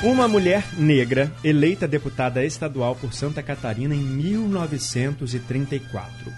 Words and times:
Uma 0.00 0.28
mulher 0.28 0.64
negra 0.78 1.28
eleita 1.42 1.88
deputada 1.88 2.44
estadual 2.44 2.94
por 2.94 3.12
Santa 3.12 3.42
Catarina 3.42 3.96
em 3.96 3.98
1934. 3.98 6.32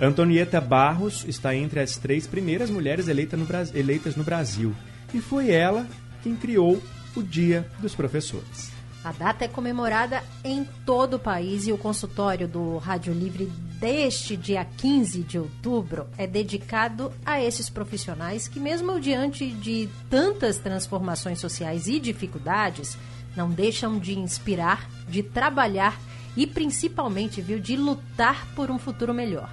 Antonieta 0.00 0.58
Barros 0.62 1.22
está 1.28 1.54
entre 1.54 1.80
as 1.80 1.98
três 1.98 2.26
primeiras 2.26 2.70
mulheres 2.70 3.08
eleita 3.08 3.36
no, 3.36 3.46
eleitas 3.74 4.16
no 4.16 4.24
Brasil 4.24 4.74
e 5.12 5.20
foi 5.20 5.50
ela 5.50 5.86
quem 6.22 6.34
criou 6.34 6.82
o 7.14 7.22
Dia 7.22 7.68
dos 7.80 7.94
Professores. 7.94 8.71
A 9.04 9.10
data 9.10 9.44
é 9.44 9.48
comemorada 9.48 10.22
em 10.44 10.64
todo 10.86 11.14
o 11.14 11.18
país 11.18 11.66
e 11.66 11.72
o 11.72 11.78
consultório 11.78 12.46
do 12.46 12.78
Rádio 12.78 13.12
Livre 13.12 13.46
deste 13.80 14.36
dia 14.36 14.64
15 14.64 15.24
de 15.24 15.38
outubro 15.38 16.06
é 16.16 16.24
dedicado 16.24 17.12
a 17.26 17.42
esses 17.42 17.68
profissionais 17.68 18.46
que, 18.46 18.60
mesmo 18.60 19.00
diante 19.00 19.50
de 19.50 19.88
tantas 20.08 20.58
transformações 20.58 21.40
sociais 21.40 21.88
e 21.88 21.98
dificuldades, 21.98 22.96
não 23.36 23.50
deixam 23.50 23.98
de 23.98 24.16
inspirar, 24.16 24.88
de 25.08 25.20
trabalhar 25.20 26.00
e 26.36 26.46
principalmente, 26.46 27.42
viu, 27.42 27.58
de 27.58 27.76
lutar 27.76 28.46
por 28.54 28.70
um 28.70 28.78
futuro 28.78 29.12
melhor. 29.12 29.50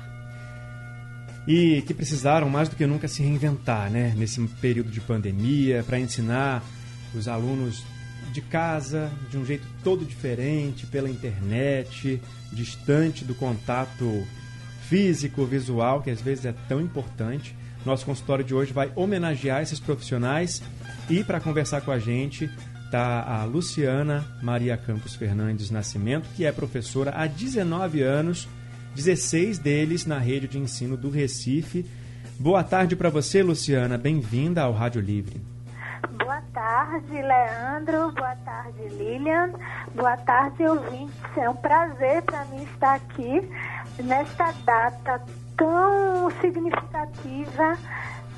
E 1.48 1.82
que 1.88 1.94
precisaram 1.96 2.48
mais 2.48 2.70
do 2.70 2.76
que 2.76 2.86
nunca 2.86 3.08
se 3.08 3.24
reinventar, 3.24 3.90
né, 3.90 4.14
nesse 4.16 4.40
período 4.62 4.92
de 4.92 5.02
pandemia, 5.02 5.84
para 5.84 6.00
ensinar 6.00 6.64
os 7.16 7.28
alunos 7.28 7.84
de 8.32 8.42
casa, 8.42 9.12
de 9.30 9.38
um 9.38 9.46
jeito 9.46 9.68
todo 9.84 10.06
diferente, 10.06 10.86
pela 10.86 11.10
internet, 11.10 12.22
distante 12.52 13.24
do 13.24 13.36
contato 13.36 14.26
físico, 14.88 15.46
visual, 15.46 16.02
que 16.02 16.10
às 16.10 16.22
vezes 16.22 16.46
é 16.46 16.54
tão 16.68 16.82
importante. 16.82 17.56
Nosso 17.86 18.06
consultório 18.06 18.44
de 18.44 18.54
hoje 18.54 18.74
vai 18.74 18.92
homenagear 18.96 19.62
esses 19.62 19.80
profissionais 19.80 20.62
e 21.10 21.24
para 21.24 21.40
conversar 21.40 21.82
com 21.82 21.92
a 21.92 22.00
gente 22.00 22.50
está 22.86 23.22
a 23.22 23.46
Luciana 23.46 24.26
Maria 24.42 24.76
Campos 24.76 25.16
Fernandes 25.16 25.70
Nascimento, 25.70 26.28
que 26.36 26.44
é 26.44 26.52
professora 26.52 27.12
há 27.16 27.28
19 27.28 28.02
anos, 28.02 28.48
16 28.96 29.60
deles 29.60 30.08
na 30.08 30.18
rede 30.18 30.48
de 30.48 30.58
ensino 30.58 30.98
do 30.98 31.10
Recife. 31.10 31.86
Boa 32.40 32.64
tarde 32.64 32.96
para 32.96 33.10
você, 33.10 33.44
Luciana. 33.44 33.98
Bem-vinda 33.98 34.64
ao 34.64 34.74
Rádio 34.74 35.02
Livre. 35.02 35.40
Boa 36.18 36.39
tarde, 36.70 37.20
Leandro. 37.20 38.12
Boa 38.12 38.36
tarde, 38.46 38.90
Lilian. 38.90 39.54
Boa 39.96 40.16
tarde, 40.18 40.68
ouvintes. 40.68 41.20
É 41.36 41.50
um 41.50 41.56
prazer 41.56 42.22
para 42.22 42.46
mim 42.46 42.62
estar 42.62 42.94
aqui 42.94 43.42
nesta 44.04 44.52
data 44.64 45.20
tão 45.58 46.30
significativa 46.40 47.76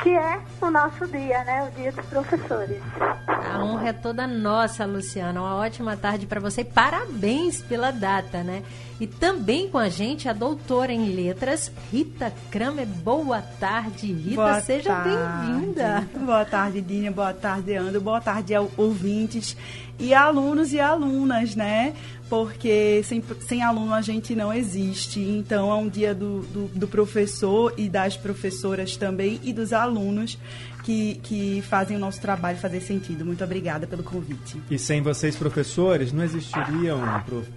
que 0.01 0.09
é 0.09 0.41
o 0.59 0.69
nosso 0.69 1.07
dia, 1.07 1.43
né? 1.43 1.69
O 1.69 1.71
dia 1.79 1.91
dos 1.91 2.05
professores. 2.07 2.81
A 3.27 3.63
honra 3.63 3.89
é 3.89 3.93
toda 3.93 4.25
nossa, 4.25 4.85
Luciana. 4.85 5.41
Uma 5.41 5.55
ótima 5.55 5.95
tarde 5.95 6.25
para 6.25 6.39
você. 6.39 6.63
Parabéns 6.63 7.61
pela 7.61 7.91
data, 7.91 8.43
né? 8.43 8.63
E 8.99 9.07
também 9.07 9.69
com 9.69 9.77
a 9.77 9.89
gente 9.89 10.27
a 10.27 10.33
doutora 10.33 10.91
em 10.91 11.13
letras, 11.15 11.71
Rita 11.91 12.33
Kramer. 12.49 12.85
Boa 12.85 13.41
tarde, 13.59 14.11
Rita. 14.11 14.35
Boa 14.35 14.61
Seja 14.61 14.93
bem-vinda. 14.95 16.07
Boa 16.15 16.45
tarde, 16.45 16.81
Dinha. 16.81 17.11
Boa 17.11 17.33
tarde, 17.33 17.75
Andro. 17.75 18.01
Boa 18.01 18.21
tarde, 18.21 18.53
ouvintes 18.77 19.55
e 19.99 20.13
alunos 20.13 20.73
e 20.73 20.79
alunas, 20.79 21.55
né? 21.55 21.93
Porque 22.31 23.03
sem, 23.03 23.21
sem 23.41 23.61
aluno 23.61 23.93
a 23.93 23.99
gente 23.99 24.33
não 24.33 24.53
existe. 24.53 25.19
Então 25.19 25.69
é 25.69 25.75
um 25.75 25.89
dia 25.89 26.15
do, 26.15 26.39
do, 26.43 26.67
do 26.69 26.87
professor 26.87 27.73
e 27.75 27.89
das 27.89 28.15
professoras 28.15 28.95
também 28.95 29.37
e 29.43 29.51
dos 29.51 29.73
alunos 29.73 30.37
que, 30.85 31.15
que 31.23 31.61
fazem 31.63 31.97
o 31.97 31.99
nosso 31.99 32.21
trabalho 32.21 32.57
fazer 32.57 32.79
sentido. 32.79 33.25
Muito 33.25 33.43
obrigada 33.43 33.85
pelo 33.85 34.01
convite. 34.01 34.61
E 34.71 34.79
sem 34.79 35.01
vocês, 35.01 35.35
professores, 35.35 36.13
não 36.13 36.23
existiriam 36.23 37.01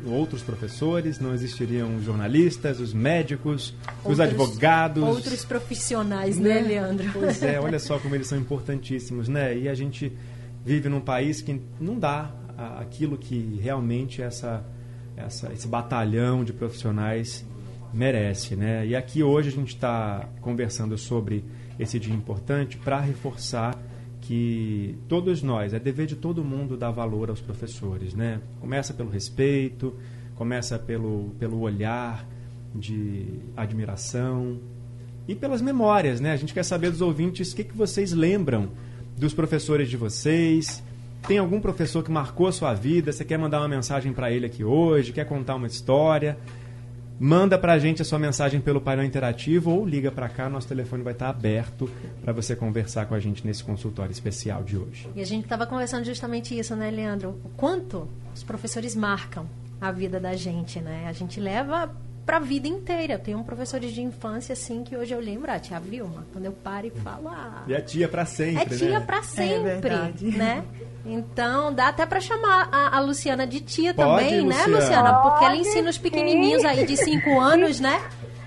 outros 0.06 0.42
professores, 0.42 1.20
não 1.20 1.32
existiriam 1.32 1.94
os 1.96 2.04
jornalistas, 2.04 2.80
os 2.80 2.92
médicos, 2.92 3.72
outros, 3.98 4.12
os 4.14 4.18
advogados. 4.18 5.04
Outros 5.04 5.44
profissionais, 5.44 6.36
né, 6.36 6.54
né, 6.54 6.60
Leandro? 6.62 7.08
Pois 7.12 7.40
é, 7.44 7.60
olha 7.60 7.78
só 7.80 8.00
como 8.00 8.16
eles 8.16 8.26
são 8.26 8.36
importantíssimos, 8.36 9.28
né? 9.28 9.56
E 9.56 9.68
a 9.68 9.74
gente 9.74 10.12
vive 10.64 10.88
num 10.88 11.00
país 11.00 11.42
que 11.42 11.60
não 11.80 11.98
dá 11.98 12.32
aquilo 12.78 13.18
que 13.18 13.60
realmente 13.62 14.22
essa, 14.22 14.64
essa, 15.16 15.52
esse 15.52 15.68
batalhão 15.68 16.44
de 16.44 16.52
profissionais 16.52 17.44
merece. 17.92 18.56
Né? 18.56 18.86
E 18.86 18.96
aqui 18.96 19.22
hoje 19.22 19.48
a 19.48 19.52
gente 19.52 19.74
está 19.74 20.28
conversando 20.40 20.96
sobre 20.96 21.44
esse 21.78 21.98
dia 21.98 22.14
importante 22.14 22.76
para 22.76 23.00
reforçar 23.00 23.76
que 24.20 24.96
todos 25.06 25.42
nós, 25.42 25.74
é 25.74 25.78
dever 25.78 26.06
de 26.06 26.16
todo 26.16 26.42
mundo 26.42 26.78
dar 26.78 26.90
valor 26.90 27.28
aos 27.28 27.40
professores. 27.40 28.14
Né? 28.14 28.40
Começa 28.60 28.94
pelo 28.94 29.10
respeito, 29.10 29.94
começa 30.34 30.78
pelo, 30.78 31.34
pelo 31.38 31.60
olhar 31.60 32.26
de 32.74 33.26
admiração 33.56 34.58
e 35.28 35.34
pelas 35.34 35.60
memórias. 35.60 36.20
Né? 36.20 36.32
A 36.32 36.36
gente 36.36 36.54
quer 36.54 36.64
saber 36.64 36.90
dos 36.90 37.02
ouvintes 37.02 37.52
o 37.52 37.56
que, 37.56 37.64
que 37.64 37.76
vocês 37.76 38.12
lembram 38.12 38.70
dos 39.16 39.34
professores 39.34 39.88
de 39.88 39.96
vocês. 39.96 40.82
Tem 41.26 41.38
algum 41.38 41.60
professor 41.60 42.02
que 42.02 42.10
marcou 42.10 42.46
a 42.46 42.52
sua 42.52 42.74
vida? 42.74 43.10
Você 43.12 43.24
quer 43.24 43.38
mandar 43.38 43.60
uma 43.60 43.68
mensagem 43.68 44.12
para 44.12 44.30
ele 44.30 44.46
aqui 44.46 44.62
hoje? 44.62 45.12
Quer 45.12 45.24
contar 45.24 45.54
uma 45.54 45.66
história? 45.66 46.36
Manda 47.18 47.56
para 47.56 47.74
a 47.74 47.78
gente 47.78 48.02
a 48.02 48.04
sua 48.04 48.18
mensagem 48.18 48.60
pelo 48.60 48.80
painel 48.80 49.04
interativo 49.04 49.70
ou 49.70 49.86
liga 49.86 50.10
para 50.10 50.28
cá, 50.28 50.48
nosso 50.48 50.66
telefone 50.66 51.02
vai 51.02 51.12
estar 51.12 51.28
aberto 51.28 51.88
para 52.20 52.32
você 52.32 52.56
conversar 52.56 53.06
com 53.06 53.14
a 53.14 53.20
gente 53.20 53.46
nesse 53.46 53.62
consultório 53.62 54.10
especial 54.10 54.64
de 54.64 54.76
hoje. 54.76 55.08
E 55.14 55.20
a 55.20 55.24
gente 55.24 55.44
estava 55.44 55.64
conversando 55.64 56.04
justamente 56.04 56.58
isso, 56.58 56.74
né, 56.74 56.90
Leandro? 56.90 57.40
O 57.44 57.48
quanto 57.50 58.08
os 58.34 58.42
professores 58.42 58.96
marcam 58.96 59.46
a 59.80 59.92
vida 59.92 60.18
da 60.18 60.34
gente, 60.34 60.80
né? 60.80 61.06
A 61.06 61.12
gente 61.12 61.38
leva 61.38 61.94
para 62.24 62.38
a 62.38 62.40
vida 62.40 62.66
inteira. 62.66 63.14
Eu 63.14 63.18
tenho 63.18 63.42
professores 63.44 63.92
de 63.92 64.02
infância, 64.02 64.52
assim, 64.52 64.82
que 64.82 64.96
hoje 64.96 65.12
eu 65.12 65.20
lembro, 65.20 65.50
a 65.50 65.58
tia 65.58 65.78
Vilma, 65.78 66.26
quando 66.32 66.46
eu 66.46 66.52
paro 66.52 66.86
e 66.86 66.90
falo, 66.90 67.28
ah... 67.28 67.64
E 67.66 67.74
a 67.74 67.80
tia 67.80 68.08
para 68.08 68.24
sempre, 68.24 68.74
É 68.74 68.78
tia 68.78 68.98
né? 68.98 69.06
para 69.06 69.22
sempre, 69.22 69.94
é 69.94 70.38
né? 70.38 70.64
Então, 71.06 71.72
dá 71.72 71.88
até 71.88 72.06
para 72.06 72.18
chamar 72.20 72.68
a, 72.72 72.96
a, 72.96 73.00
Luciana 73.00 73.46
de 73.46 73.60
tia 73.60 73.92
Pode, 73.92 74.08
também, 74.08 74.40
Luciana? 74.40 74.68
né, 74.68 74.76
Luciana? 74.76 75.14
Pode, 75.14 75.28
Porque 75.28 75.44
ela 75.44 75.56
ensina 75.56 75.90
os 75.90 75.98
pequenininhos 75.98 76.62
sim. 76.62 76.68
aí 76.68 76.86
de 76.86 76.96
5 76.96 77.38
anos, 77.40 77.78
né? 77.78 78.00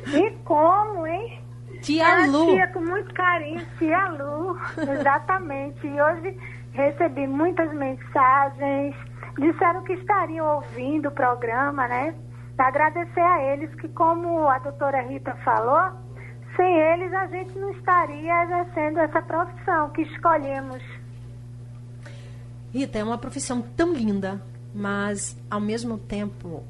E 0.08 0.32
como, 0.44 1.06
hein? 1.06 1.40
Tia 1.82 2.26
Lu. 2.26 2.54
Tia 2.54 2.68
com 2.70 2.80
muito 2.80 3.14
carinho, 3.14 3.64
tia 3.78 4.08
Lu, 4.10 4.58
exatamente. 5.00 5.86
E 5.86 6.02
hoje 6.02 6.36
recebi 6.74 7.28
muitas 7.28 7.72
mensagens, 7.74 8.96
disseram 9.38 9.84
que 9.84 9.94
estariam 9.94 10.56
ouvindo 10.56 11.10
o 11.10 11.12
programa, 11.12 11.88
né? 11.88 12.16
Agradecer 12.58 13.22
a 13.22 13.54
eles 13.54 13.74
que, 13.76 13.88
como 13.90 14.48
a 14.48 14.58
doutora 14.60 15.02
Rita 15.04 15.36
falou, 15.46 15.98
sem 16.56 16.76
eles 16.76 17.14
a 17.14 17.28
gente 17.28 17.58
não 17.58 17.72
estaria 17.72 18.44
exercendo 18.44 18.98
essa 19.00 19.22
profissão 19.22 19.90
que 19.92 20.02
escolhemos. 20.02 20.84
Rita, 22.74 22.98
é 22.98 23.04
uma 23.04 23.18
profissão 23.18 23.62
tão 23.62 23.94
linda, 23.94 24.42
mas 24.74 25.38
ao 25.50 25.62
mesmo 25.62 25.98
tempo 25.98 26.64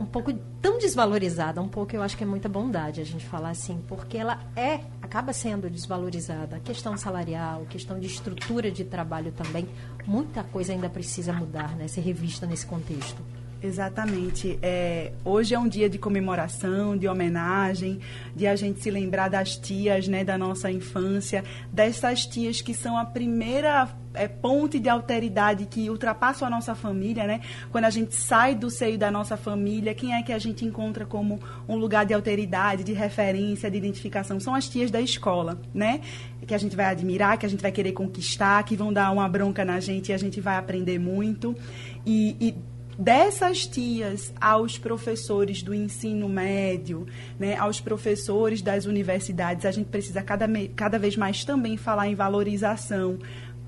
um 0.00 0.06
pouco 0.06 0.32
tão 0.60 0.78
desvalorizada, 0.78 1.62
um 1.62 1.68
pouco 1.68 1.94
eu 1.94 2.02
acho 2.02 2.16
que 2.16 2.24
é 2.24 2.26
muita 2.26 2.48
bondade 2.48 3.00
a 3.00 3.04
gente 3.04 3.24
falar 3.24 3.50
assim, 3.50 3.82
porque 3.86 4.18
ela 4.18 4.40
é, 4.56 4.80
acaba 5.00 5.32
sendo 5.32 5.70
desvalorizada. 5.70 6.56
A 6.56 6.60
questão 6.60 6.96
salarial, 6.96 7.64
questão 7.68 8.00
de 8.00 8.06
estrutura 8.06 8.70
de 8.70 8.84
trabalho 8.84 9.30
também, 9.32 9.68
muita 10.06 10.42
coisa 10.42 10.72
ainda 10.72 10.88
precisa 10.88 11.32
mudar, 11.32 11.76
né, 11.76 11.86
ser 11.86 12.00
revista 12.00 12.46
nesse 12.46 12.66
contexto. 12.66 13.22
Exatamente. 13.64 14.58
É, 14.60 15.12
hoje 15.24 15.54
é 15.54 15.58
um 15.58 15.66
dia 15.66 15.88
de 15.88 15.96
comemoração, 15.96 16.98
de 16.98 17.08
homenagem, 17.08 17.98
de 18.36 18.46
a 18.46 18.54
gente 18.54 18.82
se 18.82 18.90
lembrar 18.90 19.28
das 19.28 19.56
tias, 19.56 20.06
né, 20.06 20.22
da 20.22 20.36
nossa 20.36 20.70
infância, 20.70 21.42
dessas 21.72 22.26
tias 22.26 22.60
que 22.60 22.74
são 22.74 22.98
a 22.98 23.06
primeira 23.06 23.88
é, 24.12 24.28
ponte 24.28 24.78
de 24.78 24.90
alteridade 24.90 25.64
que 25.64 25.88
ultrapassa 25.88 26.44
a 26.44 26.50
nossa 26.50 26.74
família, 26.74 27.26
né? 27.26 27.40
Quando 27.72 27.86
a 27.86 27.90
gente 27.90 28.14
sai 28.14 28.54
do 28.54 28.68
seio 28.68 28.98
da 28.98 29.10
nossa 29.10 29.34
família, 29.34 29.94
quem 29.94 30.14
é 30.14 30.22
que 30.22 30.34
a 30.34 30.38
gente 30.38 30.62
encontra 30.66 31.06
como 31.06 31.40
um 31.66 31.76
lugar 31.76 32.04
de 32.04 32.12
alteridade, 32.12 32.84
de 32.84 32.92
referência, 32.92 33.70
de 33.70 33.78
identificação? 33.78 34.38
São 34.38 34.54
as 34.54 34.68
tias 34.68 34.90
da 34.90 35.00
escola, 35.00 35.58
né? 35.72 36.02
Que 36.46 36.54
a 36.54 36.58
gente 36.58 36.76
vai 36.76 36.84
admirar, 36.84 37.38
que 37.38 37.46
a 37.46 37.48
gente 37.48 37.62
vai 37.62 37.72
querer 37.72 37.92
conquistar, 37.92 38.62
que 38.64 38.76
vão 38.76 38.92
dar 38.92 39.10
uma 39.10 39.26
bronca 39.26 39.64
na 39.64 39.80
gente 39.80 40.10
e 40.10 40.12
a 40.12 40.18
gente 40.18 40.38
vai 40.38 40.58
aprender 40.58 40.98
muito. 40.98 41.56
E, 42.04 42.36
e 42.38 42.73
dessas 42.98 43.66
tias 43.66 44.32
aos 44.40 44.78
professores 44.78 45.62
do 45.62 45.74
ensino 45.74 46.28
médio, 46.28 47.06
né, 47.38 47.56
aos 47.56 47.80
professores 47.80 48.62
das 48.62 48.86
universidades, 48.86 49.64
a 49.66 49.70
gente 49.70 49.86
precisa 49.86 50.22
cada, 50.22 50.46
cada 50.74 50.98
vez 50.98 51.16
mais 51.16 51.44
também 51.44 51.76
falar 51.76 52.08
em 52.08 52.14
valorização, 52.14 53.18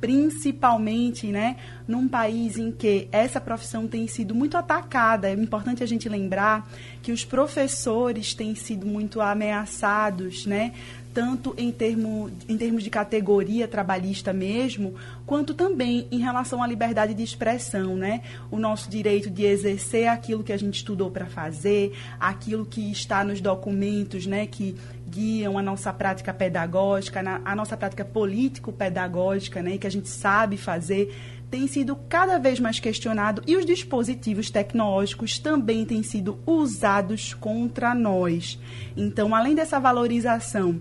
principalmente 0.00 1.28
né, 1.28 1.56
num 1.88 2.06
país 2.06 2.58
em 2.58 2.70
que 2.70 3.08
essa 3.10 3.40
profissão 3.40 3.86
tem 3.86 4.06
sido 4.06 4.34
muito 4.34 4.56
atacada. 4.56 5.28
É 5.28 5.32
importante 5.32 5.82
a 5.82 5.86
gente 5.86 6.08
lembrar 6.08 6.68
que 7.02 7.12
os 7.12 7.24
professores 7.24 8.34
têm 8.34 8.54
sido 8.54 8.86
muito 8.86 9.20
ameaçados, 9.20 10.46
né? 10.46 10.72
Tanto 11.16 11.54
em, 11.56 11.72
termo, 11.72 12.30
em 12.46 12.58
termos 12.58 12.84
de 12.84 12.90
categoria 12.90 13.66
trabalhista 13.66 14.34
mesmo, 14.34 14.96
quanto 15.24 15.54
também 15.54 16.06
em 16.10 16.18
relação 16.18 16.62
à 16.62 16.66
liberdade 16.66 17.14
de 17.14 17.22
expressão, 17.22 17.96
né? 17.96 18.20
O 18.50 18.58
nosso 18.58 18.90
direito 18.90 19.30
de 19.30 19.42
exercer 19.42 20.08
aquilo 20.08 20.44
que 20.44 20.52
a 20.52 20.58
gente 20.58 20.74
estudou 20.74 21.10
para 21.10 21.24
fazer, 21.24 21.96
aquilo 22.20 22.66
que 22.66 22.92
está 22.92 23.24
nos 23.24 23.40
documentos, 23.40 24.26
né? 24.26 24.46
Que 24.46 24.76
guiam 25.08 25.56
a 25.56 25.62
nossa 25.62 25.90
prática 25.90 26.34
pedagógica, 26.34 27.22
a 27.42 27.56
nossa 27.56 27.78
prática 27.78 28.04
político-pedagógica, 28.04 29.62
né? 29.62 29.78
Que 29.78 29.86
a 29.86 29.90
gente 29.90 30.10
sabe 30.10 30.58
fazer 30.58 31.16
tem 31.50 31.68
sido 31.68 31.94
cada 32.08 32.38
vez 32.38 32.58
mais 32.58 32.80
questionado 32.80 33.40
e 33.46 33.56
os 33.56 33.64
dispositivos 33.64 34.50
tecnológicos 34.50 35.38
também 35.38 35.84
têm 35.84 36.02
sido 36.02 36.40
usados 36.44 37.34
contra 37.34 37.94
nós. 37.94 38.58
Então, 38.96 39.32
além 39.32 39.54
dessa 39.54 39.78
valorização 39.78 40.80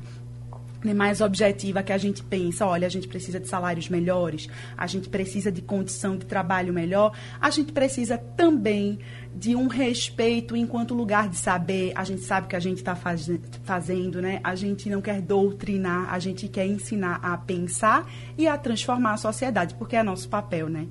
né, 0.85 0.93
mais 0.93 1.19
objetiva 1.19 1.81
que 1.81 1.91
a 1.91 1.97
gente 1.97 2.23
pensa, 2.23 2.65
olha, 2.65 2.85
a 2.85 2.89
gente 2.89 3.07
precisa 3.07 3.39
de 3.39 3.47
salários 3.47 3.89
melhores, 3.89 4.47
a 4.77 4.85
gente 4.85 5.09
precisa 5.09 5.51
de 5.51 5.61
condição 5.61 6.15
de 6.15 6.25
trabalho 6.25 6.71
melhor, 6.71 7.11
a 7.41 7.49
gente 7.49 7.71
precisa 7.71 8.17
também 8.17 8.99
de 9.35 9.55
um 9.55 9.67
respeito 9.67 10.55
enquanto 10.55 10.93
lugar 10.93 11.27
de 11.27 11.35
saber. 11.35 11.91
A 11.95 12.03
gente 12.03 12.21
sabe 12.21 12.45
o 12.45 12.49
que 12.49 12.55
a 12.55 12.59
gente 12.59 12.77
está 12.77 12.95
faz, 12.95 13.29
fazendo, 13.63 14.21
né? 14.21 14.39
A 14.43 14.55
gente 14.55 14.89
não 14.89 15.01
quer 15.01 15.21
doutrinar, 15.21 16.13
a 16.13 16.19
gente 16.19 16.47
quer 16.47 16.65
ensinar 16.65 17.19
a 17.21 17.37
pensar 17.37 18.09
e 18.37 18.47
a 18.47 18.57
transformar 18.57 19.13
a 19.13 19.17
sociedade, 19.17 19.75
porque 19.75 19.95
é 19.95 20.03
nosso 20.03 20.29
papel, 20.29 20.69
né? 20.69 20.87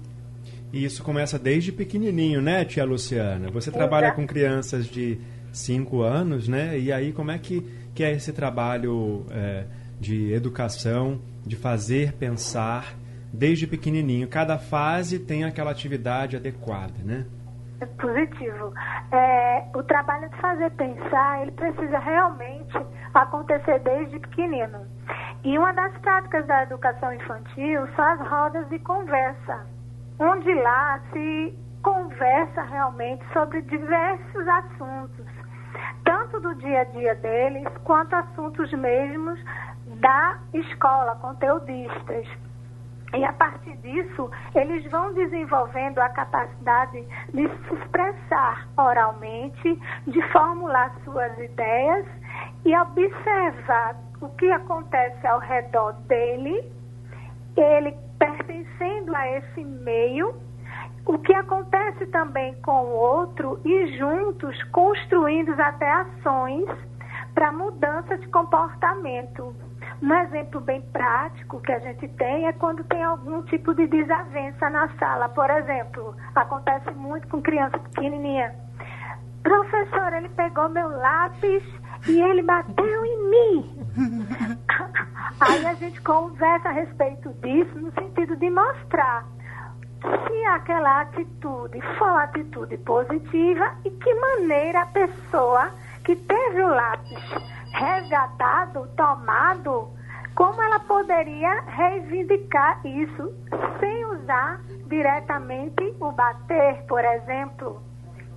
E 0.73 0.85
isso 0.85 1.03
começa 1.03 1.39
desde 1.39 1.71
pequenininho, 1.71 2.43
né, 2.43 2.65
tia 2.65 2.85
Luciana? 2.85 3.49
Você 3.51 3.71
trabalha 3.71 4.11
com 4.11 4.27
crianças 4.27 4.87
de 4.87 5.19
5 5.53 6.03
anos, 6.03 6.49
né? 6.49 6.77
E 6.79 6.93
aí 6.93 7.13
como 7.13 7.31
é 7.31 7.39
que, 7.39 7.65
que 7.95 8.03
é 8.03 8.13
esse 8.13 8.33
trabalho... 8.33 9.25
É 9.31 9.84
de 10.05 10.33
educação, 10.35 11.19
de 11.47 11.57
fazer 11.57 12.13
pensar 12.13 12.95
desde 13.33 13.67
pequenininho. 13.67 14.29
Cada 14.29 14.59
fase 14.59 15.19
tem 15.19 15.45
aquela 15.45 15.71
atividade 15.71 16.37
adequada, 16.37 17.03
né? 17.03 17.25
É 17.81 17.87
positivo. 17.87 18.73
É, 19.11 19.65
o 19.75 19.83
trabalho 19.83 20.29
de 20.29 20.37
fazer 20.37 20.71
pensar, 20.73 21.43
ele 21.43 21.53
precisa 21.53 21.99
realmente 21.99 22.79
acontecer 23.15 23.81
desde 23.81 24.21
pequenino. 24.21 24.87
E 25.43 25.59
uma 25.59 25.73
das 25.73 25.97
práticas 25.99 26.47
da 26.47 26.63
educação 26.63 27.13
infantil 27.13 27.87
são 27.97 28.05
as 28.05 28.21
rodas 28.29 28.69
de 28.69 28.79
conversa, 28.81 29.67
onde 30.19 30.55
lá 30.55 31.01
se 31.13 31.59
conversa 31.83 32.63
realmente 32.63 33.25
sobre 33.33 33.61
diversos 33.63 34.49
assuntos, 34.49 35.27
tanto 36.05 36.41
do 36.41 36.55
dia 36.55 36.81
a 36.81 36.85
dia 36.85 37.15
deles, 37.17 37.69
quanto 37.85 38.15
assuntos 38.15 38.73
mesmos 38.73 39.39
da 40.05 40.39
escola, 40.53 41.17
conteudistas. 41.17 42.27
E 43.15 43.25
a 43.25 43.33
partir 43.33 43.75
disso, 43.79 44.31
eles 44.55 44.85
vão 44.91 45.15
desenvolvendo 45.15 45.99
a 45.99 46.11
capacidade 46.11 47.03
de 47.33 47.49
se 47.49 47.75
expressar 47.75 48.69
oralmente, 48.77 49.81
de 50.07 50.23
formular 50.31 50.95
suas 51.05 51.39
ideias 51.39 52.07
e 52.67 52.77
observar 52.77 53.97
o 54.21 54.29
que 54.29 54.51
acontece 54.51 55.27
ao 55.27 55.39
redor 55.39 55.93
dele, 56.07 56.71
ele 57.57 57.97
pertencendo 58.19 59.17
a 59.17 59.27
esse 59.39 59.65
meio, 59.65 60.35
o 61.07 61.19
que 61.19 61.33
acontece 61.33 62.05
também 62.07 62.55
com 62.61 62.85
o 62.85 62.95
outro 62.95 63.59
e 63.65 63.97
juntos 63.97 64.63
construindo 64.65 65.59
até 65.59 65.91
ações 65.91 66.69
para 67.35 67.53
mudança 67.53 68.19
de 68.19 68.29
comportamento. 68.29 69.55
Um 70.05 70.15
exemplo 70.17 70.61
bem 70.61 70.83
prático 70.93 71.63
que 71.63 71.73
a 71.73 71.79
gente 71.79 72.07
tem 72.09 72.47
é 72.47 72.53
quando 72.53 72.85
tem 72.85 73.03
algum 73.03 73.41
tipo 73.45 73.75
de 73.75 73.87
desavença 73.87 74.69
na 74.69 74.87
sala. 74.99 75.31
Por 75.31 75.49
exemplo, 75.49 76.15
acontece 76.35 76.91
muito 76.91 77.27
com 77.29 77.41
criança 77.41 77.79
pequenininha. 77.79 78.55
Professor, 79.43 80.13
ele 80.13 80.29
pegou 80.29 80.69
meu 80.69 80.91
lápis 80.91 81.63
e 82.07 82.21
ele 82.21 82.43
bateu 82.43 83.07
em 83.07 83.31
mim. 83.31 83.87
Aí 85.41 85.67
a 85.67 85.73
gente 85.73 85.99
conversa 86.03 86.69
a 86.69 86.73
respeito 86.73 87.31
disso 87.41 87.79
no 87.79 87.91
sentido 87.95 88.37
de 88.37 88.51
mostrar 88.51 89.27
se 90.03 90.45
aquela 90.45 91.01
atitude 91.01 91.81
for 91.97 92.11
uma 92.11 92.25
atitude 92.25 92.77
positiva 92.77 93.75
e 93.87 93.91
que 93.91 94.15
maneira 94.17 94.83
a 94.83 94.87
pessoa 94.87 95.71
que 96.05 96.15
teve 96.15 96.63
o 96.63 96.69
lápis 96.69 97.55
resgatado, 97.75 98.89
tomado, 98.97 99.91
como 100.35 100.63
ela 100.63 100.79
poderia 100.81 101.61
reivindicar 101.63 102.81
isso 102.87 103.35
sem 103.81 104.05
usar 104.07 104.61
diretamente 104.87 105.95
o 106.01 106.13
bater, 106.13 106.85
por 106.87 107.05
exemplo, 107.05 107.83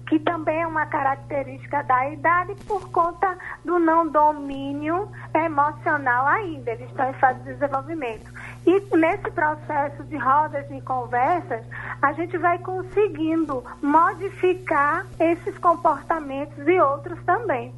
que 0.08 0.20
também 0.20 0.62
é 0.62 0.68
uma 0.68 0.86
característica 0.86 1.84
da 1.84 2.10
idade 2.10 2.56
por 2.66 2.90
conta 2.92 3.38
do 3.64 3.78
não 3.78 4.08
domínio 4.08 5.10
emocional 5.36 6.26
ainda. 6.28 6.72
Eles 6.72 6.90
estão 6.90 7.10
em 7.10 7.14
fase 7.14 7.40
de 7.40 7.54
desenvolvimento. 7.54 8.32
E 8.66 8.80
nesse 8.96 9.30
processo 9.32 10.04
de 10.06 10.18
rodas 10.18 10.68
de 10.70 10.82
conversas, 10.82 11.64
a 12.02 12.14
gente 12.14 12.38
vai 12.38 12.58
conseguindo 12.60 13.64
modificar 13.82 15.06
esses 15.20 15.58
comportamentos 15.58 16.68
e 16.68 16.80
outros 16.80 17.22
também. 17.24 17.74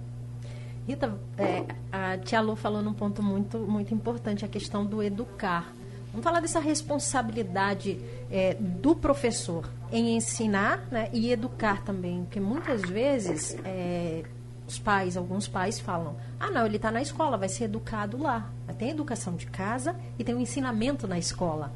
Rita, 0.89 1.19
é, 1.37 1.65
a 1.91 2.17
Tia 2.17 2.41
Lu 2.41 2.55
falou 2.55 2.81
num 2.81 2.93
ponto 2.93 3.21
muito, 3.21 3.59
muito 3.59 3.93
importante, 3.93 4.43
a 4.43 4.47
questão 4.47 4.83
do 4.83 5.03
educar. 5.03 5.71
Vamos 6.11 6.23
falar 6.23 6.39
dessa 6.39 6.59
responsabilidade 6.59 7.99
é, 8.31 8.55
do 8.55 8.95
professor 8.95 9.69
em 9.91 10.17
ensinar 10.17 10.81
né, 10.89 11.07
e 11.13 11.31
educar 11.31 11.83
também, 11.83 12.23
porque 12.23 12.39
muitas 12.39 12.81
vezes 12.81 13.55
é, 13.63 14.23
os 14.67 14.79
pais, 14.79 15.15
alguns 15.15 15.47
pais 15.47 15.79
falam, 15.79 16.15
ah 16.39 16.49
não, 16.49 16.65
ele 16.65 16.77
está 16.77 16.89
na 16.89 17.03
escola, 17.03 17.37
vai 17.37 17.49
ser 17.49 17.65
educado 17.65 18.17
lá. 18.17 18.49
Mas 18.65 18.75
tem 18.75 18.89
educação 18.89 19.35
de 19.35 19.45
casa 19.45 19.95
e 20.17 20.23
tem 20.23 20.33
o 20.33 20.39
ensinamento 20.39 21.07
na 21.07 21.19
escola. 21.19 21.71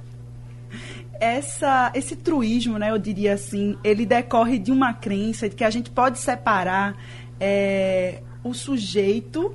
Essa, 1.19 1.91
esse 1.93 2.15
truísmo, 2.15 2.79
né, 2.79 2.89
eu 2.89 2.97
diria 2.97 3.35
assim, 3.35 3.77
ele 3.83 4.07
decorre 4.07 4.57
de 4.57 4.71
uma 4.71 4.91
crença 4.91 5.47
de 5.47 5.55
que 5.55 5.63
a 5.63 5.69
gente 5.69 5.91
pode 5.91 6.17
separar 6.17 6.97
é, 7.39 8.23
o 8.43 8.53
sujeito 8.53 9.53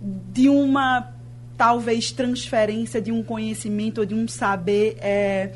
de 0.00 0.48
uma 0.48 1.12
talvez 1.56 2.10
transferência 2.10 3.00
de 3.00 3.12
um 3.12 3.22
conhecimento 3.22 3.98
ou 3.98 4.04
de 4.04 4.14
um 4.14 4.26
saber 4.26 4.96
é, 5.00 5.52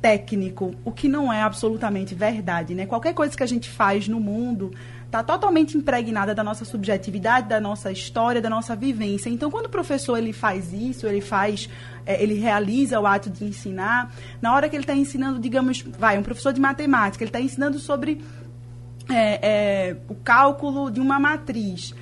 técnico, 0.00 0.74
o 0.84 0.92
que 0.92 1.08
não 1.08 1.32
é 1.32 1.42
absolutamente 1.42 2.14
verdade, 2.14 2.74
né? 2.74 2.86
Qualquer 2.86 3.14
coisa 3.14 3.36
que 3.36 3.42
a 3.42 3.46
gente 3.46 3.68
faz 3.68 4.08
no 4.08 4.20
mundo 4.20 4.72
está 5.06 5.22
totalmente 5.22 5.76
impregnada 5.76 6.34
da 6.34 6.44
nossa 6.44 6.64
subjetividade, 6.64 7.48
da 7.48 7.58
nossa 7.58 7.90
história, 7.90 8.42
da 8.42 8.50
nossa 8.50 8.76
vivência. 8.76 9.30
Então, 9.30 9.50
quando 9.50 9.66
o 9.66 9.70
professor 9.70 10.18
ele 10.18 10.32
faz 10.32 10.72
isso, 10.72 11.06
ele 11.06 11.22
faz, 11.22 11.68
é, 12.04 12.22
ele 12.22 12.34
realiza 12.34 13.00
o 13.00 13.06
ato 13.06 13.30
de 13.30 13.44
ensinar, 13.44 14.12
na 14.40 14.54
hora 14.54 14.68
que 14.68 14.76
ele 14.76 14.82
está 14.82 14.94
ensinando, 14.94 15.38
digamos, 15.38 15.80
vai, 15.80 16.18
um 16.18 16.22
professor 16.22 16.52
de 16.52 16.60
matemática, 16.60 17.24
ele 17.24 17.30
está 17.30 17.40
ensinando 17.40 17.78
sobre 17.78 18.22
é, 19.08 19.38
é, 19.42 19.96
o 20.08 20.14
cálculo 20.14 20.90
de 20.90 21.00
uma 21.00 21.18
matriz 21.18 21.94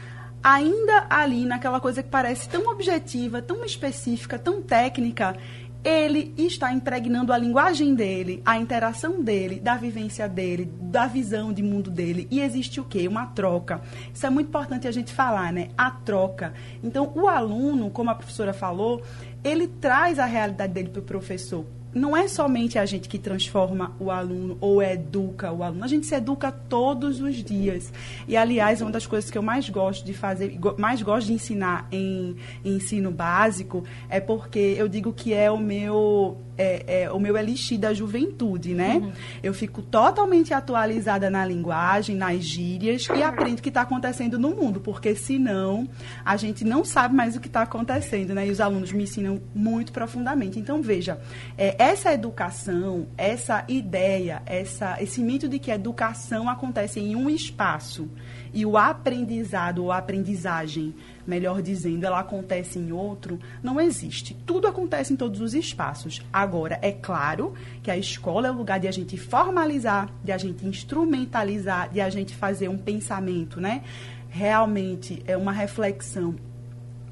ainda 0.46 1.08
ali 1.10 1.44
naquela 1.44 1.80
coisa 1.80 2.04
que 2.04 2.08
parece 2.08 2.48
tão 2.48 2.70
objetiva, 2.70 3.42
tão 3.42 3.64
específica, 3.64 4.38
tão 4.38 4.62
técnica, 4.62 5.36
ele 5.82 6.32
está 6.38 6.72
impregnando 6.72 7.32
a 7.32 7.38
linguagem 7.38 7.96
dele, 7.96 8.42
a 8.46 8.56
interação 8.56 9.20
dele, 9.20 9.58
da 9.58 9.74
vivência 9.74 10.28
dele, 10.28 10.64
da 10.82 11.08
visão 11.08 11.52
de 11.52 11.64
mundo 11.64 11.90
dele. 11.90 12.28
E 12.30 12.40
existe 12.40 12.80
o 12.80 12.84
quê? 12.84 13.08
Uma 13.08 13.26
troca. 13.26 13.80
Isso 14.14 14.24
é 14.24 14.30
muito 14.30 14.46
importante 14.46 14.86
a 14.86 14.92
gente 14.92 15.12
falar, 15.12 15.52
né? 15.52 15.70
A 15.76 15.90
troca. 15.90 16.54
Então, 16.80 17.12
o 17.16 17.26
aluno, 17.26 17.90
como 17.90 18.10
a 18.10 18.14
professora 18.14 18.52
falou, 18.52 19.02
ele 19.42 19.66
traz 19.66 20.20
a 20.20 20.26
realidade 20.26 20.72
dele 20.72 20.90
para 20.90 21.00
o 21.00 21.04
professor 21.04 21.66
não 21.96 22.14
é 22.14 22.28
somente 22.28 22.78
a 22.78 22.84
gente 22.84 23.08
que 23.08 23.18
transforma 23.18 23.96
o 23.98 24.10
aluno 24.10 24.58
ou 24.60 24.82
educa 24.82 25.50
o 25.50 25.62
aluno, 25.62 25.82
a 25.82 25.88
gente 25.88 26.06
se 26.06 26.14
educa 26.14 26.52
todos 26.52 27.20
os 27.22 27.36
dias. 27.36 27.90
E, 28.28 28.36
aliás, 28.36 28.82
uma 28.82 28.90
das 28.90 29.06
coisas 29.06 29.30
que 29.30 29.38
eu 29.38 29.42
mais 29.42 29.68
gosto 29.70 30.04
de 30.04 30.12
fazer, 30.12 30.58
mais 30.76 31.00
gosto 31.00 31.28
de 31.28 31.32
ensinar 31.32 31.88
em, 31.90 32.36
em 32.62 32.76
ensino 32.76 33.10
básico, 33.10 33.82
é 34.10 34.20
porque 34.20 34.74
eu 34.76 34.88
digo 34.88 35.10
que 35.12 35.32
é 35.32 35.50
o 35.50 35.56
meu 35.58 36.36
é, 36.58 37.02
é, 37.02 37.10
o 37.10 37.18
meu 37.18 37.36
elixir 37.36 37.78
da 37.78 37.92
juventude, 37.92 38.74
né? 38.74 38.96
Uhum. 38.96 39.12
Eu 39.42 39.52
fico 39.52 39.82
totalmente 39.82 40.54
atualizada 40.54 41.28
na 41.28 41.44
linguagem, 41.44 42.16
nas 42.16 42.42
gírias 42.42 43.06
e 43.14 43.22
aprendo 43.22 43.58
o 43.58 43.62
que 43.62 43.68
está 43.68 43.82
acontecendo 43.82 44.38
no 44.38 44.50
mundo, 44.50 44.80
porque 44.80 45.14
senão 45.14 45.88
a 46.24 46.36
gente 46.36 46.64
não 46.64 46.84
sabe 46.84 47.14
mais 47.14 47.36
o 47.36 47.40
que 47.40 47.46
está 47.46 47.62
acontecendo, 47.62 48.34
né? 48.34 48.46
E 48.46 48.50
os 48.50 48.60
alunos 48.60 48.92
me 48.92 49.04
ensinam 49.04 49.40
muito 49.54 49.92
profundamente. 49.92 50.58
Então, 50.58 50.80
veja, 50.80 51.20
é, 51.58 51.76
essa 51.86 52.12
educação, 52.12 53.06
essa 53.16 53.64
ideia, 53.68 54.42
essa, 54.44 55.00
esse 55.00 55.20
mito 55.20 55.48
de 55.48 55.60
que 55.60 55.70
a 55.70 55.76
educação 55.76 56.48
acontece 56.48 56.98
em 56.98 57.14
um 57.14 57.30
espaço 57.30 58.08
e 58.52 58.66
o 58.66 58.76
aprendizado 58.76 59.84
ou 59.84 59.92
aprendizagem 59.92 60.92
melhor 61.24 61.62
dizendo, 61.62 62.04
ela 62.04 62.18
acontece 62.18 62.80
em 62.80 62.90
outro, 62.90 63.38
não 63.62 63.80
existe. 63.80 64.34
Tudo 64.44 64.66
acontece 64.66 65.12
em 65.12 65.16
todos 65.16 65.40
os 65.40 65.54
espaços. 65.54 66.20
Agora, 66.32 66.76
é 66.82 66.90
claro 66.90 67.54
que 67.84 67.90
a 67.90 67.96
escola 67.96 68.48
é 68.48 68.50
o 68.50 68.54
lugar 68.54 68.80
de 68.80 68.88
a 68.88 68.92
gente 68.92 69.16
formalizar, 69.16 70.10
de 70.24 70.32
a 70.32 70.38
gente 70.38 70.66
instrumentalizar, 70.66 71.88
de 71.92 72.00
a 72.00 72.10
gente 72.10 72.34
fazer 72.34 72.68
um 72.68 72.78
pensamento, 72.78 73.60
né? 73.60 73.84
Realmente 74.28 75.22
é 75.24 75.36
uma 75.36 75.52
reflexão 75.52 76.34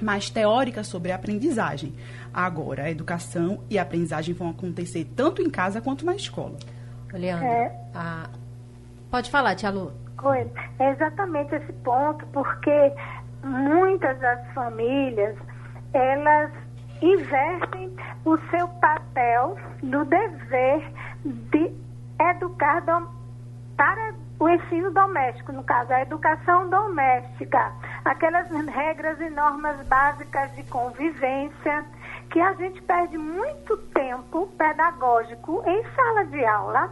mais 0.03 0.31
teórica 0.31 0.83
sobre 0.83 1.13
a 1.13 1.15
aprendizagem. 1.17 1.95
Agora, 2.33 2.85
a 2.85 2.91
educação 2.91 3.63
e 3.71 3.79
a 3.79 3.83
aprendizagem 3.83 4.35
vão 4.35 4.51
acontecer 4.51 5.05
tanto 5.17 5.41
em 5.41 5.51
casa 5.51 5.81
quanto 5.81 6.05
na 6.05 6.15
escola. 6.15 6.57
Leandro, 7.13 7.47
é. 7.47 7.73
a... 7.95 8.29
pode 9.11 9.31
falar, 9.31 9.55
Tia 9.55 9.71
Lu. 9.71 9.93
Oi, 10.23 10.51
é 10.79 10.91
exatamente 10.91 11.55
esse 11.55 11.73
ponto, 11.85 12.27
porque 12.27 12.93
muitas 13.45 14.19
das 14.19 14.53
famílias, 14.53 15.37
elas 15.93 16.51
invertem 17.01 17.93
o 18.25 18.39
seu 18.51 18.67
papel 18.81 19.57
do 19.83 20.05
dever 20.07 20.93
de 21.25 21.73
educar 22.19 22.83
para 23.77 24.15
o 24.45 24.49
ensino 24.51 24.91
doméstico, 24.91 25.53
no 25.53 25.65
caso, 25.65 25.91
a 25.91 26.03
educação 26.03 26.69
doméstica, 26.69 27.73
aquelas 28.05 28.51
regras 28.67 29.19
e 29.19 29.31
normas 29.31 29.81
básicas 29.87 30.55
de 30.55 30.63
convivência, 30.65 31.83
que 32.31 32.39
a 32.39 32.53
gente 32.53 32.83
perde 32.83 33.17
muito 33.17 33.75
tempo 33.95 34.47
pedagógico 34.59 35.63
em 35.67 35.83
sala 35.95 36.25
de 36.27 36.45
aula 36.45 36.91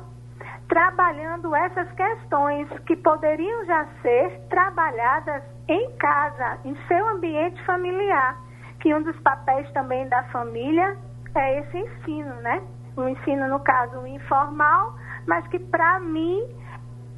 trabalhando 0.67 1.55
essas 1.55 1.93
questões 1.93 2.67
que 2.87 2.97
poderiam 2.97 3.67
já 3.67 3.87
ser 4.01 4.31
trabalhadas 4.49 5.43
em 5.69 5.91
casa, 5.99 6.59
em 6.65 6.75
seu 6.89 7.07
ambiente 7.11 7.63
familiar, 7.67 8.35
que 8.81 8.95
um 8.95 9.03
dos 9.03 9.19
papéis 9.21 9.71
também 9.73 10.09
da 10.09 10.23
família 10.25 10.97
é 11.35 11.59
esse 11.59 11.77
ensino, 11.77 12.35
né? 12.37 12.63
O 12.97 13.07
ensino, 13.07 13.47
no 13.49 13.61
caso, 13.61 14.07
informal, 14.07 14.95
mas 15.27 15.47
que 15.49 15.59
para 15.59 16.01
mim 16.01 16.62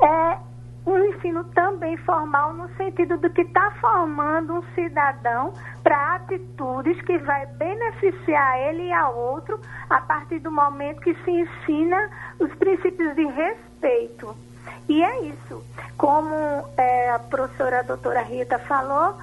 é 0.02 0.38
um 0.86 0.98
ensino 0.98 1.44
também 1.44 1.96
formal 1.98 2.52
no 2.52 2.68
sentido 2.76 3.16
do 3.16 3.30
que 3.30 3.40
está 3.40 3.70
formando 3.80 4.54
um 4.54 4.62
cidadão 4.74 5.54
para 5.82 6.16
atitudes 6.16 7.00
que 7.02 7.16
vai 7.18 7.46
beneficiar 7.46 8.58
ele 8.60 8.88
e 8.88 8.92
ao 8.92 9.16
outro 9.16 9.58
a 9.88 10.00
partir 10.02 10.40
do 10.40 10.50
momento 10.50 11.00
que 11.00 11.14
se 11.14 11.30
ensina 11.30 12.10
os 12.38 12.52
princípios 12.56 13.14
de 13.14 13.24
respeito. 13.24 14.34
E 14.88 15.02
é 15.02 15.20
isso. 15.22 15.64
Como 15.96 16.34
é, 16.76 17.10
a 17.10 17.18
professora 17.18 17.80
a 17.80 17.82
doutora 17.82 18.20
Rita 18.20 18.58
falou, 18.58 19.16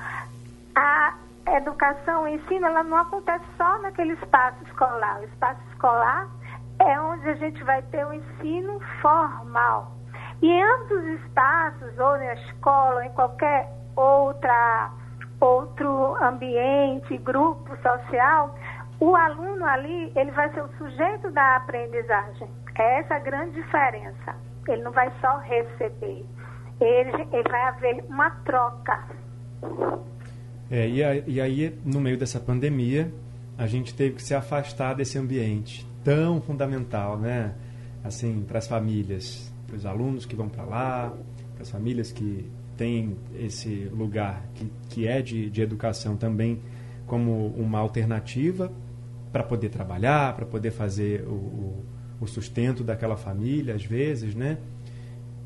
a 0.75 1.13
educação, 1.57 2.23
o 2.23 2.27
ensino, 2.27 2.65
ela 2.65 2.83
não 2.83 2.97
acontece 2.97 3.45
só 3.57 3.77
naquele 3.79 4.13
espaço 4.13 4.63
escolar. 4.65 5.19
O 5.19 5.25
espaço 5.25 5.61
escolar 5.69 6.27
é 6.79 6.99
onde 6.99 7.29
a 7.29 7.35
gente 7.35 7.63
vai 7.63 7.81
ter 7.83 8.05
o 8.05 8.13
ensino 8.13 8.79
formal. 9.01 10.00
E 10.41 10.47
em 10.47 10.63
ambos 10.63 10.91
os 10.91 11.05
espaços, 11.21 11.99
ou 11.99 12.17
na 12.17 12.33
escola, 12.33 12.95
ou 12.95 13.03
em 13.03 13.09
qualquer 13.11 13.69
outra, 13.95 14.91
outro 15.39 16.15
ambiente, 16.23 17.17
grupo 17.17 17.75
social, 17.77 18.55
o 18.99 19.15
aluno 19.15 19.65
ali, 19.65 20.11
ele 20.15 20.31
vai 20.31 20.51
ser 20.53 20.63
o 20.63 20.69
sujeito 20.77 21.29
da 21.31 21.57
aprendizagem. 21.57 22.47
É 22.77 22.99
essa 22.99 23.15
a 23.15 23.19
grande 23.19 23.61
diferença. 23.61 24.35
Ele 24.67 24.81
não 24.83 24.91
vai 24.91 25.11
só 25.19 25.37
receber, 25.39 26.25
ele, 26.79 27.27
ele 27.33 27.49
vai 27.49 27.61
haver 27.63 28.03
uma 28.07 28.29
troca. 28.45 29.07
É, 30.69 30.87
e, 30.87 31.03
a, 31.03 31.15
e 31.15 31.41
aí, 31.41 31.79
no 31.83 31.99
meio 31.99 32.17
dessa 32.17 32.39
pandemia, 32.39 33.11
a 33.57 33.67
gente 33.67 33.93
teve 33.93 34.15
que 34.15 34.23
se 34.23 34.33
afastar 34.33 34.93
desse 34.95 35.17
ambiente 35.17 35.85
tão 36.03 36.41
fundamental, 36.41 37.17
né? 37.17 37.53
Assim, 38.03 38.43
para 38.47 38.57
as 38.57 38.67
famílias, 38.67 39.50
para 39.71 39.77
os 39.77 39.85
alunos 39.85 40.25
que 40.25 40.35
vão 40.35 40.49
para 40.49 40.63
lá, 40.63 41.17
para 41.53 41.63
as 41.63 41.69
famílias 41.69 42.11
que 42.11 42.45
têm 42.75 43.15
esse 43.39 43.89
lugar 43.91 44.43
que, 44.53 44.71
que 44.89 45.07
é 45.07 45.21
de, 45.21 45.49
de 45.49 45.61
educação 45.61 46.17
também 46.17 46.59
como 47.07 47.47
uma 47.47 47.79
alternativa 47.79 48.71
para 49.31 49.43
poder 49.43 49.69
trabalhar, 49.69 50.35
para 50.35 50.45
poder 50.45 50.71
fazer 50.71 51.23
o, 51.27 51.33
o 51.33 51.83
o 52.21 52.27
sustento 52.27 52.83
daquela 52.83 53.17
família, 53.17 53.73
às 53.73 53.83
vezes, 53.83 54.35
né? 54.35 54.59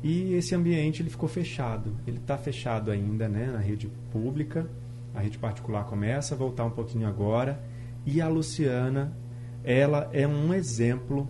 E 0.02 0.34
esse 0.34 0.54
ambiente 0.54 1.00
ele 1.00 1.08
ficou 1.08 1.28
fechado. 1.28 1.96
Ele 2.06 2.18
está 2.18 2.36
fechado 2.36 2.90
ainda, 2.90 3.26
né? 3.26 3.46
Na 3.50 3.58
rede 3.58 3.90
pública, 4.12 4.68
a 5.14 5.20
rede 5.20 5.38
particular 5.38 5.84
começa 5.84 6.34
a 6.34 6.38
voltar 6.38 6.66
um 6.66 6.70
pouquinho 6.70 7.08
agora. 7.08 7.58
E 8.04 8.20
a 8.20 8.28
Luciana, 8.28 9.16
ela 9.64 10.10
é 10.12 10.28
um 10.28 10.52
exemplo 10.52 11.26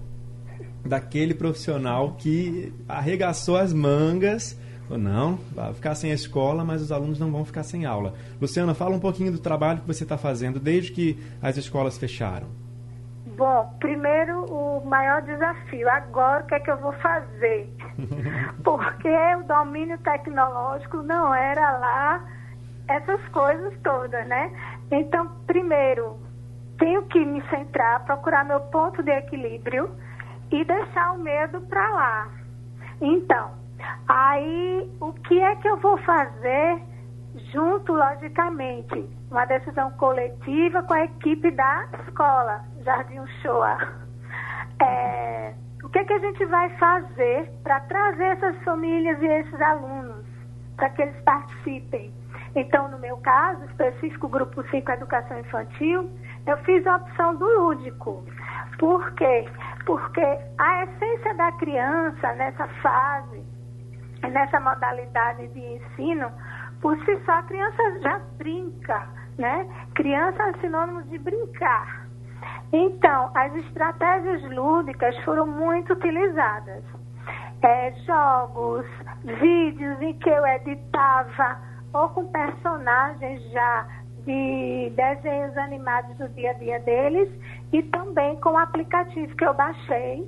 daquele 0.87 1.35
profissional 1.35 2.17
que 2.19 2.73
arregaçou 2.89 3.57
as 3.57 3.73
mangas. 3.73 4.59
Não, 4.89 5.39
vai 5.53 5.75
ficar 5.75 5.95
sem 5.97 6.13
a 6.13 6.15
escola, 6.15 6.65
mas 6.65 6.81
os 6.81 6.93
alunos 6.93 7.19
não 7.19 7.33
vão 7.33 7.45
ficar 7.45 7.65
sem 7.65 7.85
aula. 7.85 8.15
Luciana, 8.41 8.73
fala 8.73 8.95
um 8.95 9.01
pouquinho 9.01 9.33
do 9.33 9.39
trabalho 9.39 9.81
que 9.81 9.87
você 9.87 10.05
está 10.05 10.17
fazendo 10.17 10.61
desde 10.61 10.93
que 10.93 11.19
as 11.43 11.57
escolas 11.57 11.99
fecharam. 11.99 12.47
Bom, 13.37 13.75
primeiro 13.81 14.45
o 14.45 14.85
maior 14.87 15.21
desafio. 15.23 15.89
Agora 15.91 16.45
o 16.45 16.47
que 16.47 16.55
é 16.55 16.61
que 16.61 16.71
eu 16.71 16.79
vou 16.79 16.93
fazer? 16.95 17.69
Porque 18.65 19.09
o 19.09 19.43
domínio 19.45 19.99
tecnológico 19.99 21.03
não 21.03 21.35
era 21.35 21.79
lá 21.79 22.25
essas 22.89 23.21
coisas 23.29 23.75
todas, 23.83 24.27
né? 24.27 24.51
Então, 24.91 25.29
primeiro, 25.47 26.17
tenho 26.79 27.03
que 27.07 27.25
me 27.25 27.43
centrar, 27.49 28.05
procurar 28.05 28.45
meu 28.45 28.61
ponto 28.61 29.03
de 29.03 29.11
equilíbrio 29.11 29.91
e 30.51 30.65
deixar 30.65 31.13
o 31.13 31.19
medo 31.19 31.61
para 31.63 31.89
lá. 31.91 32.29
Então, 33.01 33.51
aí 34.09 34.91
o 35.01 35.13
que 35.13 35.39
é 35.41 35.57
que 35.57 35.69
eu 35.69 35.77
vou 35.79 35.99
fazer 35.99 36.81
junto, 37.53 37.93
logicamente, 37.93 39.07
uma 39.31 39.45
decisão 39.45 39.91
coletiva 39.93 40.83
com 40.83 40.95
a 40.95 41.05
equipe 41.05 41.51
da 41.51 41.87
escola, 42.07 42.65
Jardim 42.85 43.27
Shoa. 43.43 43.77
É, 44.83 45.55
o 45.83 45.89
que, 45.89 45.99
é 45.99 46.05
que 46.05 46.13
a 46.13 46.19
gente 46.19 46.45
vai 46.47 46.69
fazer 46.77 47.51
para 47.63 47.81
trazer 47.81 48.25
essas 48.25 48.57
famílias 48.63 49.21
e 49.21 49.27
esses 49.27 49.61
alunos, 49.61 50.25
para 50.77 50.91
que 50.91 51.03
eles 51.03 51.21
participem? 51.23 52.13
Então, 52.55 52.89
no 52.89 52.99
meu 52.99 53.17
caso 53.19 53.63
específico, 53.67 54.29
Grupo 54.29 54.63
5 54.71 54.91
Educação 54.91 55.39
Infantil, 55.39 56.11
eu 56.47 56.57
fiz 56.59 56.87
a 56.87 56.97
opção 56.97 57.37
do 57.37 57.45
lúdico. 57.45 58.25
Por 58.79 59.13
quê? 59.13 59.47
Porque 59.47 59.66
a 60.59 60.85
essência 60.85 61.35
da 61.35 61.53
criança 61.53 62.33
nessa 62.35 62.67
fase, 62.83 63.45
nessa 64.23 64.59
modalidade 64.61 65.47
de 65.49 65.61
ensino, 65.61 66.31
por 66.81 66.97
si 67.05 67.17
só 67.25 67.33
a 67.33 67.43
criança 67.45 68.01
já 68.01 68.21
brinca, 68.37 69.07
né? 69.39 69.67
Criança 69.95 70.43
é 70.43 70.53
sinônimo 70.61 71.03
de 71.05 71.19
brincar. 71.19 72.07
Então, 72.73 73.31
as 73.35 73.55
estratégias 73.55 74.43
lúdicas 74.51 75.17
foram 75.25 75.47
muito 75.47 75.93
utilizadas. 75.93 76.83
É, 77.63 77.93
jogos, 78.05 78.87
vídeos 79.25 80.01
em 80.03 80.15
que 80.15 80.29
eu 80.29 80.47
editava, 80.47 81.59
ou 81.93 82.09
com 82.11 82.27
personagens 82.27 83.43
já 83.51 83.87
de 84.25 84.93
desenhos 84.95 85.57
animados 85.57 86.17
do 86.19 86.29
dia 86.31 86.51
a 86.51 86.55
dia 86.55 86.81
deles, 86.81 87.31
e 87.73 87.83
também 87.85 88.37
com 88.37 88.51
o 88.51 88.59
aplicativo 88.59 89.35
que 89.37 89.45
eu 89.45 89.55
baixei 89.55 90.27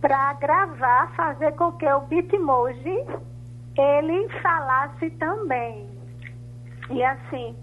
para 0.00 0.32
gravar, 0.34 1.12
fazer 1.16 1.52
com 1.52 1.72
que 1.72 1.86
o 1.86 2.00
Bitmoji 2.02 3.06
ele 3.76 4.28
falasse 4.40 5.10
também. 5.10 5.88
E 6.90 7.02
assim, 7.02 7.56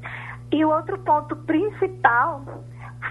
e 0.51 0.63
o 0.63 0.69
outro 0.69 0.97
ponto 0.99 1.35
principal 1.35 2.43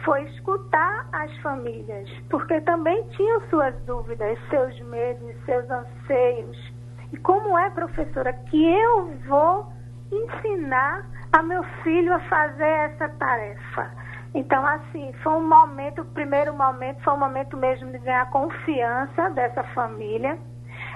foi 0.04 0.22
escutar 0.24 1.06
as 1.12 1.34
famílias, 1.38 2.08
porque 2.30 2.60
também 2.62 3.02
tinham 3.10 3.40
suas 3.48 3.74
dúvidas, 3.84 4.38
seus 4.50 4.78
medos, 4.82 5.34
seus 5.44 5.68
anseios. 5.70 6.72
E 7.12 7.16
como 7.18 7.58
é, 7.58 7.70
professora, 7.70 8.32
que 8.32 8.64
eu 8.64 9.14
vou 9.26 9.72
ensinar 10.12 11.06
a 11.32 11.42
meu 11.42 11.62
filho 11.82 12.12
a 12.14 12.20
fazer 12.20 12.64
essa 12.64 13.08
tarefa? 13.08 14.03
Então, 14.34 14.66
assim, 14.66 15.12
foi 15.22 15.32
um 15.34 15.48
momento, 15.48 16.02
o 16.02 16.06
primeiro 16.06 16.52
momento 16.54 17.00
foi 17.04 17.12
um 17.12 17.18
momento 17.18 17.56
mesmo 17.56 17.90
de 17.92 17.98
ganhar 17.98 18.28
confiança 18.30 19.30
dessa 19.30 19.62
família, 19.74 20.36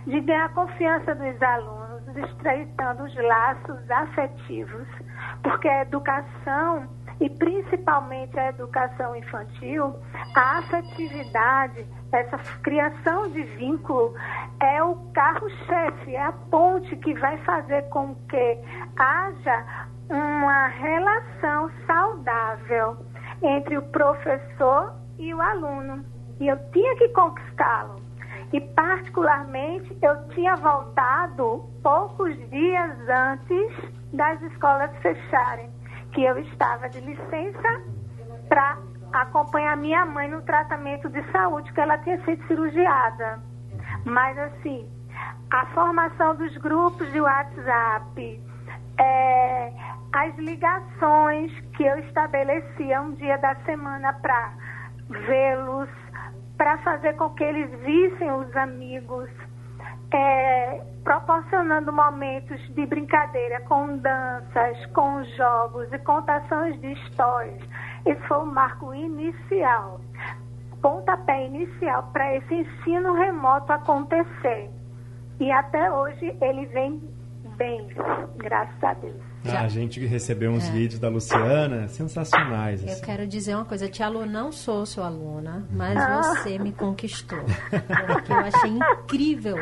de 0.06 0.20
ganhar 0.20 0.52
confiança 0.52 1.14
dos 1.14 1.40
alunos, 1.40 2.16
estreitando 2.16 3.04
os 3.04 3.14
laços 3.14 3.90
afetivos, 3.90 4.88
porque 5.42 5.68
a 5.68 5.82
educação 5.82 6.88
e 7.20 7.28
principalmente 7.30 8.38
a 8.38 8.48
educação 8.48 9.14
infantil, 9.14 9.94
a 10.34 10.58
afetividade, 10.58 11.86
essa 12.12 12.38
criação 12.62 13.28
de 13.30 13.42
vínculo 13.42 14.14
é 14.60 14.82
o 14.82 14.94
carro-chefe, 15.12 16.14
é 16.14 16.22
a 16.22 16.32
ponte 16.32 16.96
que 16.96 17.14
vai 17.14 17.36
fazer 17.38 17.82
com 17.88 18.14
que 18.28 18.58
haja 18.96 19.88
uma 20.08 20.68
relação 20.68 21.70
saudável 21.86 22.96
entre 23.42 23.78
o 23.78 23.82
professor 23.82 24.94
e 25.18 25.32
o 25.32 25.40
aluno. 25.40 26.04
E 26.40 26.46
eu 26.46 26.56
tinha 26.72 26.96
que 26.96 27.08
conquistá-lo. 27.08 27.96
E, 28.52 28.60
particularmente, 28.60 29.96
eu 30.00 30.28
tinha 30.28 30.56
voltado 30.56 31.68
poucos 31.82 32.34
dias 32.48 32.96
antes 33.08 33.92
das 34.12 34.40
escolas 34.42 34.90
fecharem 34.98 35.70
que 36.12 36.24
eu 36.24 36.38
estava 36.38 36.88
de 36.88 37.00
licença 37.00 37.82
para 38.48 38.78
acompanhar 39.12 39.76
minha 39.76 40.04
mãe 40.06 40.28
no 40.28 40.40
tratamento 40.42 41.08
de 41.10 41.22
saúde, 41.30 41.72
que 41.72 41.80
ela 41.80 41.98
tinha 41.98 42.22
sido 42.24 42.46
cirurgiada. 42.46 43.40
Mas, 44.04 44.38
assim, 44.38 44.88
a 45.50 45.66
formação 45.66 46.34
dos 46.36 46.56
grupos 46.58 47.10
de 47.12 47.20
WhatsApp, 47.20 48.42
é, 48.98 49.72
as 50.12 50.34
ligações 50.36 51.52
que 51.76 51.84
eu 51.84 51.98
estabelecia 51.98 53.00
um 53.02 53.12
dia 53.12 53.36
da 53.38 53.54
semana 53.64 54.12
para 54.14 54.52
vê-los, 55.08 55.88
para 56.56 56.78
fazer 56.78 57.14
com 57.14 57.30
que 57.30 57.44
eles 57.44 57.70
vissem 57.80 58.30
os 58.32 58.56
amigos, 58.56 59.28
é, 60.12 60.82
proporcionando 61.04 61.92
momentos 61.92 62.60
de 62.74 62.86
brincadeira 62.86 63.60
com 63.62 63.98
danças, 63.98 64.86
com 64.94 65.22
jogos 65.36 65.92
e 65.92 65.98
contações 65.98 66.80
de 66.80 66.92
histórias. 66.92 67.62
Esse 68.06 68.20
foi 68.22 68.38
o 68.38 68.46
marco 68.46 68.94
inicial, 68.94 70.00
pontapé 70.80 71.46
inicial 71.46 72.10
para 72.12 72.34
esse 72.36 72.54
ensino 72.54 73.12
remoto 73.12 73.72
acontecer. 73.72 74.70
E 75.38 75.52
até 75.52 75.92
hoje 75.92 76.36
ele 76.40 76.66
vem 76.66 77.00
bem, 77.56 77.88
graças 78.36 78.82
a 78.82 78.94
Deus. 78.94 79.27
Ah, 79.44 79.62
a 79.62 79.68
gente 79.68 80.04
recebeu 80.04 80.50
uns 80.50 80.64
é. 80.64 80.70
vídeos 80.70 81.00
da 81.00 81.08
Luciana 81.08 81.88
sensacionais. 81.88 82.82
Assim. 82.82 82.92
Eu 82.92 83.00
quero 83.00 83.26
dizer 83.26 83.54
uma 83.54 83.64
coisa, 83.64 83.88
Tia 83.88 84.08
Lu, 84.08 84.26
não 84.26 84.50
sou 84.50 84.84
sua 84.84 85.06
aluna, 85.06 85.66
mas 85.70 85.96
ah. 85.96 86.22
você 86.22 86.58
me 86.58 86.72
conquistou. 86.72 87.38
Porque 88.06 88.32
eu 88.32 88.36
achei 88.36 88.70
incrível 88.70 89.56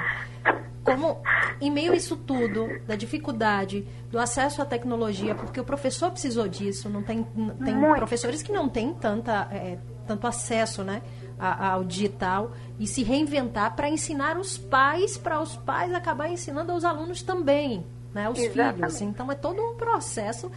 como, 0.87 1.21
em 1.61 1.71
meio 1.71 1.93
a 1.93 1.97
isso 1.97 2.17
tudo, 2.17 2.69
da 2.87 2.95
dificuldade, 2.95 3.85
do 4.11 4.21
acesso 4.21 4.63
à 4.63 4.65
tecnologia, 4.65 5.35
porque 5.35 5.59
o 5.59 5.65
professor 5.65 6.13
precisou 6.13 6.47
disso, 6.47 6.89
não 6.89 7.03
tem, 7.03 7.25
tem 7.65 7.81
professores 7.97 8.41
que 8.41 8.53
não 8.53 8.69
têm 8.69 8.95
tanta, 8.95 9.49
é, 9.51 9.79
tanto 10.07 10.29
acesso 10.29 10.85
né, 10.85 11.03
ao 11.39 11.83
digital 11.83 12.53
e 12.79 12.87
se 12.87 13.03
reinventar 13.03 13.75
para 13.75 13.91
ensinar 13.91 14.39
os 14.39 14.57
pais, 14.57 15.19
para 15.19 15.41
os 15.41 15.57
pais 15.57 15.93
acabar 15.93 16.31
ensinando 16.31 16.71
aos 16.71 16.85
alunos 16.85 17.21
também, 17.21 17.85
né, 18.17 18.31
os 18.31 18.39
Exatamente. 18.39 18.77
filhos. 18.77 19.01
Então 19.03 19.31
é 19.31 19.35
todo 19.35 19.61
um 19.61 19.77
processo 19.77 20.51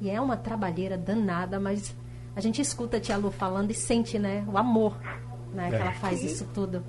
e 0.00 0.10
é 0.10 0.20
uma 0.20 0.36
trabalheira 0.36 0.98
danada, 0.98 1.58
mas 1.58 1.96
a 2.36 2.40
gente 2.42 2.60
escuta 2.60 2.98
a 2.98 3.00
tia 3.00 3.16
Lu 3.16 3.30
falando 3.30 3.70
e 3.70 3.74
sente 3.74 4.18
né, 4.18 4.44
o 4.46 4.58
amor 4.58 4.98
né, 5.54 5.68
é. 5.68 5.70
que 5.70 5.76
ela 5.76 5.92
faz 5.92 6.22
isso 6.22 6.46
tudo. 6.52 6.84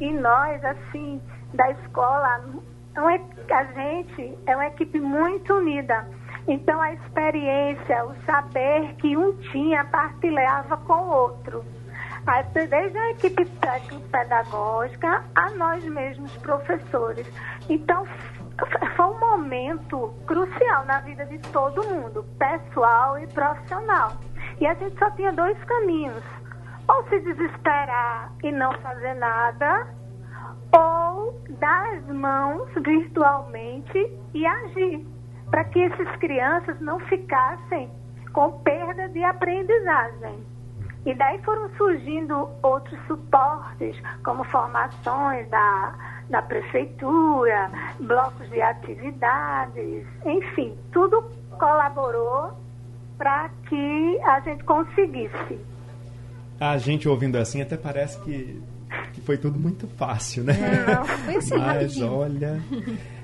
E 0.00 0.12
nós, 0.12 0.64
assim, 0.64 1.20
da 1.54 1.70
escola, 1.70 2.42
é 2.96 3.54
a 3.54 3.64
gente 3.64 4.36
é 4.46 4.56
uma 4.56 4.66
equipe 4.66 4.98
muito 4.98 5.54
unida. 5.54 6.08
Então, 6.48 6.80
a 6.80 6.92
experiência, 6.92 8.04
o 8.06 8.14
saber 8.24 8.94
que 8.96 9.16
um 9.16 9.36
tinha, 9.52 9.84
partilhava 9.84 10.76
com 10.78 10.94
o 10.94 11.10
outro. 11.10 11.64
Desde 12.52 12.98
a 12.98 13.10
equipe 13.10 13.44
técnico-pedagógica 13.44 15.24
a 15.34 15.50
nós 15.50 15.84
mesmos, 15.84 16.36
professores. 16.38 17.26
Então, 17.68 18.04
foi 18.96 19.06
um 19.06 19.18
momento 19.18 20.14
crucial 20.26 20.84
na 20.84 21.00
vida 21.00 21.24
de 21.26 21.38
todo 21.50 21.84
mundo, 21.84 22.24
pessoal 22.38 23.18
e 23.18 23.26
profissional. 23.28 24.12
E 24.60 24.66
a 24.66 24.74
gente 24.74 24.98
só 24.98 25.10
tinha 25.12 25.32
dois 25.32 25.56
caminhos: 25.64 26.22
ou 26.88 27.04
se 27.08 27.20
desesperar 27.20 28.30
e 28.42 28.52
não 28.52 28.72
fazer 28.80 29.14
nada, 29.14 29.86
ou 30.72 31.40
dar 31.58 31.94
as 31.94 32.06
mãos 32.06 32.68
virtualmente 32.84 34.18
e 34.34 34.46
agir, 34.46 35.06
para 35.50 35.64
que 35.64 35.80
essas 35.82 36.16
crianças 36.16 36.78
não 36.80 37.00
ficassem 37.00 37.90
com 38.32 38.52
perda 38.60 39.08
de 39.08 39.22
aprendizagem. 39.24 40.44
E 41.06 41.14
daí 41.14 41.42
foram 41.42 41.70
surgindo 41.76 42.50
outros 42.62 42.98
suportes, 43.06 43.96
como 44.22 44.44
formações 44.44 45.48
da, 45.48 45.94
da 46.30 46.40
prefeitura, 46.40 47.70
blocos 48.00 48.48
de 48.50 48.62
atividades, 48.62 50.06
enfim, 50.24 50.74
tudo 50.92 51.22
colaborou 51.58 52.52
para 53.18 53.50
que 53.68 54.18
a 54.24 54.40
gente 54.40 54.64
conseguisse. 54.64 55.58
A 56.58 56.78
gente 56.78 57.08
ouvindo 57.08 57.36
assim 57.36 57.60
até 57.60 57.76
parece 57.76 58.18
que 58.20 58.62
que 59.12 59.20
foi 59.20 59.36
tudo 59.36 59.58
muito 59.58 59.86
fácil, 59.86 60.42
né? 60.44 60.54
Não, 60.86 61.04
foi 61.04 61.36
assim, 61.36 61.56
Mas 61.56 61.66
rapidinho. 61.66 62.12
olha. 62.12 62.60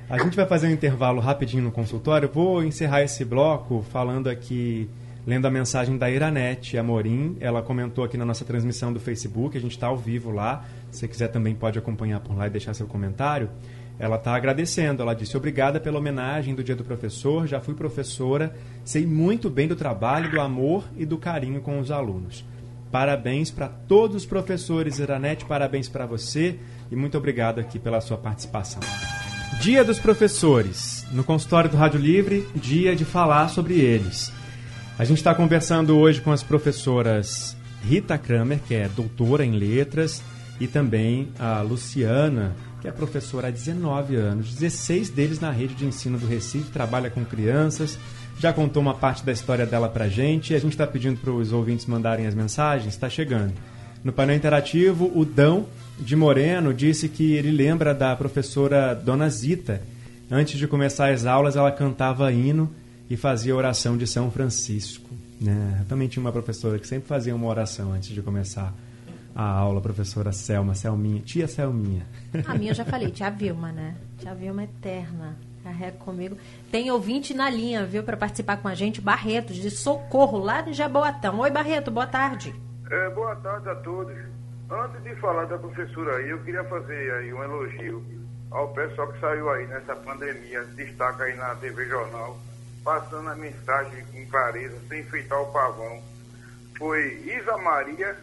A 0.09 0.19
gente 0.19 0.37
vai 0.37 0.47
fazer 0.47 0.69
um 0.69 0.71
intervalo 0.71 1.21
rapidinho 1.21 1.65
no 1.65 1.73
consultório. 1.73 2.29
Vou 2.33 2.63
encerrar 2.63 3.03
esse 3.03 3.25
bloco 3.25 3.85
falando 3.91 4.29
aqui, 4.29 4.89
lendo 5.27 5.47
a 5.47 5.51
mensagem 5.51 5.99
da 5.99 6.11
Iranete 6.11 6.79
Amorim. 6.79 7.37
Ela 7.41 7.61
comentou 7.61 8.05
aqui 8.05 8.17
na 8.17 8.25
nossa 8.25 8.45
transmissão 8.45 8.93
do 8.93 9.01
Facebook, 9.01 9.59
a 9.59 9.61
gente 9.61 9.73
está 9.73 9.89
ao 9.89 9.97
vivo 9.97 10.31
lá. 10.31 10.65
Se 10.91 11.01
você 11.01 11.09
quiser 11.09 11.29
também 11.29 11.55
pode 11.55 11.79
acompanhar 11.79 12.21
por 12.21 12.37
lá 12.37 12.47
e 12.47 12.51
deixar 12.51 12.73
seu 12.75 12.87
comentário. 12.87 13.51
Ela 13.99 14.17
está 14.17 14.35
agradecendo. 14.35 15.03
Ela 15.03 15.15
disse: 15.15 15.37
Obrigada 15.37 15.81
pela 15.81 15.99
homenagem 15.99 16.55
do 16.55 16.63
Dia 16.63 16.77
do 16.77 16.85
Professor. 16.85 17.47
Já 17.47 17.61
fui 17.61 17.75
professora, 17.75 18.55
sei 18.85 19.07
muito 19.07 19.51
bem 19.51 19.67
do 19.67 19.75
trabalho, 19.75 20.31
do 20.31 20.41
amor 20.41 20.85
e 20.97 21.05
do 21.05 21.19
carinho 21.19 21.61
com 21.61 21.81
os 21.81 21.91
alunos. 21.91 22.45
Parabéns 22.91 23.51
para 23.51 23.69
todos 23.69 24.17
os 24.17 24.27
professores, 24.27 24.99
Iranete, 24.99 25.45
parabéns 25.45 25.89
para 25.89 26.07
você 26.07 26.59
e 26.91 26.95
muito 26.95 27.19
obrigado 27.19 27.59
aqui 27.59 27.79
pela 27.79 28.01
sua 28.01 28.17
participação. 28.17 28.81
Dia 29.61 29.85
dos 29.85 29.99
Professores. 29.99 31.05
No 31.11 31.25
consultório 31.25 31.69
do 31.69 31.77
Rádio 31.77 32.01
Livre, 32.01 32.47
dia 32.55 32.95
de 32.95 33.05
falar 33.05 33.49
sobre 33.49 33.75
eles. 33.75 34.33
A 34.99 35.05
gente 35.05 35.19
está 35.19 35.35
conversando 35.35 35.95
hoje 35.99 36.23
com 36.23 36.33
as 36.33 36.43
professoras 36.43 37.55
Rita 37.85 38.17
Kramer, 38.17 38.61
que 38.67 38.75
é 38.75 38.89
doutora 38.89 39.45
em 39.45 39.53
letras, 39.53 40.23
e 40.59 40.67
também 40.67 41.29
a 41.39 41.61
Luciana, 41.61 42.57
que 42.81 42.89
é 42.89 42.91
professora 42.91 43.49
há 43.49 43.51
19 43.51 44.17
anos, 44.17 44.55
16 44.55 45.11
deles 45.11 45.39
na 45.39 45.51
rede 45.51 45.75
de 45.75 45.85
ensino 45.85 46.17
do 46.17 46.27
Recife, 46.27 46.71
trabalha 46.71 47.11
com 47.11 47.27
crianças, 47.27 47.99
já 48.39 48.55
contou 48.55 48.81
uma 48.81 48.95
parte 48.95 49.23
da 49.23 49.33
história 49.33 49.67
dela 49.67 49.87
pra 49.91 50.09
gente 50.09 50.55
a 50.55 50.59
gente 50.59 50.73
está 50.73 50.87
pedindo 50.87 51.21
para 51.21 51.31
os 51.31 51.53
ouvintes 51.53 51.85
mandarem 51.85 52.27
as 52.27 52.35
mensagens, 52.35 52.95
está 52.95 53.11
chegando. 53.11 53.53
No 54.03 54.15
painel 54.15 54.37
interativo, 54.37 55.13
o 55.15 55.27
Dão 55.27 55.67
de 55.99 56.17
Moreno 56.17 56.73
disse 56.73 57.07
que 57.07 57.35
ele 57.35 57.51
lembra 57.51 57.93
da 57.95 58.17
professora 58.17 58.95
Dona 58.95 59.29
Zita. 59.29 59.83
Antes 60.31 60.59
de 60.59 60.67
começar 60.67 61.11
as 61.11 61.27
aulas, 61.27 61.55
ela 61.55 61.71
cantava 61.71 62.33
hino 62.33 62.71
e 63.09 63.17
fazia 63.17 63.55
oração 63.55 63.97
de 63.97 64.07
São 64.07 64.31
Francisco. 64.31 65.11
Né? 65.41 65.79
Eu 65.81 65.85
também 65.87 66.09
tinha 66.09 66.21
uma 66.21 66.33
professora 66.33 66.79
que 66.79 66.87
sempre 66.87 67.09
fazia 67.09 67.35
uma 67.35 67.47
oração 67.47 67.93
antes 67.93 68.11
de 68.11 68.23
começar 68.23 68.73
a 69.35 69.45
aula, 69.45 69.79
a 69.79 69.83
professora 69.83 70.33
Selma, 70.33 70.75
Selminha, 70.75 71.21
tia 71.21 71.47
Selminha. 71.47 72.07
A 72.47 72.55
minha 72.55 72.71
eu 72.71 72.75
já 72.75 72.85
falei, 72.85 73.11
tia 73.13 73.31
Vilma, 73.31 73.71
né? 73.71 73.95
Tia 74.19 74.35
Vilma 74.35 74.65
eterna. 74.65 75.37
Carrego 75.63 75.99
comigo. 75.99 76.39
Tem 76.71 76.91
ouvinte 76.93 77.35
na 77.35 77.51
linha, 77.51 77.85
viu, 77.85 78.03
para 78.05 78.17
participar 78.17 78.57
com 78.59 78.69
a 78.69 78.75
gente, 78.75 79.01
Barreto, 79.01 79.53
de 79.53 79.69
Socorro, 79.69 80.39
lá 80.39 80.63
de 80.63 80.73
Jaboatão. 80.73 81.41
Oi, 81.41 81.51
Barreto, 81.51 81.91
boa 81.91 82.07
tarde. 82.07 82.55
É, 82.89 83.11
boa 83.11 83.35
tarde 83.37 83.69
a 83.69 83.75
todos. 83.75 84.17
Antes 84.71 85.03
de 85.03 85.15
falar 85.17 85.45
da 85.47 85.59
professora 85.59 86.17
aí, 86.17 86.31
eu 86.31 86.39
queria 86.45 86.63
fazer 86.65 87.13
aí 87.15 87.33
um 87.33 87.43
elogio 87.43 88.03
ao 88.51 88.69
pessoal 88.69 89.13
que 89.13 89.21
saiu 89.21 89.51
aí 89.51 89.67
nessa 89.67 89.95
pandemia, 89.97 90.65
destaca 90.77 91.25
aí 91.25 91.37
na 91.37 91.55
TV 91.57 91.85
Jornal, 91.87 92.39
passando 92.87 93.29
a 93.31 93.35
mensagem 93.35 94.07
com 94.13 94.25
clareza, 94.27 94.79
sem 94.89 95.01
enfeitar 95.01 95.43
o 95.43 95.53
pavão. 95.53 96.01
foi 96.79 97.15
Isa 97.25 97.59
Maria, 97.59 98.17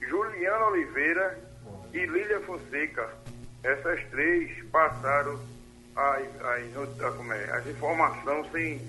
Juliana 0.00 0.68
Oliveira 0.68 1.38
e 1.92 2.06
Lília 2.06 2.40
Fonseca. 2.40 3.10
Essas 3.62 4.02
três 4.08 4.64
passaram 4.70 5.38
as, 5.94 6.22
as, 6.22 7.30
é, 7.30 7.50
as 7.52 7.66
informações 7.66 8.50
sem 8.52 8.80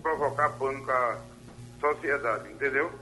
provocar 0.00 0.50
pânico 0.50 0.88
à 0.88 1.18
sociedade, 1.80 2.52
entendeu? 2.52 2.92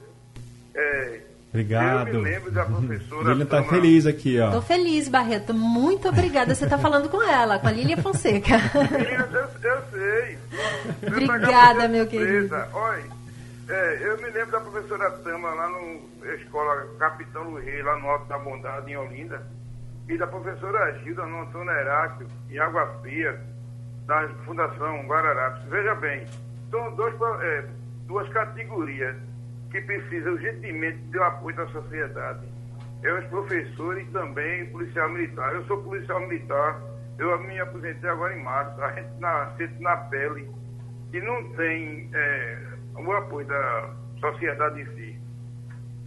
É, 0.73 1.21
Obrigado. 1.49 2.09
Eu 2.09 2.21
me 2.21 2.29
lembro 2.29 2.51
da 2.51 2.65
professora. 2.65 3.29
Lilian 3.29 3.45
tá 3.45 3.63
feliz 3.63 4.05
aqui, 4.05 4.39
ó. 4.39 4.51
Tô 4.51 4.61
feliz, 4.61 5.07
Barreto. 5.07 5.53
Muito 5.53 6.07
obrigada. 6.07 6.53
Você 6.53 6.67
tá 6.67 6.77
falando 6.77 7.09
com 7.09 7.21
ela, 7.23 7.57
com 7.57 7.67
a 7.67 7.71
Lília 7.71 7.97
Fonseca. 7.97 8.55
eu, 9.63 9.71
eu 9.71 9.81
sei. 9.91 10.37
obrigada, 11.07 11.87
meu 11.87 12.05
querido. 12.05 12.55
Olha, 12.71 13.03
é, 13.67 13.99
eu 14.01 14.17
me 14.17 14.29
lembro 14.29 14.51
da 14.51 14.59
professora 14.59 15.11
Tama 15.11 15.49
lá 15.49 15.69
na 15.69 16.33
escola 16.35 16.87
Capitão 16.99 17.49
Luiz, 17.49 17.83
lá 17.83 17.97
no 17.97 18.09
Alto 18.09 18.27
da 18.27 18.37
Bondade, 18.37 18.91
em 18.91 18.97
Olinda, 18.97 19.41
e 20.07 20.17
da 20.17 20.27
professora 20.27 20.99
Gilda 20.99 21.25
no 21.25 21.41
Antônio 21.41 21.71
Heráclio, 21.71 22.27
em 22.49 22.59
Água 22.59 22.85
Fria, 23.01 23.39
da 24.05 24.27
Fundação 24.45 25.05
Guararapes. 25.07 25.63
Veja 25.69 25.95
bem, 25.95 26.27
são 26.69 26.95
dois, 26.95 27.15
é, 27.41 27.65
duas 28.07 28.29
categorias 28.29 29.15
que 29.71 29.81
precisa 29.81 30.31
urgentemente 30.31 30.97
do 30.97 31.23
apoio 31.23 31.55
da 31.55 31.67
sociedade. 31.67 32.47
É 33.03 33.13
os 33.13 33.25
professores 33.25 34.07
e 34.07 34.11
também 34.11 34.65
policial 34.67 35.09
militar. 35.09 35.53
Eu 35.53 35.63
sou 35.65 35.81
policial 35.83 36.19
militar, 36.21 36.81
eu 37.17 37.37
me 37.43 37.59
aposentei 37.59 38.09
agora 38.09 38.35
em 38.35 38.43
março. 38.43 38.81
A 38.81 38.91
gente 38.93 39.19
na, 39.19 39.51
sente 39.57 39.81
na 39.81 39.95
pele 39.95 40.49
e 41.13 41.21
não 41.21 41.49
tem 41.53 42.09
é, 42.13 42.57
o 42.95 43.11
apoio 43.13 43.47
da 43.47 43.93
sociedade 44.19 44.81
em 44.81 44.85
si. 44.95 45.19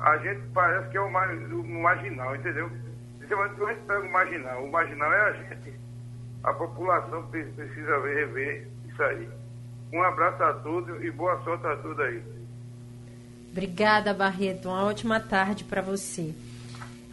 A 0.00 0.16
gente 0.18 0.42
parece 0.52 0.88
que 0.90 0.96
é 0.96 1.00
o, 1.00 1.06
o 1.06 1.82
marginal, 1.82 2.34
entendeu? 2.34 2.70
A 3.20 3.48
gente 3.48 3.80
pega 3.86 4.00
o 4.00 4.12
marginal. 4.12 4.64
O 4.64 4.70
marginal 4.70 5.12
é 5.12 5.20
a 5.20 5.32
gente. 5.32 5.80
A 6.44 6.52
população 6.52 7.26
precisa 7.28 8.00
rever 8.04 8.68
isso 8.86 9.02
aí. 9.02 9.28
Um 9.92 10.02
abraço 10.02 10.42
a 10.42 10.54
todos 10.54 11.02
e 11.02 11.10
boa 11.12 11.40
sorte 11.44 11.66
a 11.66 11.76
todos 11.76 12.00
aí. 12.00 12.41
Obrigada, 13.52 14.14
Barreto. 14.14 14.70
Uma 14.70 14.84
ótima 14.84 15.20
tarde 15.20 15.62
para 15.62 15.82
você. 15.82 16.34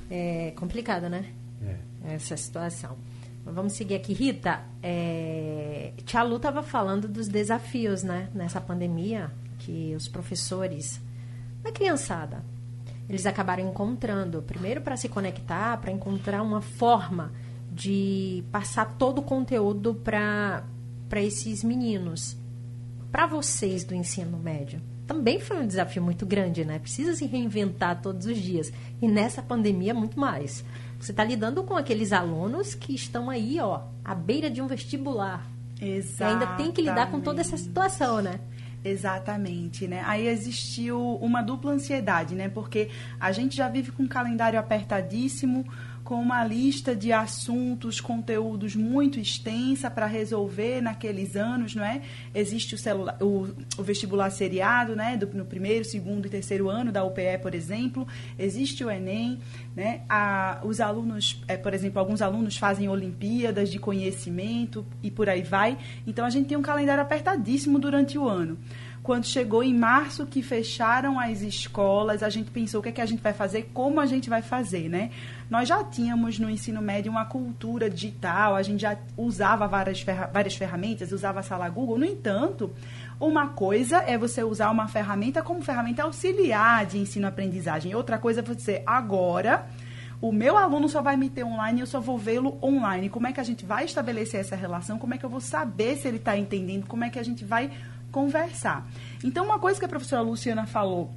É 0.10 0.54
complicada, 0.56 1.10
né? 1.10 1.25
É. 1.62 2.15
Essa 2.15 2.36
situação. 2.38 2.97
Vamos 3.45 3.73
seguir 3.73 3.95
aqui. 3.95 4.13
Rita, 4.13 4.62
é... 4.82 5.91
Tia 6.06 6.23
Lu 6.23 6.38
estava 6.38 6.63
falando 6.63 7.08
dos 7.10 7.28
desafios, 7.28 8.04
né? 8.04 8.30
Nessa 8.34 8.62
pandemia, 8.62 9.30
que 9.60 9.93
os 9.95 10.08
professores, 10.08 11.02
a 11.63 11.71
criançada, 11.73 12.41
eles 13.10 13.25
acabaram 13.25 13.67
encontrando. 13.67 14.41
Primeiro, 14.41 14.80
para 14.80 14.95
se 14.95 15.10
conectar, 15.10 15.78
para 15.78 15.91
encontrar 15.91 16.41
uma 16.41 16.62
forma 16.62 17.34
de 17.69 18.45
passar 18.49 18.97
todo 18.97 19.19
o 19.19 19.23
conteúdo 19.23 19.93
para 19.93 20.63
esses 21.15 21.65
meninos. 21.65 22.38
Para 23.12 23.28
vocês 23.28 23.84
do 23.84 23.93
ensino 23.93 24.38
médio, 24.38 24.82
também 25.10 25.39
foi 25.39 25.58
um 25.58 25.65
desafio 25.65 26.04
muito 26.04 26.24
grande, 26.24 26.63
né? 26.63 26.78
Precisa 26.78 27.15
se 27.15 27.26
reinventar 27.26 28.00
todos 28.00 28.28
os 28.28 28.38
dias. 28.38 28.72
E 29.02 29.08
nessa 29.08 29.41
pandemia, 29.41 29.91
muito 29.91 30.19
mais. 30.19 30.63
Você 31.00 31.10
está 31.10 31.24
lidando 31.24 31.63
com 31.63 31.76
aqueles 31.76 32.13
alunos 32.13 32.76
que 32.76 32.93
estão 32.93 33.28
aí, 33.28 33.60
ó, 33.60 33.82
à 34.06 34.13
beira 34.13 34.52
de 34.52 34.62
um 34.62 34.67
vestibular. 34.67 35.50
Exato. 35.82 36.32
Ainda 36.32 36.45
tem 36.58 36.72
que 36.72 36.84
lidar 36.84 37.10
com 37.10 37.19
toda 37.19 37.41
essa 37.41 37.58
situação, 37.58 38.22
né? 38.22 38.39
Exatamente, 38.86 39.88
né? 39.88 40.04
Aí 40.06 40.28
existiu 40.28 41.15
uma 41.15 41.41
dupla 41.41 41.72
ansiedade, 41.72 42.36
né? 42.36 42.48
Porque 42.48 42.91
a 43.19 43.32
gente 43.32 43.58
já 43.58 43.67
vive 43.67 43.91
com 43.91 44.04
um 44.04 44.08
calendário 44.08 44.60
apertadíssimo, 44.60 45.65
com 46.10 46.15
uma 46.15 46.43
lista 46.43 46.95
de 46.95 47.13
assuntos, 47.13 48.02
conteúdos 48.02 48.76
muito 48.76 49.19
extensa 49.19 49.91
para 49.91 50.08
resolver 50.08 50.82
naqueles 50.82 51.36
anos, 51.36 51.76
não 51.76 51.84
é? 51.84 52.02
Existe 52.34 52.74
o, 52.74 52.80
celular, 52.80 53.15
o, 53.22 53.48
o 53.78 53.84
vestibular 53.84 54.32
seriado, 54.32 54.95
né? 54.95 55.15
Do, 55.15 55.28
no 55.38 55.45
primeiro, 55.45 55.86
segundo 55.86 56.26
e 56.26 56.30
terceiro 56.30 56.67
ano 56.67 56.91
da 56.91 57.04
UPE, 57.04 57.38
por 57.43 57.54
exemplo. 57.54 58.08
Existe 58.39 58.84
o 58.84 58.89
Enem, 58.89 59.38
né? 59.76 60.02
A, 60.10 60.60
os 60.63 60.82
alunos, 60.82 61.43
é, 61.48 61.56
por 61.56 61.76
exemplo, 61.76 62.00
alguns 62.00 62.24
alunos 62.24 62.58
fazem 62.58 62.89
Olimpíadas 62.89 63.69
de 63.69 63.78
conhecimento 63.78 64.84
e 65.04 65.12
por 65.12 65.30
aí 65.30 65.43
vai. 65.43 65.78
Então 66.08 66.26
a 66.26 66.32
gente 66.32 66.48
tem 66.48 66.58
um 66.58 66.63
calendário 66.63 67.04
apertadíssimo 67.04 67.78
durante 67.78 68.17
o 68.17 68.28
ano 68.28 68.58
quando 69.01 69.25
chegou 69.25 69.63
em 69.63 69.73
março 69.73 70.25
que 70.25 70.41
fecharam 70.41 71.19
as 71.19 71.41
escolas, 71.41 72.21
a 72.21 72.29
gente 72.29 72.51
pensou 72.51 72.79
o 72.79 72.83
que, 72.83 72.89
é 72.89 72.91
que 72.91 73.01
a 73.01 73.05
gente 73.05 73.21
vai 73.21 73.33
fazer, 73.33 73.69
como 73.73 73.99
a 73.99 74.05
gente 74.05 74.29
vai 74.29 74.41
fazer, 74.41 74.89
né? 74.89 75.12
Nós 75.49 75.67
já 75.67 75.83
tínhamos 75.83 76.38
no 76.38 76.49
ensino 76.49 76.81
médio 76.81 77.12
uma 77.12 77.25
cultura 77.25 77.89
digital, 77.89 78.55
a 78.55 78.62
gente 78.62 78.81
já 78.81 78.97
usava 79.17 79.67
várias, 79.67 80.01
ferra 80.01 80.29
várias 80.31 80.55
ferramentas, 80.55 81.12
usava 81.12 81.39
a 81.39 81.43
sala 81.43 81.67
Google. 81.69 81.97
No 81.97 82.05
entanto, 82.05 82.71
uma 83.19 83.47
coisa 83.47 83.97
é 83.97 84.17
você 84.17 84.43
usar 84.43 84.69
uma 84.69 84.88
ferramenta 84.88 85.41
como 85.41 85.62
ferramenta 85.62 86.03
auxiliar 86.03 86.85
de 86.85 86.99
ensino-aprendizagem. 86.99 87.95
Outra 87.95 88.17
coisa 88.17 88.41
é 88.41 88.43
você, 88.43 88.83
agora, 88.85 89.67
o 90.21 90.31
meu 90.31 90.57
aluno 90.57 90.89
só 90.89 91.01
vai 91.01 91.15
me 91.15 91.29
ter 91.29 91.45
online 91.45 91.79
eu 91.79 91.88
só 91.88 91.99
vou 91.99 92.17
vê-lo 92.17 92.57
online. 92.62 93.09
Como 93.09 93.25
é 93.25 93.31
que 93.31 93.39
a 93.39 93.43
gente 93.43 93.65
vai 93.65 93.85
estabelecer 93.85 94.41
essa 94.41 94.55
relação? 94.55 94.99
Como 94.99 95.13
é 95.13 95.17
que 95.17 95.25
eu 95.25 95.29
vou 95.29 95.39
saber 95.39 95.95
se 95.95 96.07
ele 96.07 96.17
está 96.17 96.38
entendendo? 96.38 96.85
Como 96.85 97.03
é 97.03 97.09
que 97.09 97.17
a 97.17 97.23
gente 97.23 97.45
vai 97.45 97.71
conversar? 98.12 98.88
Então, 99.24 99.45
uma 99.45 99.60
coisa 99.60 99.80
que 99.80 99.86
a 99.86 99.89
professora 99.89 100.22
Luciana 100.22 100.65
falou 100.65 101.12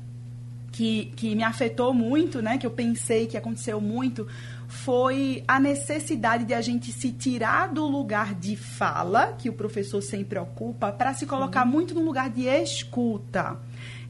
que, 0.73 1.13
que 1.15 1.35
me 1.37 1.45
afetou 1.45 1.93
muito, 1.93 2.41
né, 2.41 2.57
que 2.57 2.67
eu 2.67 2.71
pensei 2.71 3.27
que 3.27 3.37
aconteceu 3.37 3.81
muito, 3.81 4.27
foi 4.67 5.45
a 5.47 5.61
necessidade 5.61 6.45
de 6.45 6.55
a 6.55 6.63
gente 6.63 6.91
se 6.91 7.13
tirar 7.13 7.69
do 7.69 7.87
lugar 7.87 8.35
de 8.35 8.57
fala, 8.57 9.35
que 9.35 9.51
o 9.51 9.53
professor 9.53 10.01
sempre 10.01 10.39
ocupa, 10.39 10.91
para 10.91 11.13
se 11.13 11.27
colocar 11.27 11.67
muito 11.67 11.95
no 11.95 12.01
lugar 12.01 12.31
de 12.31 12.47
escuta. 12.47 13.59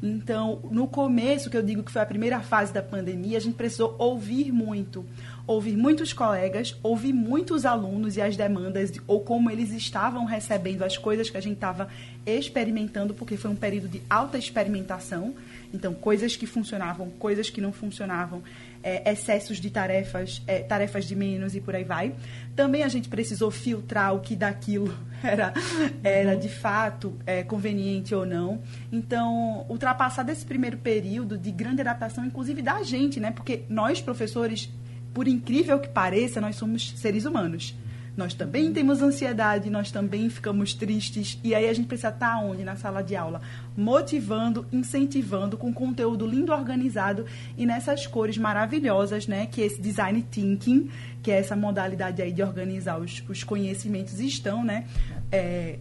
Então, 0.00 0.60
no 0.70 0.86
começo, 0.86 1.50
que 1.50 1.56
eu 1.56 1.62
digo 1.62 1.82
que 1.82 1.90
foi 1.90 2.02
a 2.02 2.06
primeira 2.06 2.40
fase 2.40 2.72
da 2.72 2.82
pandemia, 2.82 3.38
a 3.38 3.40
gente 3.40 3.54
precisou 3.54 3.96
ouvir 3.98 4.52
muito. 4.52 5.04
Ouvir 5.46 5.76
muitos 5.76 6.12
colegas, 6.12 6.76
ouvir 6.82 7.12
muitos 7.12 7.66
alunos 7.66 8.16
e 8.16 8.22
as 8.22 8.36
demandas, 8.36 8.92
ou 9.06 9.20
como 9.20 9.50
eles 9.50 9.72
estavam 9.72 10.24
recebendo 10.24 10.82
as 10.82 10.96
coisas 10.96 11.28
que 11.28 11.36
a 11.36 11.40
gente 11.40 11.54
estava 11.54 11.88
experimentando, 12.24 13.12
porque 13.12 13.36
foi 13.36 13.50
um 13.50 13.56
período 13.56 13.88
de 13.88 14.00
alta 14.08 14.38
experimentação. 14.38 15.34
Então, 15.74 15.94
coisas 15.94 16.36
que 16.36 16.46
funcionavam, 16.46 17.10
coisas 17.18 17.50
que 17.50 17.60
não 17.60 17.72
funcionavam, 17.72 18.42
é, 18.82 19.10
excessos 19.10 19.58
de 19.58 19.70
tarefas, 19.70 20.42
é, 20.46 20.60
tarefas 20.60 21.04
de 21.04 21.14
menos 21.14 21.54
e 21.54 21.60
por 21.60 21.74
aí 21.74 21.84
vai. 21.84 22.14
Também 22.54 22.82
a 22.82 22.88
gente 22.88 23.08
precisou 23.08 23.50
filtrar 23.50 24.14
o 24.14 24.20
que 24.20 24.34
daquilo 24.36 24.94
era, 25.22 25.52
era 26.02 26.36
de 26.36 26.48
fato 26.48 27.16
é, 27.24 27.42
conveniente 27.42 28.14
ou 28.14 28.26
não. 28.26 28.60
Então, 28.90 29.64
ultrapassar 29.68 30.22
desse 30.22 30.44
primeiro 30.44 30.76
período 30.76 31.38
de 31.38 31.50
grande 31.50 31.80
adaptação, 31.80 32.24
inclusive 32.24 32.60
da 32.60 32.82
gente, 32.82 33.20
né? 33.20 33.30
Porque 33.30 33.62
nós, 33.68 34.00
professores, 34.00 34.68
por 35.12 35.28
incrível 35.28 35.78
que 35.78 35.88
pareça, 35.88 36.40
nós 36.40 36.56
somos 36.56 36.94
seres 36.96 37.24
humanos. 37.24 37.74
Nós 38.14 38.34
também 38.34 38.72
temos 38.72 39.00
ansiedade, 39.00 39.70
nós 39.70 39.90
também 39.90 40.28
ficamos 40.28 40.74
tristes. 40.74 41.38
E 41.42 41.54
aí 41.54 41.66
a 41.66 41.72
gente 41.72 41.86
precisa 41.86 42.10
estar 42.10 42.38
onde? 42.44 42.62
Na 42.62 42.76
sala 42.76 43.02
de 43.02 43.16
aula. 43.16 43.40
Motivando, 43.74 44.66
incentivando, 44.70 45.56
com 45.56 45.72
conteúdo 45.72 46.26
lindo, 46.26 46.52
organizado 46.52 47.24
e 47.56 47.64
nessas 47.64 48.06
cores 48.06 48.36
maravilhosas, 48.36 49.26
né? 49.26 49.46
Que 49.46 49.62
esse 49.62 49.80
design 49.80 50.22
thinking, 50.30 50.90
que 51.22 51.30
é 51.30 51.38
essa 51.38 51.56
modalidade 51.56 52.20
aí 52.20 52.32
de 52.32 52.42
organizar 52.42 52.98
os, 52.98 53.22
os 53.28 53.42
conhecimentos, 53.42 54.20
estão, 54.20 54.62
né? 54.62 54.84
É, 55.30 55.78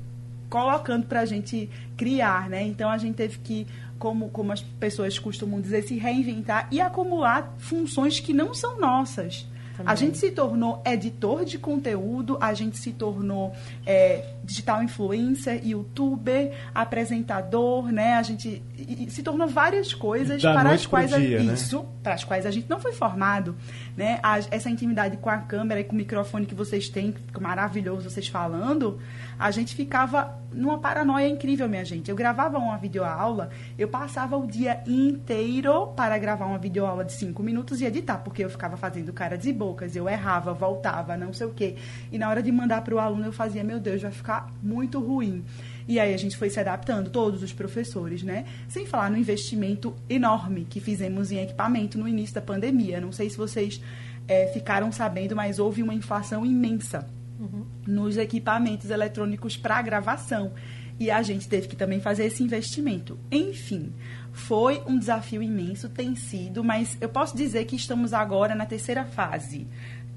colocando 0.50 1.06
para 1.08 1.22
a 1.22 1.26
gente 1.26 1.70
criar, 1.98 2.50
né? 2.50 2.64
Então 2.64 2.90
a 2.90 2.98
gente 2.98 3.16
teve 3.16 3.40
que 3.40 3.68
como, 4.02 4.30
como 4.30 4.52
as 4.52 4.62
pessoas 4.62 5.20
costumam 5.20 5.62
dizer, 5.62 5.84
se 5.84 5.96
reinventar 5.96 6.68
e 6.72 6.82
acumular 6.82 7.54
funções 7.60 8.20
que 8.20 8.34
não 8.34 8.52
são 8.52 8.80
nossas. 8.80 9.48
Também. 9.78 9.94
A 9.94 9.96
gente 9.96 10.18
se 10.18 10.32
tornou 10.32 10.82
editor 10.84 11.46
de 11.46 11.60
conteúdo, 11.60 12.36
a 12.42 12.52
gente 12.56 12.78
se 12.78 12.92
tornou 12.94 13.54
é, 13.86 14.34
digital 14.44 14.82
influencer, 14.82 15.62
youtuber, 15.64 16.52
apresentador, 16.74 17.92
né? 17.92 18.16
A 18.16 18.24
gente 18.24 18.62
se 19.10 19.24
tornou 19.24 19.48
várias 19.48 19.94
coisas 19.94 20.42
da 20.42 20.54
para 20.54 20.72
as 20.72 20.86
quais 20.86 21.14
dia, 21.14 21.40
a, 21.40 21.44
né? 21.44 21.54
isso, 21.54 21.86
para 22.04 22.14
as 22.14 22.24
quais 22.24 22.46
a 22.46 22.52
gente 22.52 22.70
não 22.70 22.80
foi 22.80 22.94
formado, 22.94 23.56
né? 23.96 24.20
A, 24.22 24.40
essa 24.52 24.70
intimidade 24.70 25.18
com 25.18 25.30
a 25.30 25.38
câmera 25.38 25.80
e 25.80 25.84
com 25.84 25.94
o 25.94 25.98
microfone 25.98 26.46
que 26.46 26.56
vocês 26.56 26.90
têm, 26.90 27.12
que 27.12 27.20
é 27.36 27.40
maravilhoso 27.40 28.10
vocês 28.10 28.28
falando, 28.28 29.00
a 29.38 29.52
gente 29.52 29.76
ficava 29.76 30.40
numa 30.54 30.80
paranoia 30.80 31.28
incrível, 31.28 31.68
minha 31.68 31.86
gente. 31.86 32.10
Eu 32.10 32.16
gravava 32.16 32.58
uma 32.58 32.78
videoaula, 32.78 33.50
eu 33.78 33.88
passava 33.88 34.38
o 34.38 34.46
dia 34.46 34.84
inteiro 34.86 35.88
para 35.96 36.18
gravar 36.18 36.46
uma 36.46 36.58
videoaula 36.58 37.06
de 37.06 37.14
cinco 37.14 37.42
minutos 37.42 37.82
e 37.82 37.86
editar, 37.86 38.18
porque 38.18 38.44
eu 38.44 38.50
ficava 38.50 38.78
fazendo 38.78 39.14
caras 39.14 39.46
e 39.46 39.54
bocas, 39.54 39.96
eu 39.96 40.08
errava, 40.08 40.54
voltava, 40.54 41.16
não 41.18 41.34
sei 41.34 41.48
o 41.48 41.54
quê. 41.54 41.76
E 42.12 42.18
na 42.18 42.30
hora 42.30 42.44
de 42.44 42.52
mandar 42.52 42.82
para 42.82 42.96
o 42.96 43.00
aluno, 43.00 43.26
eu 43.26 43.34
fazia, 43.34 43.64
meu 43.64 43.80
Deus, 43.80 44.02
vai 44.02 44.12
ficar 44.12 44.50
muito 44.62 45.00
ruim. 45.00 45.44
E 45.88 46.00
aí 46.00 46.14
a 46.14 46.18
gente 46.18 46.38
foi 46.38 46.50
se 46.50 46.60
adaptando, 46.60 47.10
todos 47.10 47.44
os 47.44 47.54
professores, 47.54 48.24
né? 48.24 48.46
Sem 48.68 48.86
falar 48.86 49.10
no 49.10 49.18
investimento 49.18 49.96
enorme 50.10 50.66
que 50.70 50.80
fizemos 50.80 51.32
em 51.32 51.40
equipamento 51.40 51.98
no 51.98 52.08
início 52.08 52.36
da 52.36 52.42
pandemia. 52.42 53.02
Não 53.02 53.12
sei 53.12 53.30
se 53.30 53.38
vocês 53.38 53.82
é, 54.28 54.48
ficaram 54.48 54.92
sabendo, 54.92 55.36
mas 55.36 55.60
houve 55.60 55.82
uma 55.84 55.94
inflação 55.94 56.46
imensa 56.46 57.08
uhum. 57.40 57.66
nos 57.86 58.18
equipamentos 58.18 58.90
eletrônicos 58.90 59.58
para 59.58 59.82
gravação. 59.82 60.52
E 61.00 61.10
a 61.10 61.22
gente 61.24 61.48
teve 61.48 61.68
que 61.68 61.76
também 61.76 62.00
fazer 62.00 62.26
esse 62.26 62.44
investimento. 62.44 63.18
Enfim, 63.32 63.92
foi 64.32 64.84
um 64.86 65.00
desafio 65.00 65.42
imenso, 65.42 65.90
tem 65.90 66.16
sido, 66.16 66.64
mas 66.64 66.96
eu 67.02 67.10
posso 67.10 67.36
dizer 67.36 67.66
que 67.66 67.76
estamos 67.76 68.14
agora 68.14 68.54
na 68.54 68.68
terceira 68.68 69.04
fase 69.04 69.68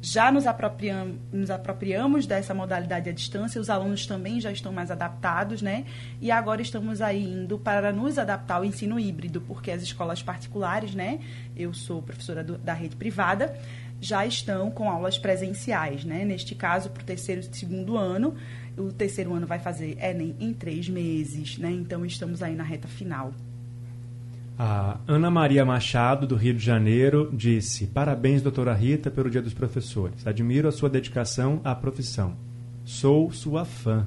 já 0.04 0.30
nos 0.30 0.46
apropriamos, 0.46 1.16
nos 1.32 1.50
apropriamos 1.50 2.26
dessa 2.26 2.52
modalidade 2.52 3.08
à 3.08 3.12
distância, 3.12 3.58
os 3.58 3.70
alunos 3.70 4.06
também 4.06 4.38
já 4.38 4.52
estão 4.52 4.70
mais 4.70 4.90
adaptados, 4.90 5.62
né? 5.62 5.86
E 6.20 6.30
agora 6.30 6.60
estamos 6.60 7.00
aí 7.00 7.24
indo 7.24 7.58
para 7.58 7.90
nos 7.90 8.18
adaptar 8.18 8.56
ao 8.56 8.66
ensino 8.66 9.00
híbrido, 9.00 9.40
porque 9.40 9.70
as 9.70 9.82
escolas 9.82 10.22
particulares, 10.22 10.94
né? 10.94 11.20
Eu 11.56 11.72
sou 11.72 12.02
professora 12.02 12.44
do, 12.44 12.58
da 12.58 12.74
rede 12.74 12.96
privada, 12.96 13.58
já 13.98 14.26
estão 14.26 14.70
com 14.70 14.90
aulas 14.90 15.16
presenciais, 15.16 16.04
né? 16.04 16.22
Neste 16.22 16.54
caso, 16.54 16.90
para 16.90 17.02
o 17.02 17.06
terceiro 17.06 17.40
e 17.40 17.56
segundo 17.56 17.96
ano, 17.96 18.34
o 18.76 18.92
terceiro 18.92 19.32
ano 19.32 19.46
vai 19.46 19.58
fazer 19.58 19.96
Enem 19.98 20.36
em 20.38 20.52
três 20.52 20.86
meses, 20.86 21.56
né? 21.56 21.70
Então 21.70 22.04
estamos 22.04 22.42
aí 22.42 22.54
na 22.54 22.62
reta 22.62 22.86
final. 22.86 23.32
A 24.58 24.98
Ana 25.08 25.30
Maria 25.30 25.64
Machado, 25.64 26.26
do 26.26 26.36
Rio 26.36 26.54
de 26.54 26.64
Janeiro, 26.64 27.28
disse: 27.32 27.88
Parabéns, 27.88 28.40
doutora 28.40 28.72
Rita, 28.72 29.10
pelo 29.10 29.28
Dia 29.28 29.42
dos 29.42 29.52
Professores. 29.52 30.26
Admiro 30.26 30.68
a 30.68 30.72
sua 30.72 30.88
dedicação 30.88 31.60
à 31.64 31.74
profissão. 31.74 32.36
Sou 32.84 33.32
sua 33.32 33.64
fã. 33.64 34.06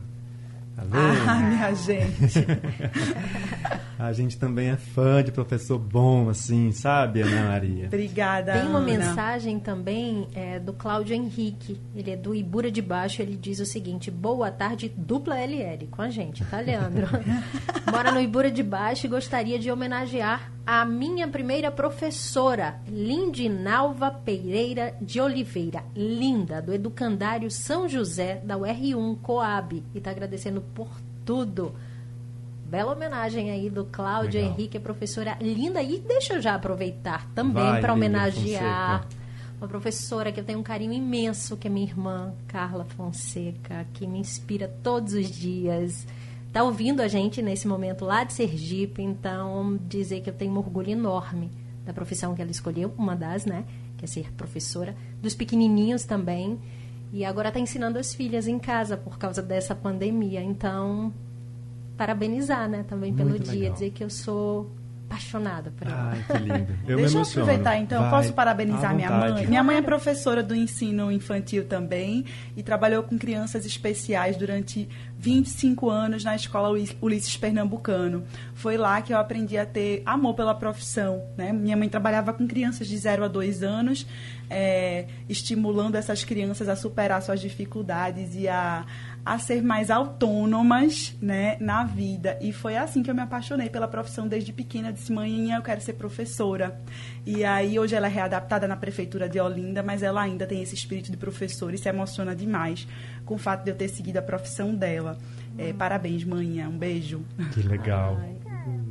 Tá 0.78 0.84
vendo? 0.84 1.28
Ah, 1.28 1.36
minha 1.42 1.74
gente. 1.74 2.46
a 3.98 4.14
gente 4.14 4.38
também 4.38 4.70
é 4.70 4.78
fã 4.78 5.24
de 5.24 5.32
professor 5.32 5.80
bom, 5.80 6.30
assim, 6.30 6.72
sabe, 6.72 7.24
Ana 7.24 7.50
Maria? 7.50 7.88
Obrigada. 7.88 8.54
Tem 8.54 8.70
uma 8.70 8.78
Ana. 8.78 8.86
mensagem 8.86 9.60
também 9.60 10.28
é, 10.36 10.60
do 10.60 10.74
Cláudio 10.74 11.16
Henrique. 11.16 11.82
Ele 11.96 12.12
é 12.12 12.16
do 12.16 12.36
Ibura 12.36 12.70
de 12.70 12.84
Baixo. 12.84 13.24
Ele 13.24 13.36
diz 13.36 13.60
o 13.60 13.66
seguinte: 13.66 14.12
Boa 14.12 14.52
tarde, 14.52 14.94
dupla 14.96 15.36
LL 15.40 15.88
com 15.90 16.04
a 16.04 16.12
gente, 16.12 16.46
tá, 16.46 16.60
Leandro? 16.60 17.08
Mora 17.92 18.12
no 18.12 18.22
Ibura 18.22 18.52
de 18.52 18.62
Baixo 18.62 19.08
e 19.08 19.10
gostaria 19.10 19.58
de 19.58 19.72
homenagear 19.72 20.57
a 20.68 20.84
minha 20.84 21.30
primeira 21.30 21.72
professora, 21.72 22.78
Lindinalva 22.90 24.12
Pereira 24.12 24.94
de 25.02 25.22
Oliveira, 25.22 25.82
linda, 25.96 26.62
do 26.62 26.74
Educandário 26.74 27.50
São 27.50 27.88
José, 27.88 28.42
da 28.44 28.58
UR1 28.58 29.18
Coab. 29.22 29.82
E 29.96 29.98
está 29.98 30.12
agradecendo 30.12 30.60
por 30.76 30.90
tudo. 31.26 31.74
Bela 32.66 32.92
homenagem 32.92 33.50
aí 33.50 33.70
do 33.70 33.86
Cláudio 33.86 34.42
Legal. 34.42 34.56
Henrique, 34.56 34.78
professora 34.78 35.38
linda. 35.40 35.82
E 35.82 36.00
deixa 36.00 36.34
eu 36.34 36.42
já 36.42 36.56
aproveitar 36.56 37.26
também 37.34 37.80
para 37.80 37.94
homenagear 37.94 39.08
uma 39.62 39.70
professora 39.70 40.34
que 40.34 40.42
eu 40.42 40.44
tenho 40.44 40.60
um 40.60 40.64
carinho 40.64 40.92
imenso, 40.92 41.56
que 41.56 41.68
é 41.68 41.72
minha 41.72 41.88
irmã, 41.88 42.34
Carla 42.46 42.84
Fonseca, 42.84 43.88
que 43.94 44.06
me 44.06 44.20
inspira 44.20 44.68
todos 44.84 45.14
os 45.14 45.30
dias 45.32 46.06
está 46.48 46.64
ouvindo 46.64 47.02
a 47.02 47.08
gente 47.08 47.42
nesse 47.42 47.68
momento 47.68 48.06
lá 48.06 48.24
de 48.24 48.34
Sergipe, 48.34 49.02
então 49.02 49.80
dizer 49.88 50.22
que 50.22 50.30
eu 50.30 50.34
tenho 50.34 50.52
um 50.52 50.58
orgulho 50.58 50.90
enorme 50.90 51.52
da 51.86 51.94
profissão 51.94 52.34
que 52.34 52.42
ela 52.42 52.52
escolheu, 52.52 52.94
uma 52.98 53.16
das, 53.16 53.46
né, 53.46 53.66
que 53.98 54.06
é 54.06 54.08
ser 54.08 54.32
professora, 54.34 54.96
dos 55.22 55.36
pequenininhos 55.36 56.04
também, 56.04 56.60
e 57.14 57.24
agora 57.24 57.48
está 57.48 57.60
ensinando 57.60 57.98
as 57.98 58.14
filhas 58.14 58.48
em 58.48 58.60
casa 58.60 58.98
por 58.98 59.18
causa 59.18 59.42
dessa 59.42 59.74
pandemia, 59.74 60.42
então 60.42 61.14
parabenizar, 61.96 62.70
né, 62.70 62.84
também 62.84 63.14
pelo 63.14 63.30
Muito 63.30 63.50
dia, 63.50 63.62
legal. 63.62 63.74
dizer 63.74 63.92
que 63.92 64.04
eu 64.04 64.10
sou 64.10 64.70
apaixonada 65.08 65.72
por 65.72 65.88
ela. 65.88 66.12
Ai, 66.12 66.26
que 66.28 66.44
lindo. 66.44 66.78
Eu 66.88 66.98
Deixa 66.98 67.18
eu 67.18 67.22
aproveitar 67.22 67.78
então, 67.78 68.02
Vai. 68.02 68.12
posso 68.12 68.34
parabenizar 68.34 68.94
minha 68.94 69.10
mãe? 69.10 69.48
Minha 69.48 69.64
mãe 69.64 69.78
é 69.78 69.82
professora 69.82 70.44
do 70.44 70.54
ensino 70.54 71.12
infantil 71.12 71.66
também 71.66 72.26
e 72.56 72.62
trabalhou 72.62 73.02
com 73.04 73.18
crianças 73.18 73.66
especiais 73.66 74.36
durante 74.36 74.88
25 75.18 75.90
anos 75.90 76.24
na 76.24 76.36
escola 76.36 76.78
Ulisses 77.02 77.36
Pernambucano. 77.38 78.24
Foi 78.54 78.78
lá 78.78 79.02
que 79.02 79.14
eu 79.14 79.18
aprendi 79.18 79.58
a 79.58 79.66
ter 79.66 80.04
amor 80.06 80.36
pela 80.36 80.54
profissão. 80.54 81.24
Né? 81.38 81.52
Minha 81.52 81.78
mãe 81.78 81.90
trabalhava 81.90 82.34
com 82.34 82.46
crianças 82.48 82.88
de 82.88 82.98
0 82.98 83.24
a 83.24 83.28
2 83.28 83.64
anos, 83.64 84.06
é, 84.50 85.08
estimulando 85.28 85.96
essas 85.96 86.24
crianças 86.24 86.70
a 86.70 86.76
superar 86.76 87.22
suas 87.22 87.40
dificuldades 87.40 88.36
e 88.36 88.48
a, 88.48 88.86
a 89.28 89.38
ser 89.38 89.62
mais 89.62 89.92
autônomas 89.92 91.14
né, 91.22 91.58
na 91.60 91.84
vida. 91.84 92.38
E 92.42 92.54
foi 92.54 92.78
assim 92.78 93.04
que 93.04 93.12
eu 93.12 93.16
me 93.16 93.22
apaixonei 93.22 93.70
pela 93.70 93.88
profissão 93.88 94.26
desde 94.26 94.54
pequena. 94.54 94.88
Eu 94.88 94.94
disse, 94.94 95.12
mãe, 95.12 95.52
eu 95.52 95.62
quero 95.62 95.82
ser 95.82 95.94
professora. 95.94 96.80
E 97.26 97.44
aí, 97.44 97.78
hoje 97.78 97.94
ela 97.94 98.08
é 98.08 98.10
readaptada 98.10 98.68
na 98.68 98.78
prefeitura 98.78 99.28
de 99.28 99.38
Olinda, 99.38 99.84
mas 99.84 100.02
ela 100.02 100.22
ainda 100.22 100.48
tem 100.48 100.62
esse 100.62 100.76
espírito 100.76 101.12
de 101.12 101.18
professora 101.18 101.76
e 101.76 101.78
se 101.78 101.90
emociona 101.90 102.34
demais 102.34 102.88
com 103.26 103.36
o 103.36 103.38
fato 103.38 103.66
de 103.66 103.72
eu 103.72 103.76
ter 103.76 103.90
seguido 103.90 104.18
a 104.18 104.22
profissão 104.22 104.74
dela. 104.74 105.18
É, 105.58 105.74
parabéns, 105.74 106.24
mãe. 106.24 106.66
Um 106.66 106.78
beijo. 106.78 107.26
Que 107.54 107.62
legal. 107.64 108.18
Ai. 108.22 108.47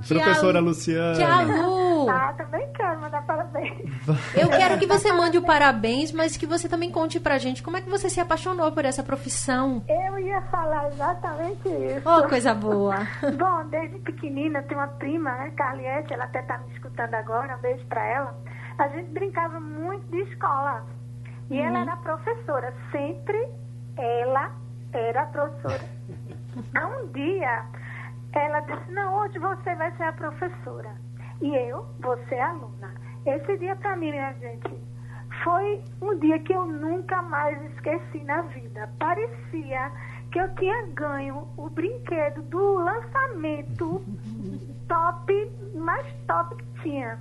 Professora 0.06 0.60
Luciana. 0.60 1.14
Tchau, 1.14 1.44
Lu. 1.46 2.10
Ah, 2.10 2.32
também 2.36 2.66
quero 2.72 3.00
mandar 3.00 3.22
parabéns. 3.26 3.90
Eu 4.36 4.48
quero 4.48 4.78
que 4.78 4.86
você 4.86 5.12
mande 5.12 5.38
o 5.38 5.42
parabéns, 5.42 6.12
mas 6.12 6.36
que 6.36 6.46
você 6.46 6.68
também 6.68 6.90
conte 6.90 7.18
pra 7.18 7.38
gente 7.38 7.62
como 7.62 7.76
é 7.76 7.80
que 7.80 7.88
você 7.88 8.08
se 8.08 8.20
apaixonou 8.20 8.70
por 8.72 8.84
essa 8.84 9.02
profissão. 9.02 9.82
Eu 9.88 10.18
ia 10.18 10.40
falar 10.42 10.88
exatamente 10.88 11.68
isso. 11.68 12.08
Oh, 12.08 12.28
coisa 12.28 12.54
boa. 12.54 12.96
Bom, 13.38 13.68
desde 13.68 13.98
pequenina, 14.00 14.60
eu 14.60 14.62
tenho 14.64 14.80
uma 14.80 14.88
prima, 14.88 15.30
né, 15.32 15.52
Carliette, 15.56 16.12
ela 16.12 16.24
até 16.24 16.42
tá 16.42 16.58
me 16.58 16.72
escutando 16.74 17.14
agora, 17.14 17.56
um 17.56 17.60
beijo 17.60 17.84
pra 17.86 18.04
ela. 18.04 18.38
A 18.78 18.88
gente 18.88 19.10
brincava 19.10 19.58
muito 19.58 20.06
de 20.10 20.20
escola. 20.30 20.84
E 21.50 21.58
uhum. 21.58 21.66
ela 21.66 21.78
era 21.80 21.96
professora, 21.96 22.74
sempre 22.90 23.48
ela 23.96 24.52
era 24.92 25.26
professora. 25.26 25.84
um 27.02 27.06
dia 27.12 27.64
ela 28.38 28.60
disse: 28.60 28.92
Não, 28.92 29.14
hoje 29.18 29.38
você 29.38 29.74
vai 29.74 29.90
ser 29.96 30.04
a 30.04 30.12
professora. 30.12 30.94
E 31.40 31.54
eu 31.54 31.86
vou 32.00 32.16
ser 32.28 32.38
aluna. 32.40 32.94
Esse 33.26 33.56
dia, 33.58 33.76
para 33.76 33.96
mim, 33.96 34.10
minha 34.10 34.32
gente, 34.34 34.78
foi 35.42 35.82
um 36.00 36.18
dia 36.18 36.38
que 36.38 36.52
eu 36.52 36.64
nunca 36.64 37.22
mais 37.22 37.60
esqueci 37.72 38.18
na 38.24 38.42
vida. 38.42 38.88
Parecia 38.98 39.90
que 40.32 40.38
eu 40.38 40.54
tinha 40.54 40.86
ganho 40.94 41.48
o 41.56 41.68
brinquedo 41.70 42.42
do 42.42 42.74
lançamento 42.74 44.04
top, 44.88 45.52
mais 45.74 46.06
top 46.26 46.56
que 46.56 46.82
tinha. 46.82 47.18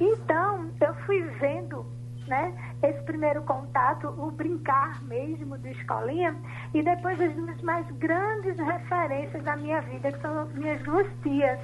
Então, 0.00 0.70
eu 0.80 0.94
fui 1.06 1.22
vendo 1.40 1.86
né? 2.26 2.54
Esse 2.82 3.02
primeiro 3.02 3.42
contato, 3.42 4.08
o 4.08 4.30
brincar 4.30 5.02
mesmo 5.04 5.58
de 5.58 5.70
escolinha, 5.70 6.34
e 6.72 6.82
depois 6.82 7.20
as 7.20 7.34
duas 7.34 7.60
mais 7.62 7.86
grandes 7.92 8.56
referências 8.58 9.42
da 9.42 9.56
minha 9.56 9.80
vida, 9.82 10.12
que 10.12 10.20
são 10.20 10.46
minhas 10.54 10.82
duas 10.82 11.06
tias, 11.22 11.60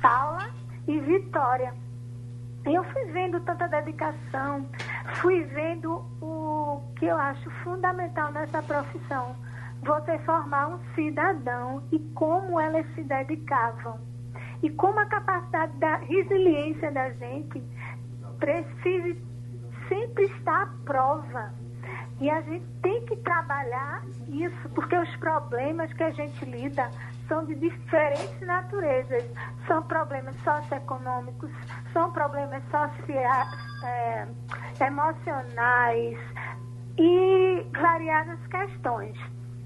Paula 0.00 0.50
e 0.86 0.98
Vitória. 1.00 1.72
Eu 2.64 2.82
fui 2.84 3.04
vendo 3.06 3.40
tanta 3.40 3.68
dedicação, 3.68 4.66
fui 5.20 5.42
vendo 5.44 6.04
o 6.22 6.80
que 6.96 7.06
eu 7.06 7.16
acho 7.16 7.50
fundamental 7.62 8.32
nessa 8.32 8.62
profissão, 8.62 9.36
você 9.82 10.18
formar 10.20 10.68
um 10.68 10.78
cidadão 10.94 11.82
e 11.92 11.98
como 12.14 12.58
elas 12.58 12.86
se 12.94 13.02
dedicavam. 13.02 13.98
E 14.62 14.70
como 14.70 14.98
a 14.98 15.04
capacidade 15.04 15.76
da 15.76 15.96
resiliência 15.96 16.90
da 16.90 17.10
gente 17.10 17.62
precisa 18.38 19.14
sempre 19.88 20.24
está 20.24 20.62
à 20.62 20.66
prova. 20.84 21.52
E 22.20 22.30
a 22.30 22.40
gente 22.42 22.64
tem 22.80 23.04
que 23.06 23.16
trabalhar 23.16 24.02
isso, 24.28 24.68
porque 24.74 24.96
os 24.96 25.16
problemas 25.16 25.92
que 25.92 26.02
a 26.02 26.10
gente 26.10 26.44
lida 26.44 26.88
são 27.28 27.44
de 27.44 27.54
diferentes 27.56 28.40
naturezas. 28.40 29.24
São 29.66 29.82
problemas 29.82 30.36
socioeconômicos, 30.42 31.50
são 31.92 32.12
problemas 32.12 32.62
sociais, 32.70 33.48
é, 33.84 34.26
emocionais 34.86 36.18
e 36.98 37.66
variadas 37.72 38.38
questões. 38.46 39.16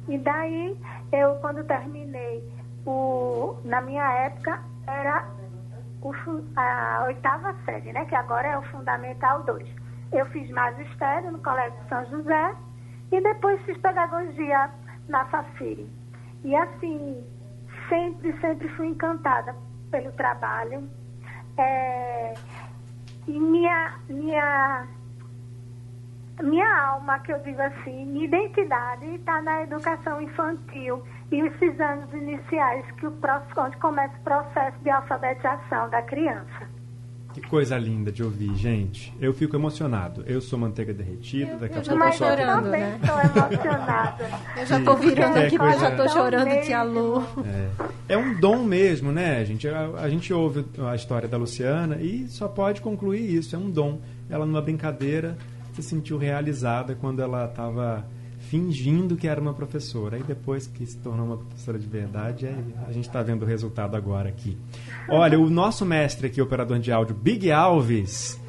E 0.09 0.17
daí, 0.19 0.79
eu, 1.13 1.35
quando 1.37 1.63
terminei, 1.65 2.43
o, 2.87 3.59
na 3.65 3.81
minha 3.83 4.11
época, 4.25 4.63
era 4.87 5.29
o, 6.01 6.13
a 6.57 7.05
oitava 7.07 7.55
série, 7.65 7.93
né? 7.93 8.07
que 8.07 8.15
agora 8.15 8.49
é 8.49 8.59
o 8.59 8.63
Fundamental 8.63 9.43
2. 9.43 9.69
Eu 10.12 10.27
fiz 10.27 10.49
magistério 10.51 11.33
no 11.33 11.38
Colégio 11.38 11.79
São 11.88 12.05
José 12.07 12.55
e 13.12 13.21
depois 13.21 13.61
fiz 13.62 13.77
pedagogia 13.79 14.71
na 15.09 15.25
Fafiri. 15.27 15.90
E 16.44 16.55
assim, 16.55 17.25
sempre, 17.88 18.33
sempre 18.40 18.68
fui 18.71 18.88
encantada 18.88 19.55
pelo 19.90 20.12
trabalho. 20.12 20.88
É, 21.57 22.35
e 23.27 23.38
minha, 23.38 23.94
minha, 24.09 24.87
minha 26.42 26.81
alma, 26.87 27.18
que 27.21 27.33
eu 27.33 27.38
digo 27.40 27.61
assim, 27.61 28.07
minha 28.07 28.25
identidade 28.25 29.07
está 29.16 29.42
na 29.42 29.62
educação 29.62 30.23
infantil 30.23 31.03
e 31.31 31.40
esses 31.40 31.81
anos 31.81 32.12
iniciais 32.14 32.88
que 32.92 33.07
o, 33.07 33.18
onde 33.57 33.77
começa 33.79 34.14
o 34.16 34.23
processo 34.23 34.79
de 34.79 34.90
alfabetização 34.90 35.90
da 35.90 36.03
criança. 36.03 36.78
Que 37.40 37.48
coisa 37.48 37.79
linda 37.79 38.11
de 38.11 38.22
ouvir, 38.22 38.55
gente. 38.57 39.12
Eu 39.20 39.33
fico 39.33 39.55
emocionado. 39.57 40.24
Eu 40.27 40.40
sou 40.40 40.59
manteiga 40.59 40.92
derretida, 40.92 41.53
Eu- 41.53 41.59
daqui 41.59 41.74
eu 41.77 41.81
a 41.81 41.85
já 41.85 41.92
pouco 41.92 42.05
tô 42.05 42.09
eu 42.09 42.18
só... 42.18 42.29
chorando, 42.37 42.64
também 42.64 42.81
né? 42.81 42.98
estou 43.03 43.20
emocionada. 43.20 44.24
Eu 44.57 44.66
já 44.66 44.81
tô 44.81 44.94
virando 44.96 45.38
aqui, 45.38 45.59
mas 45.59 45.81
já 45.81 45.90
coisa- 45.96 46.09
chorando, 46.12 46.61
tia 46.62 46.83
Lu. 46.83 47.24
É 48.09 48.16
um 48.16 48.35
dom 48.40 48.64
mesmo, 48.64 49.12
né, 49.12 49.44
gente? 49.44 49.68
A, 49.68 49.87
a 49.98 50.09
gente 50.09 50.33
ouve 50.33 50.64
a 50.90 50.94
história 50.94 51.29
da 51.29 51.37
Luciana 51.37 51.96
e 52.01 52.27
só 52.29 52.48
pode 52.48 52.81
concluir 52.81 53.20
isso. 53.37 53.55
É 53.55 53.59
um 53.59 53.70
dom. 53.70 54.01
Ela, 54.29 54.44
numa 54.44 54.61
brincadeira, 54.61 55.37
se 55.74 55.83
sentiu 55.83 56.18
realizada 56.18 56.94
quando 56.94 57.20
ela 57.22 57.44
estava 57.44 58.05
fingindo 58.49 59.17
que 59.17 59.29
era 59.29 59.41
uma 59.41 59.53
professora. 59.53 60.17
Aí 60.17 60.23
depois 60.23 60.67
que 60.67 60.85
se 60.87 60.99
tornou 60.99 61.27
uma 61.27 61.37
professora 61.37 61.79
de 61.79 61.87
verdade, 61.87 62.49
a 62.87 62.93
gente 62.93 63.07
está 63.07 63.23
vendo 63.23 63.43
o 63.43 63.47
resultado 63.47 63.97
agora 63.97 64.29
aqui. 64.29 64.57
Olha, 65.09 65.39
o 65.39 65.51
nosso 65.51 65.85
mestre 65.85 66.29
aqui, 66.29 66.41
operador 66.41 66.79
de 66.79 66.91
áudio, 66.91 67.15
Big 67.15 67.51
Alves, 67.51 68.41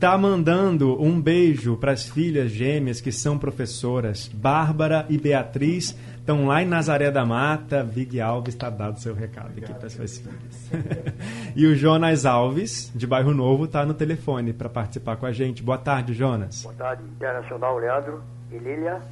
tá 0.00 0.16
mandando 0.16 1.00
um 1.00 1.20
beijo 1.20 1.76
para 1.76 1.92
as 1.92 2.08
filhas 2.08 2.50
gêmeas 2.50 3.00
que 3.00 3.12
são 3.12 3.38
professoras. 3.38 4.28
Bárbara 4.28 5.04
e 5.10 5.18
Beatriz 5.18 5.96
estão 6.18 6.46
lá 6.46 6.62
em 6.62 6.66
Nazaré 6.66 7.10
da 7.10 7.26
Mata. 7.26 7.84
Big 7.84 8.18
Alves 8.20 8.54
está 8.54 8.70
dado 8.70 8.98
seu 8.98 9.14
recado 9.14 9.52
aqui 9.58 9.72
para 9.74 9.90
suas 9.90 10.18
filhas. 10.18 10.70
e 11.54 11.66
o 11.66 11.76
Jonas 11.76 12.24
Alves, 12.24 12.90
de 12.94 13.06
Bairro 13.06 13.34
Novo, 13.34 13.66
está 13.66 13.84
no 13.84 13.92
telefone 13.92 14.54
para 14.54 14.70
participar 14.70 15.16
com 15.16 15.26
a 15.26 15.32
gente. 15.32 15.62
Boa 15.62 15.78
tarde, 15.78 16.14
Jonas. 16.14 16.62
Boa 16.62 16.74
tarde, 16.74 17.02
Internacional 17.04 17.78
Leandro 17.78 18.22
e 18.50 18.58
Lília. 18.58 19.02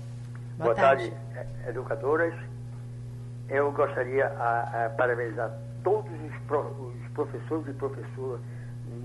Boa 0.62 0.74
Boa, 0.74 0.74
tarde. 0.74 1.10
tarde, 1.34 1.50
educadoras. 1.68 2.34
Eu 3.48 3.70
gostaria 3.72 4.26
a, 4.26 4.86
a 4.86 4.90
parabenizar 4.90 5.50
todos 5.84 6.10
os, 6.12 6.36
pro- 6.46 6.60
os 6.94 7.08
professores 7.12 7.66
e 7.68 7.72
professoras, 7.72 8.40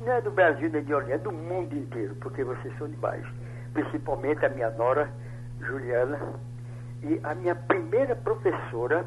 não 0.06 0.12
é 0.14 0.22
do 0.22 0.32
Brasil 0.32 0.70
nem 0.70 0.84
de 0.84 0.94
Olinda, 0.94 1.16
é 1.16 1.18
do 1.18 1.32
mundo 1.32 1.76
inteiro, 1.76 2.16
porque 2.22 2.44
vocês 2.44 2.76
são 2.78 2.88
demais. 2.88 3.26
Principalmente 3.74 4.46
a 4.46 4.50
minha 4.50 4.70
nora, 4.72 5.10
Juliana, 5.60 6.20
e 7.04 7.20
a 7.24 7.34
minha 7.36 7.56
primeira 7.56 8.16
professora, 8.16 9.06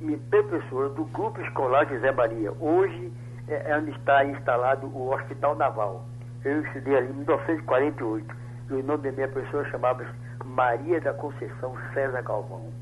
minha 0.00 0.18
professora 0.30 0.88
do 0.90 1.04
Grupo 1.06 1.40
Escolar 1.42 1.86
José 1.88 2.10
Maria. 2.12 2.52
Hoje 2.60 3.12
é 3.48 3.70
é 3.72 3.76
onde 3.78 3.90
está 3.92 4.24
instalado 4.24 4.86
o 4.86 5.12
Hospital 5.12 5.56
Naval. 5.56 6.04
Eu 6.44 6.62
estudei 6.62 6.96
ali 6.96 7.08
em 7.08 7.14
1948 7.14 8.36
e 8.70 8.72
o 8.74 8.82
nome 8.82 9.02
da 9.02 9.12
minha 9.12 9.28
professora 9.28 9.68
chamava-se 9.70 10.10
Maria 10.58 11.00
da 11.00 11.14
Conceição 11.14 11.72
César 11.94 12.20
Galvão. 12.22 12.72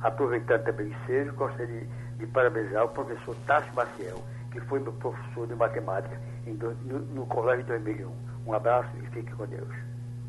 Aproveitando 0.00 0.62
também 0.62 0.86
o 0.86 0.90
ensejo, 0.92 1.32
gostaria 1.32 1.80
de, 1.80 1.86
de 2.18 2.26
parabenizar 2.28 2.84
o 2.84 2.88
professor 2.90 3.34
Tássio 3.44 3.74
Maciel, 3.74 4.22
que 4.52 4.60
foi 4.60 4.78
meu 4.78 4.92
professor 4.92 5.44
de 5.48 5.56
matemática 5.56 6.20
no, 6.46 7.00
no 7.00 7.26
colégio 7.26 7.64
de 7.64 7.70
2001. 7.70 8.12
Um 8.46 8.52
abraço 8.52 8.88
e 9.02 9.06
fique 9.08 9.32
com 9.32 9.44
Deus. 9.44 9.68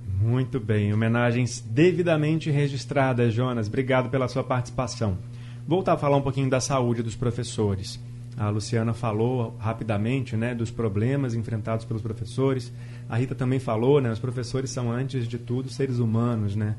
Muito 0.07 0.60
bem, 0.60 0.91
homenagens 0.91 1.62
devidamente 1.62 2.49
registradas, 2.49 3.31
Jonas. 3.31 3.67
Obrigado 3.67 4.10
pela 4.10 4.27
sua 4.27 4.43
participação. 4.43 5.19
Voltar 5.67 5.93
a 5.93 5.97
falar 5.97 6.17
um 6.17 6.23
pouquinho 6.23 6.49
da 6.49 6.60
saúde 6.60 7.03
dos 7.03 7.15
professores. 7.15 8.03
A 8.38 8.50
Luciana 8.50 8.93
falou 8.93 9.58
rapidamente 9.58 10.38
né, 10.38 10.54
dos 10.54 10.69
problemas 10.69 11.34
enfrentados 11.34 11.86
pelos 11.86 12.04
professores. 12.04 12.71
A 13.10 13.17
Rita 13.17 13.34
também 13.34 13.58
falou, 13.58 14.00
né, 14.00 14.12
os 14.12 14.19
professores 14.19 14.69
são, 14.69 14.91
antes 14.91 15.28
de 15.28 15.39
tudo, 15.39 15.69
seres 15.69 15.97
humanos. 15.97 16.56
Né? 16.56 16.76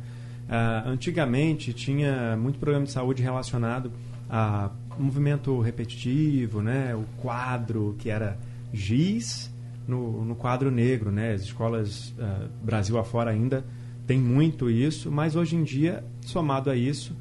Ah, 0.49 0.85
antigamente 0.87 1.73
tinha 1.73 2.37
muito 2.37 2.61
problema 2.61 2.85
de 2.85 2.93
saúde 2.93 3.23
relacionado 3.23 3.91
a 4.31 4.71
movimento 4.97 5.61
repetitivo, 5.61 6.61
né, 6.61 6.95
o 6.95 7.05
quadro 7.21 7.95
que 7.99 8.11
era 8.11 8.39
giz 8.73 9.51
no, 9.87 10.25
no 10.25 10.35
quadro 10.35 10.71
negro, 10.71 11.11
né? 11.11 11.33
As 11.33 11.43
escolas 11.43 12.15
ah, 12.19 12.47
Brasil 12.63 12.99
afora 12.99 13.31
ainda 13.31 13.65
tem 14.07 14.19
muito 14.19 14.71
isso, 14.71 15.11
mas 15.11 15.37
hoje 15.37 15.57
em 15.57 15.63
dia, 15.63 16.05
somado 16.23 16.71
a 16.71 16.77
isso, 16.77 17.15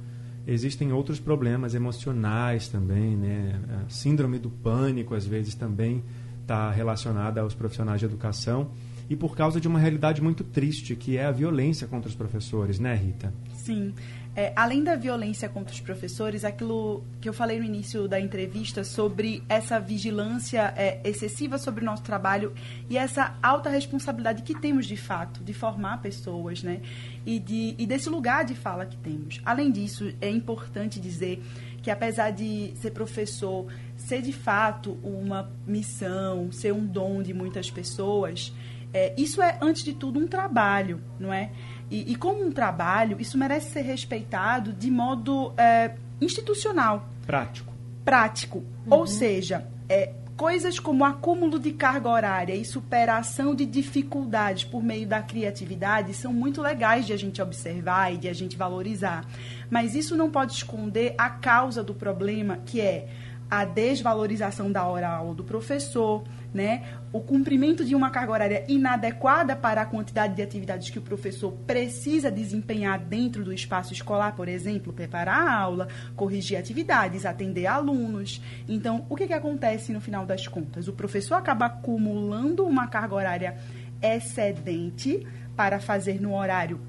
existem 0.48 0.94
outros 0.94 1.20
problemas 1.20 1.76
emocionais 1.76 2.70
também, 2.70 3.16
né? 3.18 3.60
A 3.86 3.90
síndrome 3.90 4.40
do 4.40 4.50
pânico, 4.50 5.14
às 5.14 5.26
vezes, 5.26 5.54
também 5.54 6.02
está 6.42 6.72
relacionada 6.72 7.42
aos 7.42 7.54
profissionais 7.54 8.00
de 8.00 8.06
educação 8.06 8.72
e 9.10 9.16
por 9.16 9.36
causa 9.36 9.60
de 9.60 9.68
uma 9.68 9.80
realidade 9.80 10.22
muito 10.22 10.44
triste, 10.44 10.96
que 10.96 11.18
é 11.18 11.26
a 11.26 11.32
violência 11.32 11.88
contra 11.88 12.10
os 12.10 12.16
professores, 12.16 12.80
né, 12.80 12.94
Rita? 12.96 13.34
Sim. 13.54 13.94
É, 14.36 14.54
além 14.56 14.84
da 14.84 14.96
violência 14.96 15.50
contra 15.50 15.74
os 15.74 15.80
professores, 15.80 16.46
aquilo 16.46 17.04
que 17.20 17.28
eu 17.28 17.34
falei 17.34 17.58
no 17.58 17.66
início 17.66 18.08
da 18.08 18.20
entrevista 18.20 18.84
sobre 18.84 19.44
essa 19.50 19.80
vigilância 19.80 20.72
é, 20.78 21.02
excessiva 21.04 21.58
sobre 21.58 21.82
o 21.82 21.86
nosso 21.86 22.04
trabalho 22.04 22.54
e 22.88 23.00
essa 23.00 23.36
alta 23.42 23.68
responsabilidade 23.68 24.44
que 24.44 24.54
temos 24.54 24.86
de 24.86 24.96
fato 24.96 25.44
de 25.44 25.54
formar 25.54 26.04
pessoas, 26.04 26.62
né? 26.62 26.82
E, 27.26 27.40
de, 27.40 27.74
e 27.80 27.88
desse 27.88 28.10
lugar 28.10 28.46
de 28.46 28.54
fala 28.54 28.86
que 28.86 28.96
temos. 28.98 29.42
Além 29.44 29.72
disso, 29.72 30.14
é 30.22 30.30
importante 30.30 31.00
dizer 31.00 31.42
que 31.82 31.90
apesar 31.90 32.30
de 32.30 32.74
ser 32.76 32.92
professor 32.92 33.66
ser 33.96 34.22
de 34.22 34.34
fato 34.34 35.00
uma 35.02 35.52
missão, 35.66 36.52
ser 36.52 36.74
um 36.74 36.86
dom 36.86 37.24
de 37.24 37.34
muitas 37.34 37.72
pessoas, 37.72 38.54
é, 38.94 39.14
isso 39.18 39.42
é, 39.42 39.58
antes 39.62 39.84
de 39.84 39.94
tudo, 39.94 40.20
um 40.20 40.28
trabalho, 40.28 41.02
não 41.20 41.34
é? 41.34 41.52
E, 41.90 42.12
e 42.12 42.16
como 42.16 42.46
um 42.46 42.52
trabalho, 42.52 43.18
isso 43.20 43.38
merece 43.38 43.72
ser 43.72 43.82
respeitado 43.82 44.74
de 44.74 44.92
modo 44.92 45.54
é, 45.58 45.96
institucional, 46.20 47.08
Prático. 47.26 47.74
prático. 48.04 48.64
Ou 48.90 49.06
seja, 49.06 49.68
é, 49.88 50.14
coisas 50.36 50.80
como 50.80 51.04
acúmulo 51.04 51.58
de 51.58 51.72
carga 51.72 52.10
horária 52.10 52.56
e 52.56 52.64
superação 52.64 53.56
de 53.56 53.66
dificuldades 53.66 54.64
por 54.64 54.84
meio 54.84 55.08
da 55.08 55.22
criatividade 55.22 56.14
são 56.14 56.32
muito 56.32 56.62
legais 56.62 57.06
de 57.06 57.14
a 57.14 57.18
gente 57.18 57.42
observar 57.42 58.14
e 58.14 58.18
de 58.18 58.30
a 58.30 58.34
gente 58.34 58.56
valorizar. 58.56 59.26
Mas 59.70 59.96
isso 59.96 60.16
não 60.16 60.30
pode 60.30 60.54
esconder 60.54 61.16
a 61.18 61.30
causa 61.30 61.84
do 61.84 61.94
problema, 61.94 62.58
que 62.66 62.80
é 62.80 63.08
a 63.50 63.64
desvalorização 63.64 64.72
da 64.72 64.86
hora 64.86 65.08
aula 65.08 65.34
do 65.34 65.44
professor, 65.44 66.24
né? 66.54 66.84
O 67.14 67.22
cumprimento 67.22 67.86
de 67.86 67.96
uma 67.96 68.10
carga 68.10 68.32
horária 68.32 68.66
inadequada 68.68 69.56
para 69.56 69.82
a 69.82 69.86
quantidade 69.86 70.36
de 70.36 70.42
atividades 70.42 70.90
que 70.90 71.00
o 71.00 71.02
professor 71.02 71.52
precisa 71.66 72.30
desempenhar 72.30 73.00
dentro 73.00 73.44
do 73.44 73.54
espaço 73.54 73.94
escolar, 73.94 74.36
por 74.36 74.50
exemplo, 74.50 74.92
preparar 74.92 75.48
a 75.48 75.54
aula, 75.54 75.88
corrigir 76.16 76.58
atividades, 76.58 77.26
atender 77.26 77.66
alunos. 77.68 78.42
Então, 78.68 79.06
o 79.10 79.16
que, 79.16 79.28
que 79.28 79.34
acontece 79.34 79.94
no 79.94 80.02
final 80.02 80.26
das 80.26 80.48
contas? 80.48 80.88
O 80.88 80.94
professor 80.94 81.36
acaba 81.36 81.68
acumulando 81.68 82.66
uma 82.66 82.88
carga 82.88 83.16
horária 83.16 83.58
excedente 84.02 85.26
para 85.56 85.80
fazer 85.80 86.22
no 86.22 86.36
horário 86.36 86.80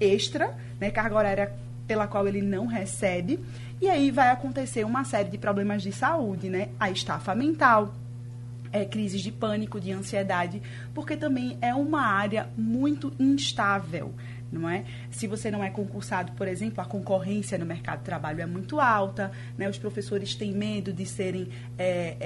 extra, 0.00 0.56
né, 0.80 0.90
carga 0.90 1.16
horária 1.16 1.52
pela 1.86 2.06
qual 2.06 2.26
ele 2.26 2.42
não 2.42 2.66
recebe, 2.66 3.38
e 3.84 3.90
aí 3.90 4.10
vai 4.10 4.30
acontecer 4.30 4.82
uma 4.82 5.04
série 5.04 5.28
de 5.28 5.36
problemas 5.36 5.82
de 5.82 5.92
saúde, 5.92 6.48
né? 6.48 6.70
A 6.80 6.90
estafa 6.90 7.34
mental, 7.34 7.94
é, 8.72 8.82
crises 8.82 9.20
de 9.20 9.30
pânico, 9.30 9.78
de 9.78 9.92
ansiedade, 9.92 10.62
porque 10.94 11.18
também 11.18 11.58
é 11.60 11.74
uma 11.74 12.00
área 12.00 12.48
muito 12.56 13.12
instável, 13.18 14.14
não 14.54 14.68
é? 14.68 14.84
Se 15.10 15.26
você 15.26 15.50
não 15.50 15.62
é 15.62 15.70
concursado, 15.70 16.32
por 16.32 16.48
exemplo, 16.48 16.80
a 16.80 16.84
concorrência 16.84 17.58
no 17.58 17.66
mercado 17.66 17.98
de 17.98 18.04
trabalho 18.04 18.40
é 18.40 18.46
muito 18.46 18.80
alta, 18.80 19.32
né? 19.56 19.68
Os 19.68 19.78
professores 19.78 20.34
têm 20.34 20.52
medo 20.52 20.92
de 20.92 21.04
serem 21.06 21.48
é, 21.78 22.16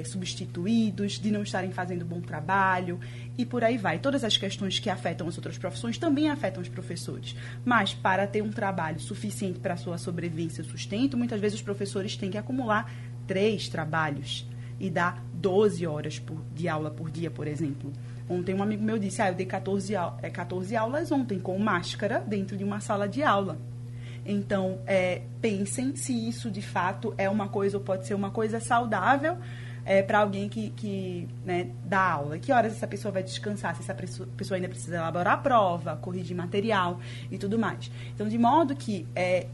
é, 0.00 0.04
substituídos, 0.04 1.18
de 1.18 1.30
não 1.30 1.42
estarem 1.42 1.70
fazendo 1.70 2.04
bom 2.04 2.20
trabalho 2.20 2.98
e 3.38 3.44
por 3.44 3.62
aí 3.64 3.76
vai. 3.76 3.98
Todas 3.98 4.24
as 4.24 4.36
questões 4.36 4.78
que 4.78 4.90
afetam 4.90 5.28
as 5.28 5.36
outras 5.36 5.58
profissões 5.58 5.98
também 5.98 6.30
afetam 6.30 6.62
os 6.62 6.68
professores. 6.68 7.36
Mas 7.64 7.94
para 7.94 8.26
ter 8.26 8.42
um 8.42 8.50
trabalho 8.50 9.00
suficiente 9.00 9.58
para 9.58 9.74
a 9.74 9.76
sua 9.76 9.98
sobrevivência 9.98 10.62
e 10.62 10.64
sustento, 10.64 11.16
muitas 11.16 11.40
vezes 11.40 11.58
os 11.58 11.62
professores 11.62 12.16
têm 12.16 12.30
que 12.30 12.38
acumular 12.38 12.90
três 13.26 13.68
trabalhos 13.68 14.48
e 14.78 14.90
dar 14.90 15.24
12 15.34 15.86
horas 15.86 16.18
por, 16.18 16.42
de 16.54 16.68
aula 16.68 16.90
por 16.90 17.10
dia, 17.10 17.30
por 17.30 17.46
exemplo. 17.46 17.92
Ontem 18.28 18.54
um 18.54 18.62
amigo 18.62 18.82
meu 18.82 18.98
disse, 18.98 19.22
ah, 19.22 19.28
eu 19.28 19.34
dei 19.34 19.46
14, 19.46 19.94
au- 19.94 20.18
é, 20.22 20.28
14 20.30 20.74
aulas 20.76 21.12
ontem 21.12 21.38
com 21.38 21.56
máscara 21.58 22.22
dentro 22.26 22.56
de 22.56 22.64
uma 22.64 22.80
sala 22.80 23.08
de 23.08 23.22
aula. 23.22 23.56
Então, 24.24 24.80
é, 24.86 25.22
pensem 25.40 25.94
se 25.94 26.12
isso 26.28 26.50
de 26.50 26.60
fato 26.62 27.14
é 27.16 27.30
uma 27.30 27.48
coisa 27.48 27.76
ou 27.78 27.82
pode 27.84 28.06
ser 28.06 28.14
uma 28.14 28.30
coisa 28.30 28.58
saudável 28.58 29.38
é, 29.84 30.02
para 30.02 30.18
alguém 30.18 30.48
que, 30.48 30.70
que 30.70 31.28
né, 31.44 31.68
dá 31.84 32.00
aula. 32.00 32.36
Que 32.36 32.50
horas 32.50 32.72
essa 32.72 32.88
pessoa 32.88 33.12
vai 33.12 33.22
descansar? 33.22 33.76
Se 33.76 33.82
essa 33.82 33.94
pessoa 33.94 34.28
pessoa 34.36 34.56
ainda 34.56 34.68
precisa 34.68 34.96
elaborar 34.96 35.34
a 35.34 35.36
prova, 35.36 35.94
corrigir 35.96 36.36
material 36.36 36.98
e 37.30 37.38
tudo 37.38 37.56
mais. 37.56 37.88
Então, 38.12 38.26
de 38.28 38.36
modo 38.36 38.74
que 38.74 39.06
é, 39.14 39.46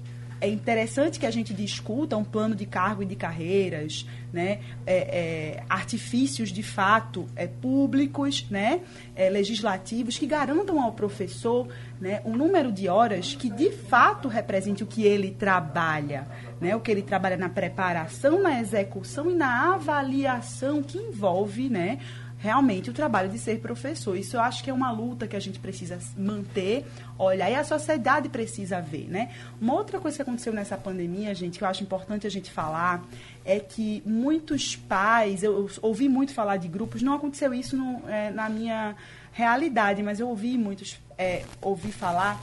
é 0.42 0.48
interessante 0.48 1.20
que 1.20 1.24
a 1.24 1.30
gente 1.30 1.54
discuta 1.54 2.16
um 2.16 2.24
plano 2.24 2.56
de 2.56 2.66
cargo 2.66 3.04
e 3.04 3.06
de 3.06 3.14
carreiras, 3.14 4.04
né? 4.32 4.58
É, 4.84 4.96
é, 4.96 5.62
artifícios 5.68 6.50
de 6.50 6.64
fato 6.64 7.28
é, 7.36 7.46
públicos, 7.46 8.44
né? 8.50 8.80
É, 9.14 9.30
legislativos 9.30 10.18
que 10.18 10.26
garantam 10.26 10.82
ao 10.82 10.92
professor 10.92 11.68
né, 12.00 12.20
um 12.24 12.36
número 12.36 12.72
de 12.72 12.88
horas 12.88 13.36
que 13.36 13.48
de 13.48 13.70
fato 13.70 14.26
represente 14.26 14.82
o 14.82 14.86
que 14.86 15.04
ele 15.04 15.30
trabalha, 15.30 16.26
né? 16.60 16.74
O 16.74 16.80
que 16.80 16.90
ele 16.90 17.02
trabalha 17.02 17.36
na 17.36 17.48
preparação, 17.48 18.42
na 18.42 18.60
execução 18.60 19.30
e 19.30 19.34
na 19.34 19.74
avaliação 19.74 20.82
que 20.82 20.98
envolve, 20.98 21.68
né? 21.68 22.00
Realmente 22.42 22.90
o 22.90 22.92
trabalho 22.92 23.30
de 23.30 23.38
ser 23.38 23.60
professor. 23.60 24.16
Isso 24.16 24.36
eu 24.36 24.40
acho 24.40 24.64
que 24.64 24.68
é 24.68 24.72
uma 24.72 24.90
luta 24.90 25.28
que 25.28 25.36
a 25.36 25.40
gente 25.40 25.60
precisa 25.60 25.96
manter, 26.18 26.84
olhar 27.16 27.48
e 27.48 27.54
a 27.54 27.62
sociedade 27.62 28.28
precisa 28.28 28.80
ver, 28.80 29.06
né? 29.08 29.30
Uma 29.60 29.74
outra 29.74 30.00
coisa 30.00 30.16
que 30.16 30.22
aconteceu 30.22 30.52
nessa 30.52 30.76
pandemia, 30.76 31.32
gente, 31.36 31.56
que 31.56 31.64
eu 31.64 31.68
acho 31.68 31.84
importante 31.84 32.26
a 32.26 32.30
gente 32.30 32.50
falar, 32.50 33.06
é 33.44 33.60
que 33.60 34.02
muitos 34.04 34.74
pais, 34.74 35.44
eu, 35.44 35.52
eu 35.52 35.70
ouvi 35.82 36.08
muito 36.08 36.34
falar 36.34 36.56
de 36.56 36.66
grupos, 36.66 37.00
não 37.00 37.14
aconteceu 37.14 37.54
isso 37.54 37.76
no, 37.76 38.02
é, 38.08 38.32
na 38.32 38.48
minha 38.48 38.96
realidade, 39.30 40.02
mas 40.02 40.18
eu 40.18 40.28
ouvi 40.28 40.58
muitos, 40.58 41.00
é, 41.16 41.44
ouvi 41.60 41.92
falar 41.92 42.42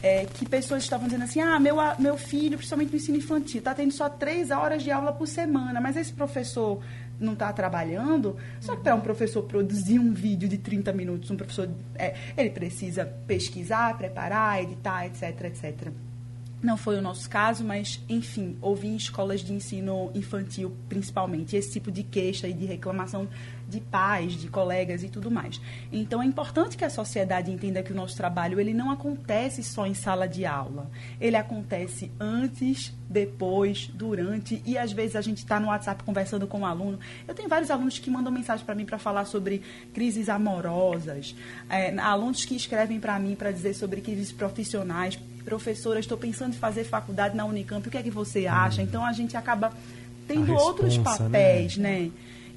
é, 0.00 0.26
que 0.26 0.48
pessoas 0.48 0.84
estavam 0.84 1.06
dizendo 1.06 1.24
assim, 1.24 1.40
ah, 1.40 1.58
meu, 1.58 1.76
meu 1.98 2.16
filho, 2.16 2.56
principalmente 2.56 2.90
no 2.90 2.96
ensino 2.96 3.18
infantil, 3.18 3.58
está 3.58 3.74
tendo 3.74 3.92
só 3.92 4.08
três 4.08 4.52
horas 4.52 4.84
de 4.84 4.92
aula 4.92 5.12
por 5.12 5.26
semana, 5.26 5.80
mas 5.80 5.96
esse 5.96 6.12
professor 6.12 6.80
não 7.20 7.34
está 7.34 7.52
trabalhando, 7.52 8.36
só 8.58 8.74
que 8.74 8.82
para 8.82 8.94
um 8.94 9.00
professor 9.00 9.42
produzir 9.42 9.98
um 9.98 10.12
vídeo 10.12 10.48
de 10.48 10.58
30 10.58 10.92
minutos, 10.92 11.30
um 11.30 11.36
professor, 11.36 11.68
é, 11.94 12.14
ele 12.36 12.50
precisa 12.50 13.04
pesquisar, 13.26 13.96
preparar, 13.96 14.62
editar, 14.62 15.06
etc, 15.06 15.44
etc. 15.44 15.92
Não 16.62 16.76
foi 16.76 16.98
o 16.98 17.02
nosso 17.02 17.28
caso, 17.28 17.64
mas, 17.64 18.02
enfim, 18.08 18.58
houve 18.60 18.86
em 18.86 18.94
escolas 18.94 19.40
de 19.40 19.52
ensino 19.52 20.10
infantil, 20.14 20.76
principalmente, 20.88 21.56
esse 21.56 21.72
tipo 21.72 21.90
de 21.90 22.02
queixa 22.02 22.46
e 22.46 22.52
de 22.52 22.66
reclamação 22.66 23.26
de 23.70 23.80
pais, 23.80 24.32
de 24.32 24.48
colegas 24.48 25.02
e 25.02 25.08
tudo 25.08 25.30
mais. 25.30 25.60
Então 25.92 26.20
é 26.20 26.26
importante 26.26 26.76
que 26.76 26.84
a 26.84 26.90
sociedade 26.90 27.50
entenda 27.50 27.82
que 27.82 27.92
o 27.92 27.94
nosso 27.94 28.16
trabalho 28.16 28.60
ele 28.60 28.74
não 28.74 28.90
acontece 28.90 29.62
só 29.62 29.86
em 29.86 29.94
sala 29.94 30.26
de 30.26 30.44
aula. 30.44 30.90
Ele 31.20 31.36
acontece 31.36 32.10
antes, 32.18 32.92
depois, 33.08 33.88
durante 33.94 34.60
e 34.66 34.76
às 34.76 34.92
vezes 34.92 35.16
a 35.16 35.20
gente 35.20 35.38
está 35.38 35.60
no 35.60 35.68
WhatsApp 35.68 36.02
conversando 36.02 36.46
com 36.46 36.60
um 36.60 36.66
aluno. 36.66 36.98
Eu 37.26 37.34
tenho 37.34 37.48
vários 37.48 37.70
alunos 37.70 37.98
que 37.98 38.10
mandam 38.10 38.32
mensagem 38.32 38.66
para 38.66 38.74
mim 38.74 38.84
para 38.84 38.98
falar 38.98 39.24
sobre 39.24 39.62
crises 39.94 40.28
amorosas, 40.28 41.34
é, 41.68 41.96
alunos 42.00 42.44
que 42.44 42.56
escrevem 42.56 42.98
para 42.98 43.18
mim 43.18 43.36
para 43.36 43.52
dizer 43.52 43.74
sobre 43.74 44.00
crises 44.00 44.32
profissionais. 44.32 45.18
Professora, 45.44 45.98
estou 46.00 46.18
pensando 46.18 46.54
em 46.54 46.58
fazer 46.58 46.84
faculdade 46.84 47.36
na 47.36 47.44
Unicamp, 47.44 47.86
o 47.86 47.90
que 47.90 47.96
é 47.98 48.02
que 48.02 48.10
você 48.10 48.46
acha? 48.46 48.82
Então 48.82 49.04
a 49.04 49.12
gente 49.12 49.36
acaba 49.36 49.72
tendo 50.26 50.44
responsa, 50.44 50.64
outros 50.64 50.96
né? 50.96 51.04
papéis, 51.04 51.76
né? 51.76 52.00
né? 52.00 52.10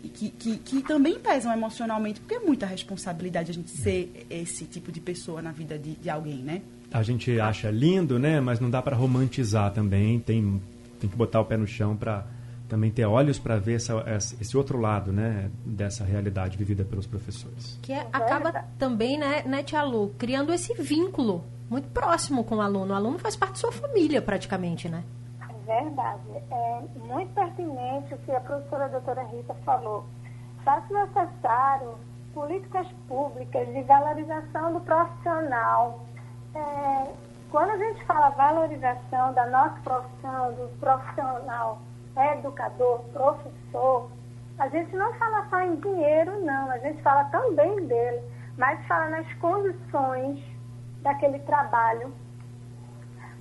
que, 0.10 0.30
que, 0.30 0.58
que, 0.58 0.82
também 0.82 1.18
pesam 1.20 1.52
emocionalmente, 1.54 2.20
porque 2.20 2.36
é 2.36 2.40
muita 2.40 2.66
responsabilidade 2.66 3.52
a 3.52 3.54
gente 3.54 3.70
ser 3.70 4.26
esse 4.30 4.66
tipo 4.66 4.92
de 4.92 5.00
pessoa 5.00 5.42
na 5.42 5.52
vida 5.52 5.78
de, 5.78 5.96
de 5.96 6.10
alguém, 6.10 6.38
né? 6.38 6.62
A 6.92 7.02
gente 7.02 7.40
acha 7.40 7.72
lindo, 7.72 8.20
né? 8.20 8.40
Mas 8.40 8.60
não 8.60 8.70
dá 8.70 8.82
para 8.82 8.96
romantizar 8.96 9.72
também. 9.72 10.20
Tem, 10.20 10.62
tem 11.00 11.10
que 11.10 11.16
botar 11.16 11.42
o 11.42 11.46
pé 11.46 11.58
no 11.58 11.66
chão 11.66 11.96
para 11.96 12.26
também 12.68 12.92
ter 12.92 13.06
olhos 13.06 13.38
para 13.38 13.58
ver 13.58 13.76
essa, 13.76 14.04
esse 14.40 14.58
outro 14.58 14.80
lado, 14.80 15.12
né, 15.12 15.52
dessa 15.66 16.04
realidade 16.04 16.58
vivida 16.58 16.84
pelos 16.84 17.06
professores. 17.06 17.78
Que 17.82 17.94
é, 17.94 18.08
acaba 18.12 18.66
também, 18.78 19.18
né, 19.18 19.44
né, 19.44 19.64
Tia 19.64 19.84
Lu, 19.84 20.10
criando 20.18 20.54
esse 20.54 20.74
vínculo 20.82 21.44
muito 21.70 21.90
próximo 21.90 22.44
com 22.44 22.56
o 22.56 22.62
aluno. 22.62 22.94
O 22.94 22.96
aluno 22.96 23.20
faz 23.20 23.36
parte 23.36 23.54
da 23.54 23.60
sua 23.60 23.72
família, 23.72 24.22
praticamente, 24.22 24.90
né? 24.90 25.04
Verdade. 25.66 26.44
É 26.52 26.82
muito 27.00 27.34
pertinente 27.34 28.14
o 28.14 28.18
que 28.20 28.32
a 28.32 28.40
professora 28.42 28.90
doutora 28.90 29.24
Rita 29.24 29.54
falou. 29.66 30.06
Faz 30.64 30.84
necessário 30.90 31.96
políticas 32.34 32.88
públicas 33.08 33.68
de 33.68 33.82
valorização 33.84 34.74
do 34.74 34.82
profissional. 34.82 36.04
É, 36.54 37.12
quando 37.50 37.70
a 37.70 37.78
gente 37.78 38.04
fala 38.06 38.30
valorização 38.30 39.34
da 39.34 39.46
nossa 39.48 39.80
profissão, 39.82 40.54
do 40.54 40.68
profissional 40.80 41.80
educador, 42.16 43.00
professor, 43.12 44.10
a 44.60 44.68
gente 44.70 44.96
não 44.96 45.14
fala 45.16 45.48
só 45.50 45.62
em 45.62 45.76
dinheiro, 45.78 46.40
não, 46.42 46.70
a 46.70 46.78
gente 46.78 47.02
fala 47.02 47.26
também 47.26 47.86
dele, 47.88 48.22
mas 48.58 48.86
fala 48.88 49.10
nas 49.10 49.34
condições 49.36 50.40
daquele 51.02 51.40
trabalho, 51.40 52.14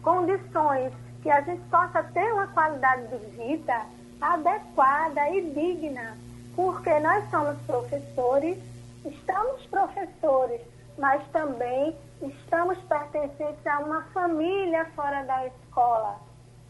condições 0.02 0.92
que 1.22 1.30
a 1.30 1.40
gente 1.42 1.62
possa 1.70 2.02
ter 2.02 2.32
uma 2.32 2.46
qualidade 2.48 3.06
de 3.08 3.18
vida 3.36 3.82
adequada 4.20 5.28
e 5.30 5.50
digna, 5.50 6.16
porque 6.56 6.98
nós 7.00 7.28
somos 7.30 7.60
professores, 7.62 8.58
estamos 9.04 9.66
professores, 9.66 10.60
mas 10.98 11.22
também 11.28 11.96
estamos 12.22 12.78
pertencentes 12.78 13.66
a 13.66 13.78
uma 13.80 14.02
família 14.14 14.84
fora 14.96 15.22
da 15.24 15.46
escola. 15.46 16.16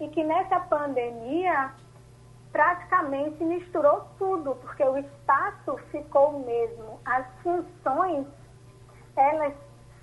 E 0.01 0.09
que 0.09 0.25
nessa 0.25 0.59
pandemia 0.61 1.71
praticamente 2.53 3.43
misturou 3.43 4.07
tudo, 4.19 4.55
porque 4.57 4.85
o 4.85 4.99
espaço 4.99 5.77
ficou 5.91 6.37
o 6.37 6.47
mesmo. 6.47 7.01
As 7.05 7.27
funções, 7.43 8.27
elas 9.17 9.55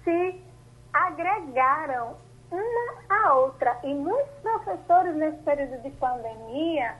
se 0.03 0.43
agregaram 0.91 2.17
uma 2.51 2.93
a 3.09 3.33
outra. 3.35 3.77
E 3.83 3.93
muitos 3.93 4.33
professores 4.41 5.15
nesse 5.15 5.37
período 5.43 5.81
de 5.83 5.91
pandemia, 5.91 6.95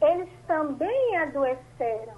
eles 0.00 0.28
também 0.46 1.16
adoeceram 1.18 2.14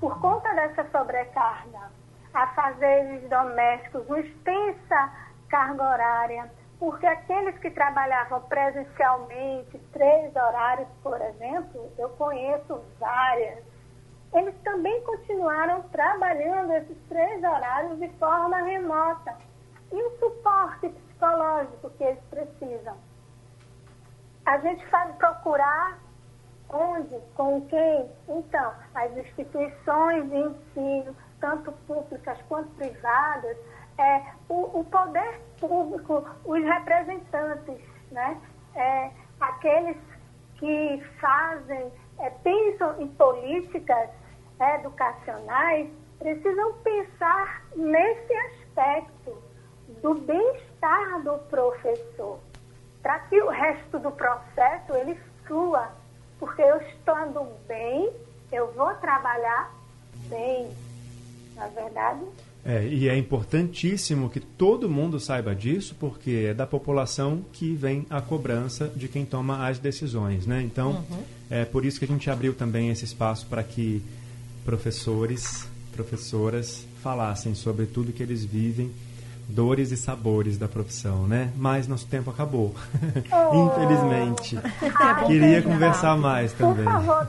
por 0.00 0.20
conta 0.20 0.54
dessa 0.54 0.84
sobrecarga. 0.90 1.98
A 2.34 2.46
fazeres 2.48 3.28
domésticos, 3.28 4.06
uma 4.06 4.20
extensa 4.20 5.12
carga 5.48 5.82
horária, 5.82 6.50
porque 6.78 7.06
aqueles 7.06 7.58
que 7.58 7.70
trabalhavam 7.70 8.40
presencialmente, 8.42 9.78
três 9.92 10.34
horários, 10.34 10.88
por 11.02 11.20
exemplo, 11.20 11.92
eu 11.98 12.08
conheço 12.10 12.80
várias, 13.00 13.64
eles 14.32 14.54
também 14.62 15.02
continuaram 15.02 15.82
trabalhando 15.88 16.72
esses 16.74 16.96
três 17.08 17.42
horários 17.42 17.98
de 17.98 18.08
forma 18.18 18.58
remota. 18.58 19.36
E 19.90 20.02
o 20.02 20.18
suporte 20.18 20.88
psicológico 20.90 21.90
que 21.90 22.04
eles 22.04 22.22
precisam. 22.30 22.96
A 24.44 24.58
gente 24.58 24.86
faz 24.86 25.14
procurar 25.16 25.98
onde, 26.70 27.18
com 27.34 27.66
quem? 27.66 28.10
Então, 28.28 28.72
as 28.94 29.16
instituições 29.16 30.28
de 30.30 30.36
ensino, 30.36 31.16
tanto 31.40 31.72
públicas 31.86 32.38
quanto 32.48 32.68
privadas, 32.74 33.56
é, 33.98 34.22
o, 34.48 34.80
o 34.80 34.84
poder 34.84 35.40
público, 35.60 36.24
os 36.44 36.64
representantes, 36.64 37.80
né? 38.10 38.40
É, 38.74 39.10
aqueles 39.40 39.96
que 40.56 41.02
fazem, 41.20 41.92
é, 42.18 42.30
pensam 42.30 43.00
em 43.00 43.08
políticas 43.08 44.10
educacionais, 44.76 45.88
precisam 46.18 46.72
pensar 46.84 47.62
nesse 47.76 48.34
aspecto 48.34 49.42
do 50.02 50.14
bem-estar 50.14 51.22
do 51.22 51.38
professor, 51.50 52.38
para 53.02 53.18
que 53.20 53.40
o 53.40 53.48
resto 53.48 53.98
do 53.98 54.10
processo 54.10 54.94
ele 54.94 55.14
flua, 55.46 55.90
porque 56.38 56.62
eu 56.62 56.76
estando 56.82 57.44
bem, 57.66 58.12
eu 58.52 58.72
vou 58.72 58.94
trabalhar 58.96 59.72
bem, 60.28 60.70
na 61.56 61.66
é 61.66 61.68
verdade. 61.70 62.47
É, 62.68 62.86
e 62.86 63.08
é 63.08 63.16
importantíssimo 63.16 64.28
que 64.28 64.40
todo 64.40 64.90
mundo 64.90 65.18
saiba 65.18 65.54
disso, 65.54 65.96
porque 65.98 66.48
é 66.50 66.52
da 66.52 66.66
população 66.66 67.42
que 67.50 67.72
vem 67.72 68.04
a 68.10 68.20
cobrança 68.20 68.92
de 68.94 69.08
quem 69.08 69.24
toma 69.24 69.66
as 69.66 69.78
decisões, 69.78 70.46
né? 70.46 70.60
Então, 70.62 71.02
uhum. 71.10 71.22
é 71.48 71.64
por 71.64 71.86
isso 71.86 71.98
que 71.98 72.04
a 72.04 72.08
gente 72.08 72.28
abriu 72.28 72.52
também 72.52 72.90
esse 72.90 73.06
espaço 73.06 73.46
para 73.46 73.62
que 73.62 74.02
professores, 74.66 75.66
professoras 75.94 76.86
falassem 77.02 77.54
sobre 77.54 77.86
tudo 77.86 78.12
que 78.12 78.22
eles 78.22 78.44
vivem 78.44 78.90
dores 79.48 79.90
e 79.90 79.96
sabores 79.96 80.58
da 80.58 80.68
profissão, 80.68 81.26
né? 81.26 81.50
Mas 81.56 81.88
nosso 81.88 82.06
tempo 82.06 82.30
acabou. 82.30 82.74
Oh. 83.32 83.66
Infelizmente. 83.66 84.58
Ai, 84.94 85.26
Queria 85.26 85.62
conversar 85.62 86.16
mais 86.16 86.52
também. 86.52 86.84
Por 86.84 86.92
favor, 86.92 87.28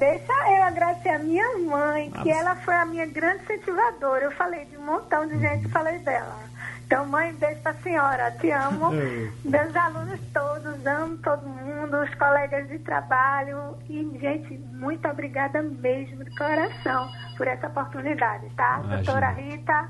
deixa 0.00 0.32
eu 0.48 0.62
agradecer 0.62 1.10
a 1.10 1.18
minha 1.18 1.58
mãe, 1.58 2.10
que 2.22 2.30
ela 2.30 2.56
foi 2.56 2.74
a 2.74 2.86
minha 2.86 3.06
grande 3.06 3.44
incentivadora. 3.44 4.24
Eu 4.24 4.32
falei 4.32 4.64
de 4.64 4.76
um 4.78 4.84
montão 4.84 5.28
de 5.28 5.38
gente, 5.38 5.68
falei 5.68 5.98
dela. 5.98 6.38
Então, 6.86 7.06
mãe, 7.06 7.32
beijo 7.34 7.60
pra 7.60 7.74
senhora, 7.74 8.30
te 8.32 8.50
amo. 8.50 8.90
Meus 9.44 9.76
alunos 9.76 10.18
todos, 10.32 10.86
amo 10.86 11.18
todo 11.18 11.46
mundo, 11.46 11.98
os 11.98 12.12
colegas 12.14 12.66
de 12.68 12.78
trabalho. 12.78 13.78
E, 13.88 14.18
gente, 14.18 14.58
muito 14.72 15.06
obrigada 15.06 15.62
mesmo 15.62 16.24
de 16.24 16.34
coração 16.34 17.08
por 17.36 17.46
essa 17.46 17.68
oportunidade, 17.68 18.48
tá? 18.56 18.80
Imagina. 18.82 18.96
Doutora 19.02 19.30
Rita, 19.30 19.88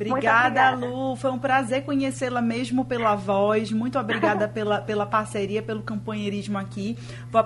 Obrigada, 0.00 0.70
Lu. 0.70 1.14
Foi 1.16 1.30
um 1.30 1.38
prazer 1.38 1.84
conhecê-la 1.84 2.40
mesmo 2.40 2.84
pela 2.84 3.14
voz. 3.14 3.70
Muito 3.70 3.98
obrigada 3.98 4.46
pela, 4.48 4.80
pela 4.80 5.04
parceria, 5.04 5.62
pelo 5.62 5.82
companheirismo 5.82 6.56
aqui. 6.56 6.96
Vou 7.30 7.40
a, 7.40 7.44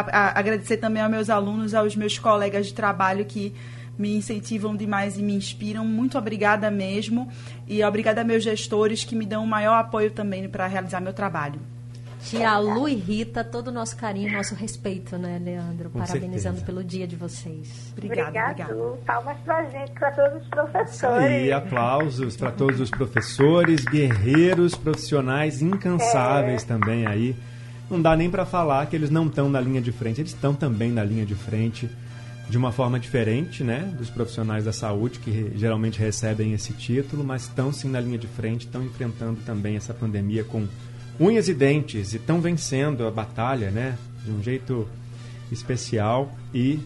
a, 0.00 0.38
agradecer 0.38 0.76
também 0.76 1.02
aos 1.02 1.10
meus 1.10 1.30
alunos, 1.30 1.74
aos 1.74 1.96
meus 1.96 2.18
colegas 2.18 2.66
de 2.66 2.74
trabalho 2.74 3.24
que 3.24 3.54
me 3.98 4.16
incentivam 4.16 4.76
demais 4.76 5.18
e 5.18 5.22
me 5.22 5.34
inspiram. 5.34 5.84
Muito 5.84 6.16
obrigada 6.16 6.70
mesmo. 6.70 7.28
E 7.66 7.82
obrigada 7.82 8.20
a 8.20 8.24
meus 8.24 8.44
gestores 8.44 9.04
que 9.04 9.16
me 9.16 9.26
dão 9.26 9.42
o 9.42 9.46
maior 9.46 9.74
apoio 9.74 10.10
também 10.10 10.48
para 10.48 10.66
realizar 10.66 11.00
meu 11.00 11.12
trabalho. 11.12 11.75
Tia 12.22 12.58
Lu 12.58 12.88
e 12.88 12.94
Rita, 12.94 13.44
todo 13.44 13.68
o 13.68 13.72
nosso 13.72 13.96
carinho, 13.96 14.32
nosso 14.32 14.54
respeito, 14.54 15.16
né, 15.16 15.40
Leandro? 15.42 15.90
Com 15.90 15.98
Parabenizando 16.00 16.56
certeza. 16.56 16.64
pelo 16.64 16.82
dia 16.82 17.06
de 17.06 17.16
vocês. 17.16 17.92
Obrigada, 17.92 18.28
obrigada. 18.28 18.74
Palmas 19.06 19.38
pra 19.44 19.64
gente, 19.64 19.92
para 19.92 20.10
todos 20.12 20.42
os 20.42 20.48
professores. 20.48 21.46
E 21.46 21.52
aplausos 21.52 22.36
para 22.36 22.50
todos 22.50 22.80
os 22.80 22.90
professores, 22.90 23.84
guerreiros, 23.84 24.74
profissionais 24.74 25.62
incansáveis 25.62 26.62
é. 26.62 26.66
também 26.66 27.06
aí. 27.06 27.36
Não 27.88 28.02
dá 28.02 28.16
nem 28.16 28.28
para 28.28 28.44
falar 28.44 28.84
que 28.86 28.96
eles 28.96 29.10
não 29.10 29.26
estão 29.26 29.48
na 29.48 29.60
linha 29.60 29.80
de 29.80 29.92
frente, 29.92 30.20
eles 30.20 30.32
estão 30.32 30.54
também 30.54 30.90
na 30.90 31.04
linha 31.04 31.24
de 31.24 31.34
frente 31.34 31.88
de 32.48 32.56
uma 32.56 32.70
forma 32.70 32.98
diferente, 32.98 33.64
né, 33.64 33.92
dos 33.98 34.08
profissionais 34.08 34.64
da 34.64 34.72
saúde 34.72 35.18
que 35.18 35.52
geralmente 35.56 35.98
recebem 35.98 36.52
esse 36.52 36.72
título, 36.72 37.24
mas 37.24 37.42
estão 37.42 37.72
sim 37.72 37.88
na 37.88 38.00
linha 38.00 38.18
de 38.18 38.28
frente, 38.28 38.66
estão 38.66 38.84
enfrentando 38.84 39.40
também 39.44 39.76
essa 39.76 39.92
pandemia 39.92 40.44
com 40.44 40.66
unhas 41.20 41.48
e 41.48 41.54
dentes 41.54 42.12
e 42.12 42.16
estão 42.16 42.40
vencendo 42.40 43.06
a 43.06 43.10
batalha, 43.10 43.70
né? 43.70 43.96
De 44.24 44.30
um 44.30 44.42
jeito 44.42 44.88
especial 45.50 46.30
e 46.52 46.80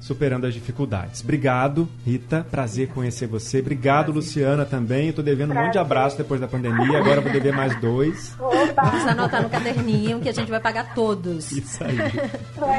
superando 0.00 0.46
as 0.46 0.54
dificuldades. 0.54 1.20
Obrigado, 1.20 1.88
Rita. 2.06 2.46
Prazer 2.48 2.88
conhecer 2.88 3.26
você. 3.26 3.58
Obrigado, 3.58 4.12
Prazer. 4.12 4.14
Luciana, 4.14 4.64
também. 4.64 5.08
Estou 5.08 5.24
devendo 5.24 5.48
Prazer. 5.48 5.62
um 5.62 5.66
monte 5.66 5.72
de 5.72 5.78
abraço 5.78 6.16
depois 6.16 6.40
da 6.40 6.46
pandemia. 6.46 6.98
Agora 6.98 7.20
vou 7.20 7.32
dever 7.32 7.52
mais 7.52 7.78
dois. 7.80 8.34
Opa. 8.38 8.82
Vamos 8.84 9.06
anotar 9.06 9.42
no 9.42 9.50
caderninho 9.50 10.20
que 10.20 10.28
a 10.28 10.32
gente 10.32 10.50
vai 10.50 10.60
pagar 10.60 10.94
todos. 10.94 11.50
Isso 11.50 11.82
aí. 11.82 11.96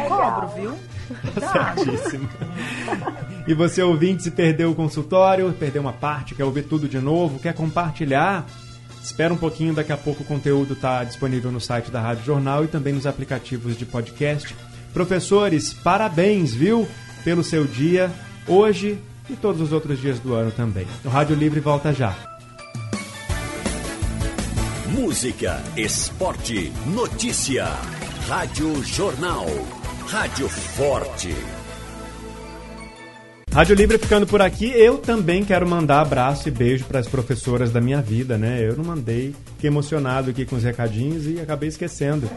Cobro, 0.08 0.48
viu? 0.56 0.74
Certíssimo. 1.76 2.30
E 3.46 3.54
você, 3.54 3.82
ouvinte, 3.82 4.24
se 4.24 4.32
perdeu 4.32 4.72
o 4.72 4.76
consultório, 4.76 5.52
perdeu 5.54 5.82
uma 5.82 5.94
parte, 5.94 6.34
quer 6.34 6.46
ouvir 6.46 6.64
tudo 6.64 6.88
de 6.88 7.00
novo, 7.00 7.40
quer 7.40 7.54
compartilhar 7.54 8.46
Espera 9.08 9.34
um 9.34 9.38
pouquinho, 9.38 9.74
daqui 9.74 9.94
a 9.94 9.98
pouco 9.98 10.22
o 10.22 10.26
conteúdo 10.26 10.74
está 10.74 11.02
disponível 11.02 11.50
no 11.50 11.62
site 11.62 11.90
da 11.90 12.02
Rádio 12.02 12.26
Jornal 12.26 12.66
e 12.66 12.68
também 12.68 12.92
nos 12.92 13.08
aplicativos 13.08 13.78
de 13.78 13.86
podcast. 13.86 14.54
Professores, 14.94 15.74
parabéns, 15.74 16.54
viu, 16.54 16.86
pelo 17.24 17.42
seu 17.42 17.64
dia, 17.64 18.12
hoje 18.46 19.00
e 19.30 19.36
todos 19.38 19.62
os 19.62 19.72
outros 19.72 20.02
dias 20.02 20.20
do 20.20 20.34
ano 20.34 20.52
também. 20.52 20.86
O 21.06 21.08
Rádio 21.08 21.38
Livre 21.38 21.62
volta 21.62 21.94
já. 21.94 22.14
Música, 24.88 25.64
esporte, 25.78 26.74
notícia. 26.88 27.66
Rádio 28.28 28.84
Jornal. 28.84 29.46
Rádio 30.06 30.50
Forte. 30.50 31.34
Rádio 33.52 33.76
Livre 33.76 33.98
ficando 33.98 34.28
por 34.28 34.42
aqui. 34.42 34.66
Eu 34.66 34.98
também 34.98 35.44
quero 35.44 35.68
mandar 35.68 36.02
abraço 36.02 36.48
e 36.48 36.52
beijo 36.52 36.86
para 36.86 37.00
as 37.00 37.08
professoras 37.08 37.72
da 37.72 37.82
minha 37.82 38.02
vida, 38.02 38.38
né? 38.38 38.62
Eu 38.62 38.76
não 38.76 38.84
mandei, 38.84 39.34
fiquei 39.56 39.70
emocionado 39.70 40.30
aqui 40.30 40.46
com 40.46 40.56
os 40.56 40.64
recadinhos 40.64 41.26
e 41.26 41.40
acabei 41.40 41.70
esquecendo. 41.70 42.30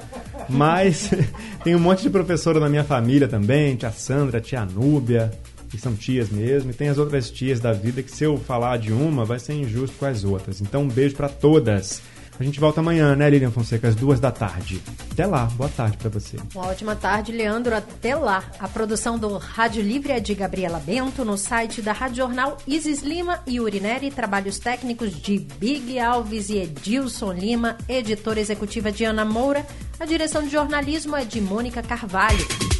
Mas 0.48 1.10
tem 1.62 1.74
um 1.74 1.80
monte 1.80 2.02
de 2.02 2.10
professora 2.10 2.58
na 2.58 2.68
minha 2.68 2.84
família 2.84 3.28
também, 3.28 3.76
tia 3.76 3.90
Sandra, 3.90 4.40
tia 4.40 4.64
Núbia, 4.64 5.30
que 5.70 5.78
são 5.78 5.94
tias 5.94 6.30
mesmo, 6.30 6.70
e 6.70 6.74
tem 6.74 6.88
as 6.88 6.98
outras 6.98 7.30
tias 7.30 7.60
da 7.60 7.72
vida 7.72 8.02
que 8.02 8.10
se 8.10 8.24
eu 8.24 8.36
falar 8.38 8.78
de 8.78 8.92
uma 8.92 9.24
vai 9.24 9.38
ser 9.38 9.54
injusto 9.54 9.96
com 9.98 10.06
as 10.06 10.24
outras. 10.24 10.60
Então 10.60 10.82
um 10.82 10.88
beijo 10.88 11.14
para 11.14 11.28
todas. 11.28 12.02
A 12.40 12.42
gente 12.42 12.58
volta 12.58 12.80
amanhã, 12.80 13.14
né, 13.14 13.28
Lilian 13.28 13.50
Fonseca, 13.50 13.86
às 13.86 13.94
duas 13.94 14.18
da 14.18 14.30
tarde. 14.30 14.80
Até 15.12 15.26
lá, 15.26 15.44
boa 15.44 15.68
tarde 15.68 15.98
para 15.98 16.08
você. 16.08 16.38
Uma 16.54 16.68
ótima 16.68 16.96
tarde, 16.96 17.32
Leandro. 17.32 17.76
Até 17.76 18.14
lá. 18.16 18.42
A 18.58 18.66
produção 18.66 19.18
do 19.18 19.36
Rádio 19.36 19.82
Livre 19.82 20.10
é 20.10 20.18
de 20.18 20.34
Gabriela 20.34 20.80
Bento, 20.80 21.22
no 21.22 21.36
site 21.36 21.82
da 21.82 21.92
Rádio 21.92 22.16
Jornal 22.16 22.56
Isis 22.66 23.02
Lima 23.02 23.40
e 23.46 23.60
Urineri, 23.60 24.10
trabalhos 24.10 24.58
técnicos 24.58 25.20
de 25.20 25.38
Big 25.58 25.98
Alves 25.98 26.48
e 26.48 26.56
Edilson 26.56 27.30
Lima, 27.34 27.76
editora 27.86 28.40
executiva 28.40 28.90
de 28.90 29.04
Ana 29.04 29.22
Moura. 29.26 29.66
A 29.98 30.06
direção 30.06 30.42
de 30.42 30.48
jornalismo 30.48 31.14
é 31.14 31.26
de 31.26 31.42
Mônica 31.42 31.82
Carvalho. 31.82 32.79